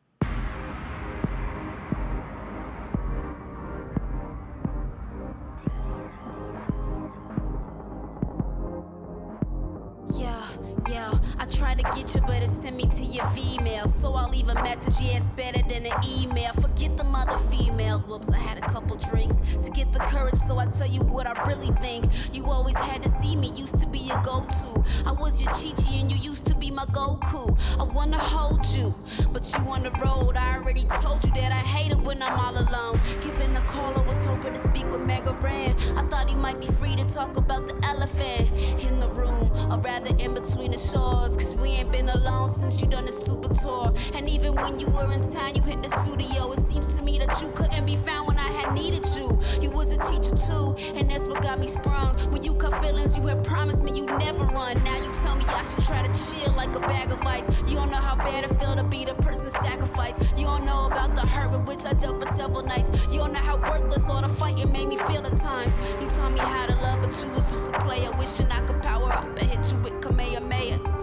I 11.47 11.49
try 11.49 11.75
to 11.75 11.83
get 11.97 12.13
you, 12.13 12.21
but 12.23 12.43
it 12.43 12.51
sent 12.51 12.75
me 12.75 12.87
to 12.87 13.05
your 13.05 13.25
female. 13.27 13.87
So 13.87 14.15
I'll 14.15 14.29
leave 14.29 14.49
a 14.49 14.55
message, 14.55 15.01
yeah, 15.01 15.19
it's 15.19 15.31
better 15.31 15.63
than 15.69 15.87
an 15.87 15.93
email. 16.05 16.53
Forget 16.55 16.97
the 16.97 17.05
mother 17.05 17.39
females. 17.51 18.09
Whoops, 18.09 18.29
I 18.31 18.39
had 18.39 18.59
a 18.59 18.63
couple 18.63 18.97
drinks 18.97 19.37
to 19.63 19.71
get 19.71 19.93
the 19.93 20.01
courage, 20.01 20.35
so 20.35 20.59
I 20.59 20.67
tell 20.67 20.89
you 20.89 21.03
what 21.03 21.27
I 21.27 21.41
really 21.45 21.71
think. 21.81 22.07
You 22.33 22.47
always 22.47 22.77
had 22.77 23.03
to 23.05 23.09
see 23.21 23.37
me, 23.37 23.53
used 23.53 23.79
to 23.79 23.87
be 23.87 24.01
your 24.01 24.21
go 24.23 24.45
to. 24.45 24.85
I 25.05 25.13
was 25.13 25.41
your 25.41 25.53
Chi 25.53 25.71
Chi, 25.81 25.95
and 25.95 26.11
you 26.11 26.19
used 26.19 26.47
to 26.47 26.55
be 26.57 26.73
my 26.73 26.85
Goku. 26.87 27.57
I 27.79 27.85
wanna 27.85 28.19
hold 28.19 28.67
you, 28.67 28.93
but 29.33 29.49
you 29.53 29.59
on 29.71 29.85
the 29.85 29.93
road. 30.05 30.37
I 30.37 30.57
already 30.57 30.85
told 31.01 31.23
you 31.23 31.31
that 31.35 31.53
I 31.53 31.63
hate 31.77 31.93
it 31.93 32.01
when 32.01 32.23
I'm 32.23 32.39
all 32.41 32.59
alone. 32.59 33.01
Giving 33.21 33.57
a 33.57 33.61
call, 33.67 33.97
I 33.97 34.03
was 34.03 34.25
hoping 34.25 34.53
to 34.55 34.59
speak 34.59 34.91
with 34.91 35.01
Mega 35.01 35.33
Ran. 35.35 35.77
I 35.97 36.03
thought 36.09 36.29
he 36.29 36.35
might 36.35 36.61
be 36.61 36.67
free 36.67 36.97
to 36.97 37.05
talk 37.05 37.37
about 37.37 37.69
the 37.69 37.87
elephant 37.87 38.51
in 38.81 38.99
the 38.99 39.09
room, 39.11 39.53
or 39.71 39.79
rather 39.79 40.15
in 40.17 40.35
between 40.35 40.73
the 40.73 40.79
shores. 40.79 41.36
Cause 41.39 41.55
we 41.57 41.69
ain't 41.71 41.93
been 41.93 42.09
alone 42.09 42.53
since 42.55 42.81
you 42.81 42.87
done 42.87 43.07
the 43.07 43.13
stupid 43.13 43.59
tour. 43.61 43.93
And 44.15 44.29
even 44.29 44.55
when 44.55 44.79
you 44.79 44.89
were 44.89 45.13
in 45.13 45.21
town, 45.33 45.55
you 45.55 45.63
hit 45.63 45.83
the 45.83 45.91
studio. 46.03 46.53
It 46.53 46.61
seems 46.67 46.95
to 46.97 47.03
me 47.03 47.19
that 47.19 47.41
you 47.41 47.51
couldn't 47.53 47.85
be 47.85 47.97
found 47.97 48.29
when 48.29 48.39
I 48.39 48.49
had 48.49 48.73
needed 48.75 49.07
you. 49.17 49.39
You 49.61 49.71
was 49.71 49.93
a 49.93 49.99
teacher 49.99 50.37
too, 50.37 50.75
and 50.95 51.11
that's 51.11 51.25
what 51.25 51.43
got 51.43 51.59
me 51.59 51.69
sprung. 51.69 52.17
When 52.31 52.43
you 52.43 52.55
cut 52.55 52.81
feelings, 52.83 53.17
you 53.17 53.27
had 53.27 53.45
promised 53.45 53.83
me 53.83 53.93
you'd 53.97 54.19
never 54.19 54.45
run. 54.45 54.83
Now 54.83 54.97
you 54.97 55.13
tell 55.23 55.37
me 55.37 55.45
I 55.47 55.63
should 55.63 55.85
try 55.85 56.07
to 56.07 56.13
chill 56.25 56.53
like 56.53 56.75
a 56.75 56.81
bag 56.81 57.13
of 57.13 57.23
ice. 57.23 57.49
You 57.69 57.77
don't 57.77 57.91
know 57.91 57.99
how 57.99 58.17
bad 58.17 58.45
it 58.45 58.59
feel 58.59 58.75
to 58.75 58.85
be 58.85 59.05
the 59.05 59.15
person 59.15 59.51
sacrificed. 59.51 60.21
You 60.37 60.47
don't 60.47 60.65
know 60.65 60.87
about 60.87 61.15
the 61.15 61.23
hurt 61.23 61.51
with 61.51 61.67
which 61.69 61.85
I 61.85 61.93
dealt 61.93 62.23
for 62.25 62.33
several 62.33 62.63
nights. 62.63 62.91
You 63.11 63.19
don't 63.19 63.33
know 63.33 63.41
how 63.41 63.57
worthless 63.57 64.05
all 64.09 64.23
the 64.23 64.29
fighting 64.29 64.71
made 64.73 64.89
me 64.89 64.97
feel 64.97 65.27
at 65.27 65.37
times. 65.41 65.75
You 66.01 66.09
taught 66.09 66.33
me 66.33 66.41
how 66.41 66.67
to 66.67 66.75
love, 66.77 67.03
but 67.03 67.13
you 67.23 67.31
was 67.31 67.51
just 67.51 67.69
a 67.73 67.79
player. 67.81 68.11
Wishing 68.13 68.51
I 68.51 68.65
could 68.67 68.83
power 68.83 69.13
up 69.13 69.25
and 69.39 69.51
hit 69.51 69.73
you 69.73 69.79
with 69.79 70.01
Kamehameha. 70.01 70.96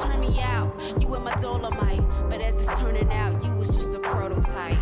Turn 0.00 0.20
me 0.20 0.40
out, 0.40 0.72
you 1.00 1.08
were 1.08 1.20
my 1.20 1.34
dolomite. 1.36 2.02
But 2.28 2.40
as 2.40 2.56
it's 2.56 2.78
turning 2.78 3.12
out, 3.12 3.44
you 3.44 3.52
was 3.54 3.74
just 3.74 3.90
a 3.94 3.98
prototype. 3.98 4.78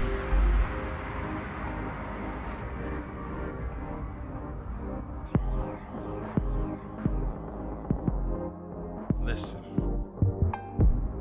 Listen. 9.21 9.58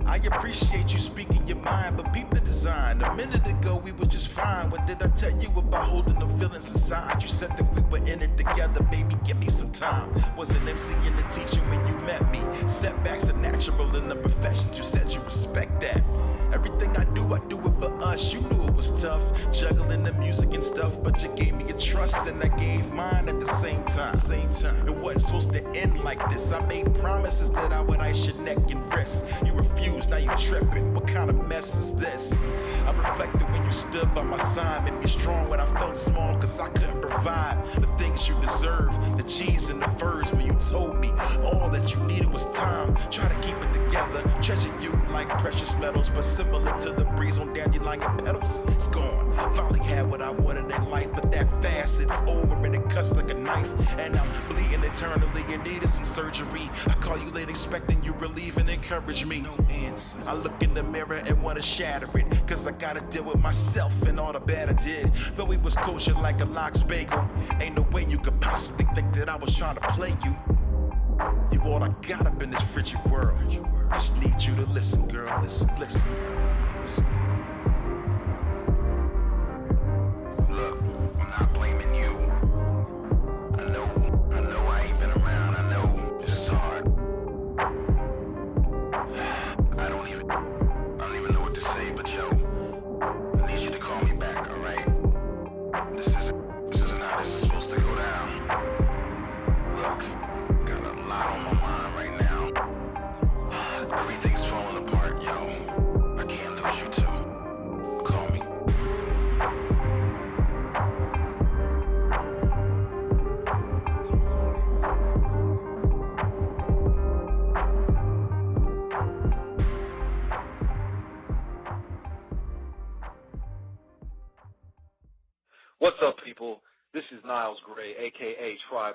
I 0.07 0.15
appreciate 0.17 0.93
you 0.93 0.99
speaking 0.99 1.45
your 1.47 1.57
mind, 1.57 1.97
but 1.97 2.13
peep 2.13 2.29
the 2.29 2.39
design. 2.39 3.01
A 3.01 3.13
minute 3.13 3.45
ago 3.45 3.75
we 3.83 3.91
were 3.91 4.05
just 4.05 4.29
fine. 4.29 4.69
What 4.69 4.87
did 4.87 5.03
I 5.03 5.07
tell 5.09 5.37
you 5.37 5.49
about 5.49 5.83
holding 5.83 6.17
them 6.17 6.29
feelings 6.39 6.71
inside? 6.71 7.21
You 7.21 7.27
said 7.27 7.55
that 7.57 7.75
we 7.75 7.81
were 7.81 8.05
in 8.07 8.21
it 8.21 8.37
together, 8.37 8.81
baby. 8.83 9.15
Give 9.25 9.37
me 9.37 9.49
some 9.49 9.69
time. 9.71 10.09
Was 10.37 10.51
it 10.51 10.61
MC 10.61 10.93
and 10.93 11.19
the 11.19 11.23
teacher 11.23 11.59
when 11.69 11.85
you 11.87 11.93
met 12.05 12.23
me? 12.31 12.39
Setbacks 12.69 13.29
are 13.29 13.37
natural 13.37 13.93
in 13.97 14.07
the 14.07 14.15
professions. 14.15 14.77
You 14.77 14.85
said 14.85 15.13
you 15.13 15.19
respect 15.21 15.81
that. 15.81 16.01
Everything 16.53 16.95
I 16.95 17.03
do, 17.13 17.33
I 17.33 17.39
do 17.49 17.59
it 17.59 17.76
for 17.79 17.93
us. 18.03 18.33
You 18.33 18.41
knew 18.41 18.67
it 18.67 18.75
was 18.75 18.91
tough, 19.01 19.21
juggling 19.51 20.03
the 20.03 20.13
music 20.13 20.53
and 20.53 20.63
stuff, 20.63 21.01
but 21.03 21.21
you 21.21 21.29
gave 21.35 21.53
me 21.53 21.65
your 21.67 21.77
trust 21.77 22.27
and 22.27 22.41
I 22.41 22.47
gave 22.57 22.91
mine 22.93 23.29
at 23.29 23.39
the 23.39 23.47
same 23.47 23.83
time. 23.85 24.15
Same 24.15 24.49
time. 24.49 24.87
It 24.87 24.95
wasn't 24.95 25.23
supposed 25.23 25.53
to 25.53 25.65
end 25.75 25.99
like 26.03 26.27
this. 26.29 26.51
I 26.51 26.65
made 26.67 26.93
promises 26.95 27.51
that 27.51 27.71
I 27.73 27.81
would 27.81 27.99
ice 27.99 28.27
your 28.27 28.37
neck 28.37 28.57
and 28.71 28.81
wrist. 28.93 29.25
You 29.45 29.53
refused, 29.53 30.09
now 30.09 30.17
you 30.17 30.31
tripping. 30.37 30.93
What 30.93 31.07
kind 31.07 31.29
of 31.29 31.47
mess 31.47 31.75
is 31.75 31.93
this? 31.93 32.45
I 32.85 32.91
reflected 32.91 33.49
when 33.51 33.63
you 33.63 33.71
stood 33.71 34.13
by 34.13 34.23
my 34.23 34.37
side, 34.37 34.83
made 34.85 34.99
me 34.99 35.07
strong 35.07 35.49
when 35.49 35.59
I 35.59 35.65
felt 35.65 35.95
small, 35.95 36.35
cause 36.35 36.59
I 36.59 36.69
couldn't 36.69 37.01
provide 37.01 37.63
the 37.75 37.87
things 37.97 38.27
you 38.27 38.35
deserve. 38.41 38.91
The 39.17 39.23
cheese 39.23 39.69
and 39.69 39.81
the 39.81 39.89
furs 39.99 40.31
when 40.31 40.45
you 40.45 40.53
told 40.53 40.97
me 40.99 41.11
all 41.43 41.69
that 41.69 41.93
you 41.93 42.03
needed 42.03 42.31
was 42.31 42.45
time. 42.53 42.95
Try 43.11 43.27
to 43.27 43.35
keep 43.41 43.57
it 43.57 43.73
together, 43.73 44.21
treasure 44.41 44.73
you 44.81 44.97
like 45.09 45.29
precious 45.39 45.73
metals, 45.79 46.09
but 46.09 46.23
similar 46.23 46.77
to 46.79 46.91
the 46.91 47.05
breeze 47.15 47.37
on 47.37 47.53
dandelion 47.71 48.17
petals. 48.17 48.65
It's 48.69 48.87
gone. 48.87 49.31
Finally 49.55 49.83
had 49.85 50.09
what 50.09 50.21
I 50.21 50.29
wanted 50.29 50.71
in 50.71 50.89
life, 50.89 51.09
but 51.13 51.31
that 51.31 51.49
fast 51.61 52.01
it's 52.01 52.21
over 52.21 52.53
and 52.65 52.75
it 52.75 52.89
cuts 52.89 53.11
like 53.11 53.29
a 53.29 53.33
knife. 53.33 53.69
And 53.99 54.17
I'm 54.17 54.29
bleeding 54.49 54.83
eternally 54.83 55.43
and 55.49 55.63
needed 55.63 55.89
some 55.89 56.05
surgery. 56.05 56.69
I 56.87 56.93
call 56.93 57.17
you 57.17 57.29
late 57.31 57.49
expecting 57.49 58.03
you 58.03 58.13
relieve 58.13 58.57
and 58.57 58.69
encourage 58.69 59.25
me. 59.25 59.41
No 59.41 59.55
answer. 59.69 60.17
I 60.25 60.33
look 60.33 60.61
in 60.61 60.73
the 60.73 60.83
mirror 60.83 61.21
and 61.25 61.41
wanna 61.41 61.61
shatter 61.61 62.09
it, 62.17 62.47
cause 62.47 62.65
I 62.67 62.71
gotta 62.71 63.01
deal 63.01 63.23
with 63.23 63.41
myself 63.41 64.01
and 64.03 64.19
all 64.19 64.33
the 64.33 64.39
bad 64.39 64.69
I 64.69 64.73
did. 64.73 65.11
Though 65.35 65.51
it 65.51 65.61
was 65.61 65.75
kosher 65.75 66.13
like 66.13 66.41
a 66.41 66.45
lox 66.45 66.81
bagel, 66.81 67.29
ain't 67.61 67.75
no 67.75 67.83
way 67.91 68.05
you 68.09 68.17
could 68.17 68.39
possibly 68.41 68.85
think 68.95 69.13
that 69.13 69.29
I 69.29 69.35
was 69.35 69.55
trying 69.55 69.75
to 69.75 69.81
play 69.89 70.13
you. 70.23 70.35
You 71.51 71.61
all 71.61 71.83
I 71.83 71.89
got 72.07 72.27
up 72.27 72.41
in 72.41 72.51
this 72.51 72.61
frigid 72.61 73.03
world. 73.05 73.37
Just 73.91 74.21
need 74.21 74.41
you 74.41 74.55
to 74.55 74.65
listen, 74.71 75.07
girl. 75.07 75.39
Listen, 75.41 75.69
listen, 75.79 76.07
girl. 76.13 76.47
Look, 76.97 77.26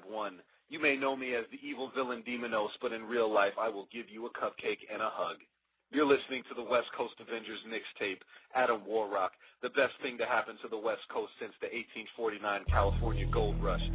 1. 0.09 0.41
You 0.69 0.81
may 0.81 0.97
know 0.97 1.15
me 1.15 1.35
as 1.35 1.45
the 1.51 1.61
evil 1.67 1.91
villain 1.95 2.23
Demonos, 2.27 2.73
but 2.81 2.93
in 2.93 3.05
real 3.05 3.33
life, 3.33 3.53
I 3.61 3.69
will 3.69 3.89
give 3.93 4.07
you 4.09 4.27
a 4.27 4.31
cupcake 4.31 4.89
and 4.91 5.03
a 5.03 5.11
hug. 5.13 5.37
You're 5.91 6.07
listening 6.07 6.43
to 6.49 6.55
the 6.55 6.63
West 6.63 6.89
Coast 6.97 7.13
Avengers 7.21 7.61
mixtape, 7.69 8.21
Adam 8.55 8.81
Warrock, 8.87 9.33
the 9.61 9.69
best 9.69 9.93
thing 10.01 10.17
to 10.17 10.25
happen 10.25 10.57
to 10.63 10.69
the 10.69 10.79
West 10.79 11.03
Coast 11.13 11.33
since 11.39 11.53
the 11.61 11.67
1849 11.67 12.63
California 12.69 13.27
Gold 13.27 13.57
Rush. 13.63 13.87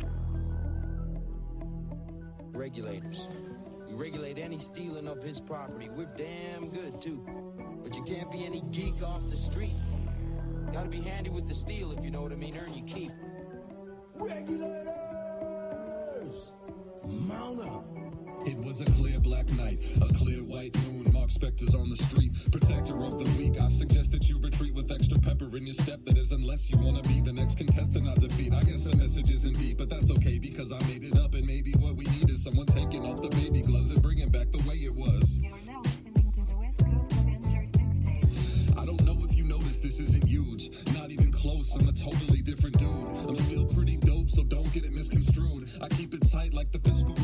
Regulators. 2.54 3.30
We 3.90 3.96
regulate 3.96 4.38
any 4.38 4.60
stealing 4.60 5.08
of 5.08 5.24
his 5.24 5.42
property. 5.42 5.90
We're 5.90 6.14
damn 6.16 6.70
good, 6.70 7.02
too. 7.02 7.26
But 7.84 7.96
you 7.96 8.04
can't 8.04 8.32
be 8.32 8.46
any 8.46 8.62
geek 8.72 9.02
off 9.02 9.28
the 9.32 9.38
street. 9.38 9.74
Gotta 10.72 10.90
be 10.90 11.02
handy 11.02 11.32
with 11.32 11.48
the 11.48 11.56
steel 11.56 11.92
if 11.94 12.04
you 12.04 12.12
know 12.12 12.22
what 12.22 12.32
I 12.32 12.36
mean. 12.36 12.56
Earn 12.58 12.74
your 12.74 12.86
keep. 12.86 13.12
Regulators! 14.16 15.07
Mount 16.28 17.62
up. 17.62 17.86
It 18.46 18.58
was 18.58 18.82
a 18.82 18.86
clear 19.00 19.18
black 19.22 19.48
night, 19.54 19.80
a 20.04 20.14
clear 20.14 20.44
white 20.44 20.76
moon. 20.84 21.08
Marc 21.14 21.30
Spector's 21.30 21.74
on 21.74 21.88
the 21.90 21.96
street, 21.96 22.34
protector 22.52 23.00
of 23.00 23.16
the 23.16 23.24
weak. 23.40 23.56
I 23.56 23.68
suggest 23.72 24.12
that 24.12 24.28
you 24.28 24.38
retreat 24.40 24.76
with 24.76 24.92
extra 24.92 25.18
pepper 25.20 25.48
in 25.56 25.64
your 25.66 25.74
step. 25.74 26.04
That 26.04 26.18
is, 26.18 26.34
unless 26.34 26.70
you 26.70 26.80
wanna 26.80 27.02
be 27.04 27.22
the 27.22 27.32
next 27.32 27.58
contestant 27.58 28.10
I 28.10 28.16
defeat. 28.16 28.52
I 28.52 28.60
guess 28.60 28.84
the 28.84 28.98
message 28.98 29.32
isn't 29.32 29.58
deep, 29.58 29.78
but 29.78 29.90
that's 29.90 30.12
okay 30.20 30.38
because 30.38 30.74
I 30.74 30.80
made 30.92 31.06
it 31.06 31.16
up. 31.16 31.34
And 31.34 31.48
maybe 31.48 31.72
what 31.80 31.96
we 31.96 32.04
need 32.20 32.30
is 32.30 32.44
someone 32.44 32.66
taking 32.66 33.06
off 33.06 33.22
the 33.24 33.32
baby 33.40 33.62
gloves 33.64 33.92
and 33.92 34.04
bringing 34.04 34.28
back 34.28 34.52
the 34.52 34.60
way 34.68 34.84
it 34.84 34.96
was. 35.00 35.40
I 38.76 38.86
don't 38.86 39.04
know 39.08 39.16
if 39.24 39.32
you 39.38 39.46
noticed 39.46 39.82
this 39.82 40.02
isn't 40.02 40.28
huge, 40.28 40.76
not 40.92 41.10
even 41.10 41.32
close. 41.32 41.74
I'm 41.74 41.88
a 41.88 41.94
totally 41.94 42.42
different 42.42 42.78
dude. 42.78 43.08
I'm 43.32 43.36
still 43.36 43.66
pretty 43.72 43.96
so 44.38 44.44
don't 44.44 44.72
get 44.72 44.84
it 44.84 44.92
misconstrued. 44.92 45.68
I 45.82 45.88
keep 45.88 46.14
it 46.14 46.22
tight 46.32 46.54
like 46.54 46.72
the 46.72 46.78
fiscal 46.78 47.16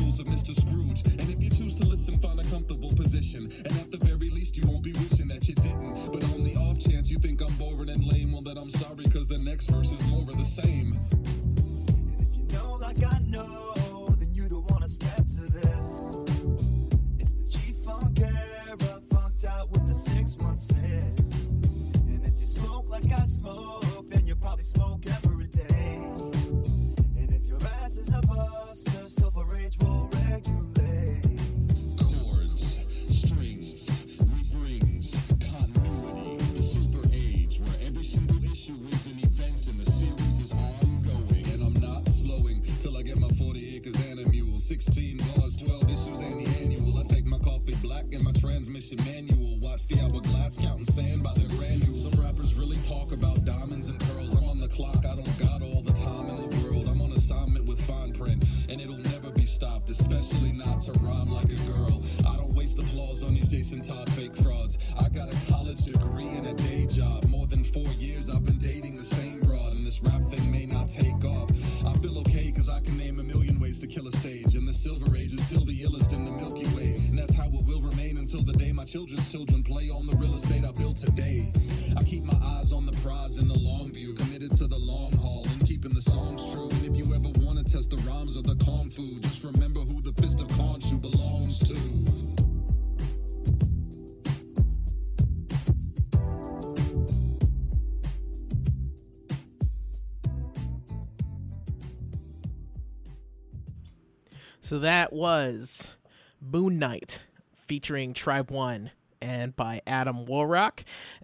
So 104.74 104.80
that 104.80 105.12
was 105.12 105.94
Moon 106.40 106.80
Knight 106.80 107.22
featuring 107.54 108.12
Tribe 108.12 108.50
One 108.50 108.90
and 109.22 109.54
by 109.54 109.80
Adam 109.86 110.26
Warrock 110.26 110.82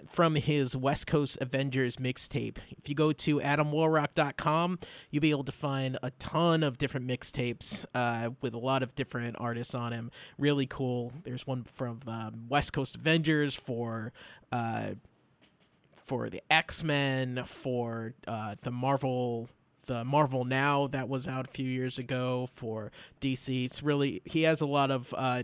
from 0.08 0.36
his 0.36 0.76
West 0.76 1.08
Coast 1.08 1.36
Avengers 1.40 1.96
mixtape. 1.96 2.58
If 2.78 2.88
you 2.88 2.94
go 2.94 3.10
to 3.10 3.40
adamwarrock.com, 3.40 4.78
you'll 5.10 5.20
be 5.20 5.32
able 5.32 5.42
to 5.42 5.50
find 5.50 5.98
a 6.00 6.12
ton 6.12 6.62
of 6.62 6.78
different 6.78 7.08
mixtapes 7.08 7.84
uh, 7.92 8.30
with 8.40 8.54
a 8.54 8.58
lot 8.58 8.84
of 8.84 8.94
different 8.94 9.34
artists 9.40 9.74
on 9.74 9.90
them. 9.90 10.12
Really 10.38 10.66
cool. 10.66 11.12
There's 11.24 11.44
one 11.44 11.64
from 11.64 11.98
the 12.04 12.32
West 12.48 12.72
Coast 12.72 12.94
Avengers 12.94 13.56
for. 13.56 14.12
Uh, 14.52 14.90
for 16.04 16.28
the 16.28 16.42
X 16.50 16.82
Men, 16.82 17.44
for 17.46 18.14
uh, 18.26 18.56
the 18.62 18.72
Marvel, 18.72 19.48
the 19.86 20.04
Marvel 20.04 20.44
Now 20.44 20.86
that 20.88 21.08
was 21.08 21.26
out 21.26 21.46
a 21.46 21.50
few 21.50 21.68
years 21.68 21.98
ago 21.98 22.48
for 22.52 22.90
DC. 23.20 23.64
It's 23.64 23.82
really 23.82 24.22
he 24.24 24.42
has 24.42 24.60
a 24.60 24.66
lot 24.66 24.90
of 24.90 25.14
uh, 25.16 25.42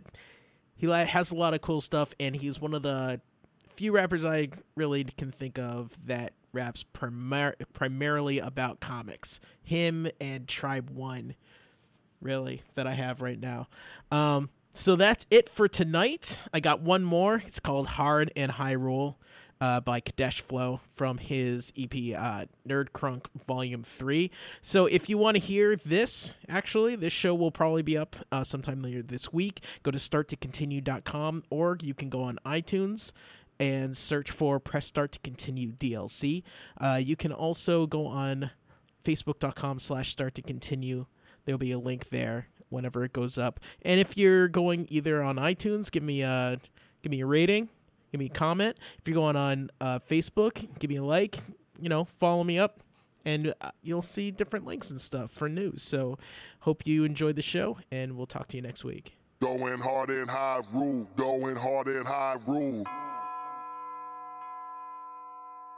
he 0.76 0.86
has 0.86 1.30
a 1.30 1.34
lot 1.34 1.54
of 1.54 1.60
cool 1.60 1.80
stuff, 1.80 2.14
and 2.20 2.36
he's 2.36 2.60
one 2.60 2.74
of 2.74 2.82
the 2.82 3.20
few 3.66 3.92
rappers 3.92 4.24
I 4.24 4.48
really 4.74 5.04
can 5.04 5.30
think 5.30 5.58
of 5.58 6.06
that 6.06 6.32
raps 6.52 6.84
primar- 6.94 7.54
primarily 7.72 8.38
about 8.38 8.80
comics. 8.80 9.40
Him 9.62 10.08
and 10.20 10.48
Tribe 10.48 10.90
One, 10.90 11.34
really, 12.20 12.62
that 12.74 12.86
I 12.86 12.92
have 12.92 13.20
right 13.20 13.38
now. 13.38 13.68
Um, 14.10 14.50
so 14.72 14.96
that's 14.96 15.26
it 15.30 15.48
for 15.48 15.68
tonight. 15.68 16.42
I 16.52 16.60
got 16.60 16.82
one 16.82 17.04
more. 17.04 17.36
It's 17.46 17.60
called 17.60 17.86
Hard 17.86 18.30
and 18.36 18.52
Hyrule 18.52 19.16
uh, 19.60 19.80
by 19.80 20.00
Kadesh 20.00 20.40
Flow 20.40 20.80
from 20.90 21.18
his 21.18 21.72
EP 21.78 21.92
uh, 22.16 22.46
Nerd 22.68 22.90
Crunk 22.90 23.26
Volume 23.46 23.82
3. 23.82 24.30
So 24.60 24.86
if 24.86 25.08
you 25.08 25.18
want 25.18 25.36
to 25.36 25.42
hear 25.42 25.76
this, 25.76 26.36
actually, 26.48 26.96
this 26.96 27.12
show 27.12 27.34
will 27.34 27.50
probably 27.50 27.82
be 27.82 27.96
up 27.96 28.16
uh, 28.30 28.44
sometime 28.44 28.82
later 28.82 29.02
this 29.02 29.32
week. 29.32 29.60
Go 29.82 29.90
to 29.90 29.98
starttocontinue.com 29.98 31.44
or 31.50 31.78
you 31.82 31.94
can 31.94 32.08
go 32.08 32.22
on 32.22 32.38
iTunes 32.44 33.12
and 33.58 33.96
search 33.96 34.30
for 34.30 34.60
Press 34.60 34.86
Start 34.86 35.12
to 35.12 35.18
Continue 35.20 35.72
DLC. 35.72 36.42
Uh, 36.78 37.00
you 37.02 37.16
can 37.16 37.32
also 37.32 37.86
go 37.86 38.06
on 38.06 38.50
facebook.com 39.04 39.78
slash 39.78 40.10
start 40.10 40.34
to 40.34 40.42
continue. 40.42 41.06
There'll 41.44 41.58
be 41.58 41.72
a 41.72 41.78
link 41.78 42.08
there 42.10 42.48
whenever 42.68 43.04
it 43.04 43.12
goes 43.12 43.38
up. 43.38 43.60
And 43.82 44.00
if 44.00 44.16
you're 44.16 44.48
going 44.48 44.86
either 44.90 45.22
on 45.22 45.36
iTunes, 45.36 45.90
give 45.90 46.02
me 46.02 46.22
a 46.22 46.60
give 47.02 47.10
me 47.10 47.20
a 47.20 47.26
rating, 47.26 47.68
give 48.12 48.18
me 48.18 48.26
a 48.26 48.30
comment. 48.30 48.78
If 48.98 49.08
you're 49.08 49.14
going 49.14 49.36
on 49.36 49.70
uh, 49.80 49.98
Facebook, 49.98 50.66
give 50.78 50.90
me 50.90 50.96
a 50.96 51.04
like. 51.04 51.38
You 51.80 51.88
know, 51.88 52.04
follow 52.04 52.42
me 52.42 52.58
up, 52.58 52.80
and 53.24 53.52
uh, 53.60 53.70
you'll 53.82 54.00
see 54.02 54.30
different 54.30 54.64
links 54.64 54.90
and 54.90 55.00
stuff 55.00 55.30
for 55.30 55.48
news. 55.48 55.82
So, 55.82 56.18
hope 56.60 56.86
you 56.86 57.04
enjoyed 57.04 57.36
the 57.36 57.42
show, 57.42 57.78
and 57.90 58.16
we'll 58.16 58.26
talk 58.26 58.48
to 58.48 58.56
you 58.56 58.62
next 58.62 58.82
week. 58.82 59.14
Going 59.42 59.78
hard 59.78 60.08
and 60.08 60.30
high 60.30 60.60
rule, 60.72 61.06
going 61.16 61.56
hard 61.56 61.88
and 61.88 62.06
high 62.06 62.36
rule. 62.46 62.84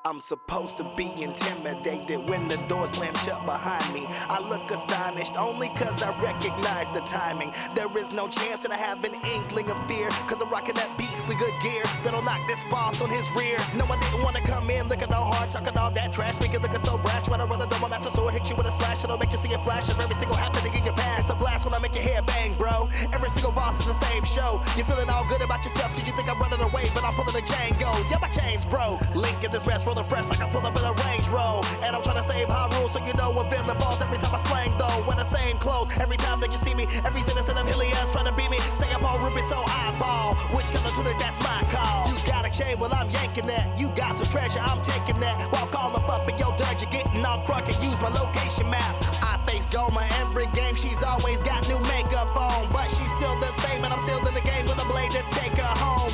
I'm 0.05 0.21
supposed 0.21 0.77
to 0.79 0.85
be 0.97 1.11
intimidated 1.21 2.27
when 2.29 2.47
the 2.47 2.57
door 2.69 2.87
slams 2.87 3.23
shut 3.25 3.45
behind 3.45 3.93
me. 3.93 4.07
I 4.29 4.39
look 4.49 4.71
astonished 4.71 5.37
only 5.37 5.69
cause 5.71 6.03
I 6.03 6.11
recognize 6.23 6.91
the 6.93 7.01
timing. 7.01 7.53
There 7.75 7.91
is 7.99 8.13
no 8.13 8.29
chance 8.29 8.63
that 8.63 8.71
I 8.71 8.77
have 8.77 9.05
an 9.05 9.15
inkling 9.35 9.71
of 9.71 9.77
fear 9.89 10.09
cause 10.31 10.41
I'm 10.41 10.51
rocking 10.51 10.77
that 10.77 10.97
beastly 10.97 11.35
good 11.35 11.53
gear 11.63 11.83
that'll 12.05 12.23
knock 12.23 12.41
this 12.47 12.65
boss 12.71 13.03
on 13.03 13.11
his 13.11 13.29
rear. 13.37 13.59
No, 13.77 13.85
I 13.87 13.99
didn't 13.99 14.23
wanna 14.23 14.41
come 14.43 14.71
in 14.71 14.89
looking 14.89 15.13
all 15.13 15.25
hard, 15.25 15.51
talking 15.51 15.77
all 15.77 15.91
that 15.91 16.13
trash, 16.13 16.41
making 16.41 16.61
looking 16.63 16.81
so 16.85 16.97
brash. 16.99 17.29
When 17.29 17.41
I 17.41 17.45
rather 17.45 17.67
throw 17.67 17.81
my 17.81 17.89
master 17.89 18.11
sword, 18.11 18.35
hit 18.35 18.49
you 18.49 18.57
with 18.57 18.67
a 18.67 18.73
slash, 18.73 19.03
it'll 19.03 19.19
make 19.19 19.33
you 19.33 19.39
see 19.39 19.53
a 19.53 19.59
flash 19.59 19.89
of 19.89 19.99
every 20.01 20.15
single 20.15 20.37
happening 20.37 20.75
in 20.75 20.85
your 20.85 20.95
past. 20.95 21.23
It's 21.23 21.31
a 21.31 21.35
blast 21.35 21.65
when 21.65 21.75
I 21.75 21.81
make 21.81 21.95
your 21.95 22.05
hair 22.05 22.23
bang, 22.23 22.55
bro. 22.55 22.89
Every 23.13 23.31
single 23.31 23.53
boss 23.53 23.79
is 23.81 23.87
the 23.87 23.99
same 24.07 24.25
show. 24.25 24.63
You're 24.77 24.87
feeling 24.87 25.11
all 25.11 25.27
good 25.27 25.43
about 25.43 25.65
yourself 25.65 25.91
cause 25.93 26.07
you 26.07 26.15
think 26.15 26.31
I'm 26.31 26.39
running 26.39 26.61
away, 26.61 26.87
but 26.95 27.03
I'm 27.05 27.15
pulling 27.15 27.35
a 27.35 27.45
Django. 27.45 27.91
Yeah, 28.11 28.19
my 28.23 28.29
chains 28.29 28.65
broke. 28.65 29.03
Link 29.17 29.43
in 29.43 29.51
this 29.51 29.67
mess, 29.67 29.88
rolling 29.89 30.05
fresh 30.05 30.29
like 30.29 30.45
I 30.45 30.49
pull 30.53 30.61
up 30.69 30.77
in 30.77 30.85
a 30.85 30.93
range 31.09 31.29
roll. 31.33 31.65
And 31.81 31.97
I'm 31.97 32.03
trying 32.03 32.21
to 32.21 32.27
save 32.29 32.47
high 32.47 32.69
rules 32.77 32.93
so 32.93 33.01
you 33.01 33.15
know 33.15 33.33
what 33.33 33.49
villain 33.49 33.77
balls 33.79 34.01
every 34.05 34.19
time 34.21 34.35
I 34.37 34.41
slang 34.45 34.77
though. 34.77 35.01
Wear 35.09 35.17
the 35.17 35.25
same 35.25 35.57
clothes 35.57 35.89
every 35.97 36.19
time 36.19 36.41
that 36.41 36.53
you 36.53 36.61
see 36.61 36.75
me. 36.75 36.85
Every 37.09 37.23
citizen 37.25 37.57
of 37.57 37.65
Helios 37.65 38.13
trying 38.13 38.29
to 38.29 38.37
beat 38.37 38.51
me. 38.53 38.61
Stay 38.77 38.93
up 38.93 39.03
on 39.03 39.25
Ruby 39.25 39.41
so 39.49 39.57
eyeball. 39.65 40.37
Which 40.53 40.69
color 40.69 40.93
to 40.93 41.03
the 41.09 41.17
that's 41.17 41.41
my 41.41 41.65
call. 41.73 42.13
You 42.13 42.21
got 42.29 42.45
a 42.45 42.53
chain, 42.53 42.77
well 42.79 42.93
I'm 42.93 43.09
yanking 43.09 43.49
that. 43.49 43.81
You 43.81 43.89
got 43.97 44.21
some 44.21 44.29
treasure, 44.29 44.61
I'm 44.61 44.81
taking 44.85 45.19
that. 45.25 45.41
While 45.49 45.67
call 45.73 45.97
up 45.97 46.09
up 46.09 46.29
in 46.29 46.37
your 46.37 46.53
dungeon, 46.61 46.93
getting 46.93 47.25
all 47.25 47.41
crunk 47.49 47.73
and 47.73 47.81
use 47.81 47.97
my 48.05 48.13
location 48.13 48.69
map. 48.69 48.93
I 49.25 49.41
face 49.49 49.65
Gohma 49.73 50.05
every 50.21 50.47
game, 50.53 50.77
she's 50.77 51.03
always 51.03 51.41
got 51.49 51.65
new 51.65 51.81
makeup 51.89 52.37
on. 52.37 52.69
But 52.69 52.93
she's 52.93 53.13
still 53.17 53.37
the 53.41 53.53
same, 53.65 53.81
and 53.85 53.93
I'm 53.93 54.03
still 54.05 54.21
in 54.21 54.35
the 54.37 54.45
game 54.45 54.69
with 54.69 54.85
a 54.85 54.89
blade 54.93 55.13
to 55.17 55.25
take 55.33 55.57
her 55.57 55.75
home. 55.81 56.13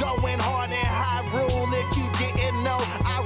Going 0.00 0.40
hard 0.40 0.72
and 0.72 0.88
Hyrule 0.88 1.61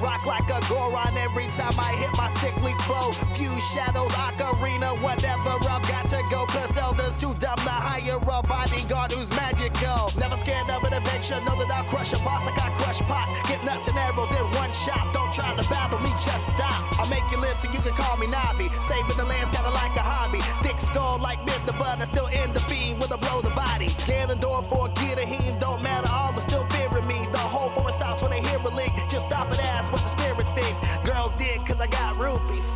rock 0.03 0.27
like 0.27 0.49
a 0.51 0.61
Goron 0.69 1.17
every 1.17 1.47
time 1.47 1.75
I 1.79 1.93
hit 1.97 2.11
my 2.17 2.31
sickly 2.41 2.75
flow. 2.85 3.13
Few 3.33 3.53
shadows, 3.73 4.13
ocarina, 4.13 5.01
whatever. 5.03 5.57
I've 5.69 5.83
got 5.89 6.07
to 6.11 6.23
go, 6.31 6.47
cause 6.47 6.77
Elder's 6.77 7.19
too 7.21 7.35
dumb 7.35 7.57
to 7.57 7.77
hire 7.77 8.19
a 8.19 8.43
bodyguard 8.43 9.13
who's 9.13 9.31
magical. 9.31 10.13
Never 10.19 10.37
scared 10.37 10.69
of 10.71 10.85
an 10.85 10.93
adventure, 10.93 11.41
know 11.45 11.57
that 11.57 11.71
I'll 11.71 11.85
crush 11.85 12.13
a 12.13 12.19
boss 12.21 12.45
like 12.45 12.59
I 12.61 12.71
crush 12.81 13.01
pots. 13.03 13.33
Get 13.49 13.63
nuts 13.65 13.89
and 13.89 13.99
arrows 13.99 14.31
in 14.31 14.47
one 14.57 14.73
shot. 14.73 15.13
Don't 15.15 15.33
try 15.33 15.55
to 15.55 15.65
battle 15.69 16.01
me, 16.01 16.11
just 16.21 16.47
stop. 16.57 16.83
I'll 17.01 17.09
make 17.09 17.25
you 17.31 17.41
listen, 17.41 17.73
you 17.73 17.81
can 17.81 17.95
call 17.95 18.17
me 18.17 18.27
Navi. 18.27 18.76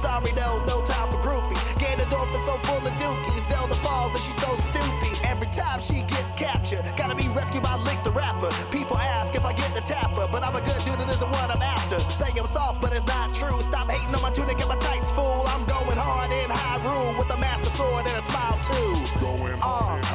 Sorry 0.01 0.33
though, 0.33 0.65
no 0.65 0.81
time 0.81 1.11
for 1.13 1.21
groupies. 1.21 1.61
Ganondorf 1.77 2.35
is 2.35 2.45
so 2.49 2.57
full 2.65 2.81
of 2.81 2.95
dookies. 2.97 3.45
Zelda 3.53 3.75
falls 3.85 4.15
and 4.15 4.23
she's 4.23 4.41
so 4.41 4.55
stupid. 4.57 5.13
Every 5.29 5.47
time 5.49 5.81
she 5.81 6.01
gets 6.09 6.31
captured, 6.33 6.81
gotta 6.97 7.15
be 7.15 7.29
rescued 7.29 7.63
by 7.63 7.77
Link 7.85 8.03
the 8.03 8.11
Rapper. 8.11 8.49
People 8.71 8.97
ask 8.97 9.35
if 9.35 9.45
I 9.45 9.53
get 9.53 9.75
the 9.75 9.83
tapper, 9.83 10.27
but 10.33 10.43
I'm 10.43 10.57
a 10.57 10.63
good 10.63 10.81
dude 10.89 10.99
and 11.01 11.11
isn't 11.11 11.31
what 11.31 11.51
I'm 11.55 11.61
after. 11.61 11.99
Say 12.17 12.33
I'm 12.33 12.47
soft, 12.47 12.81
but 12.81 12.93
it's 12.93 13.07
not 13.07 13.35
true. 13.35 13.61
Stop 13.61 13.91
hating 13.91 14.15
on 14.15 14.23
my 14.23 14.31
tunic 14.31 14.59
and 14.59 14.69
my 14.69 14.77
tights, 14.77 15.11
fool. 15.11 15.45
I'm 15.47 15.65
going 15.67 15.99
hard 16.01 16.33
in 16.33 16.49
Hyrule 16.49 17.19
with 17.19 17.29
a 17.31 17.37
master 17.37 17.69
sword 17.69 18.07
and 18.09 18.17
a 18.17 18.23
smile 18.23 18.59
too. 18.65 19.21
Going 19.21 19.59
hard. 19.61 20.03
Uh, 20.05 20.10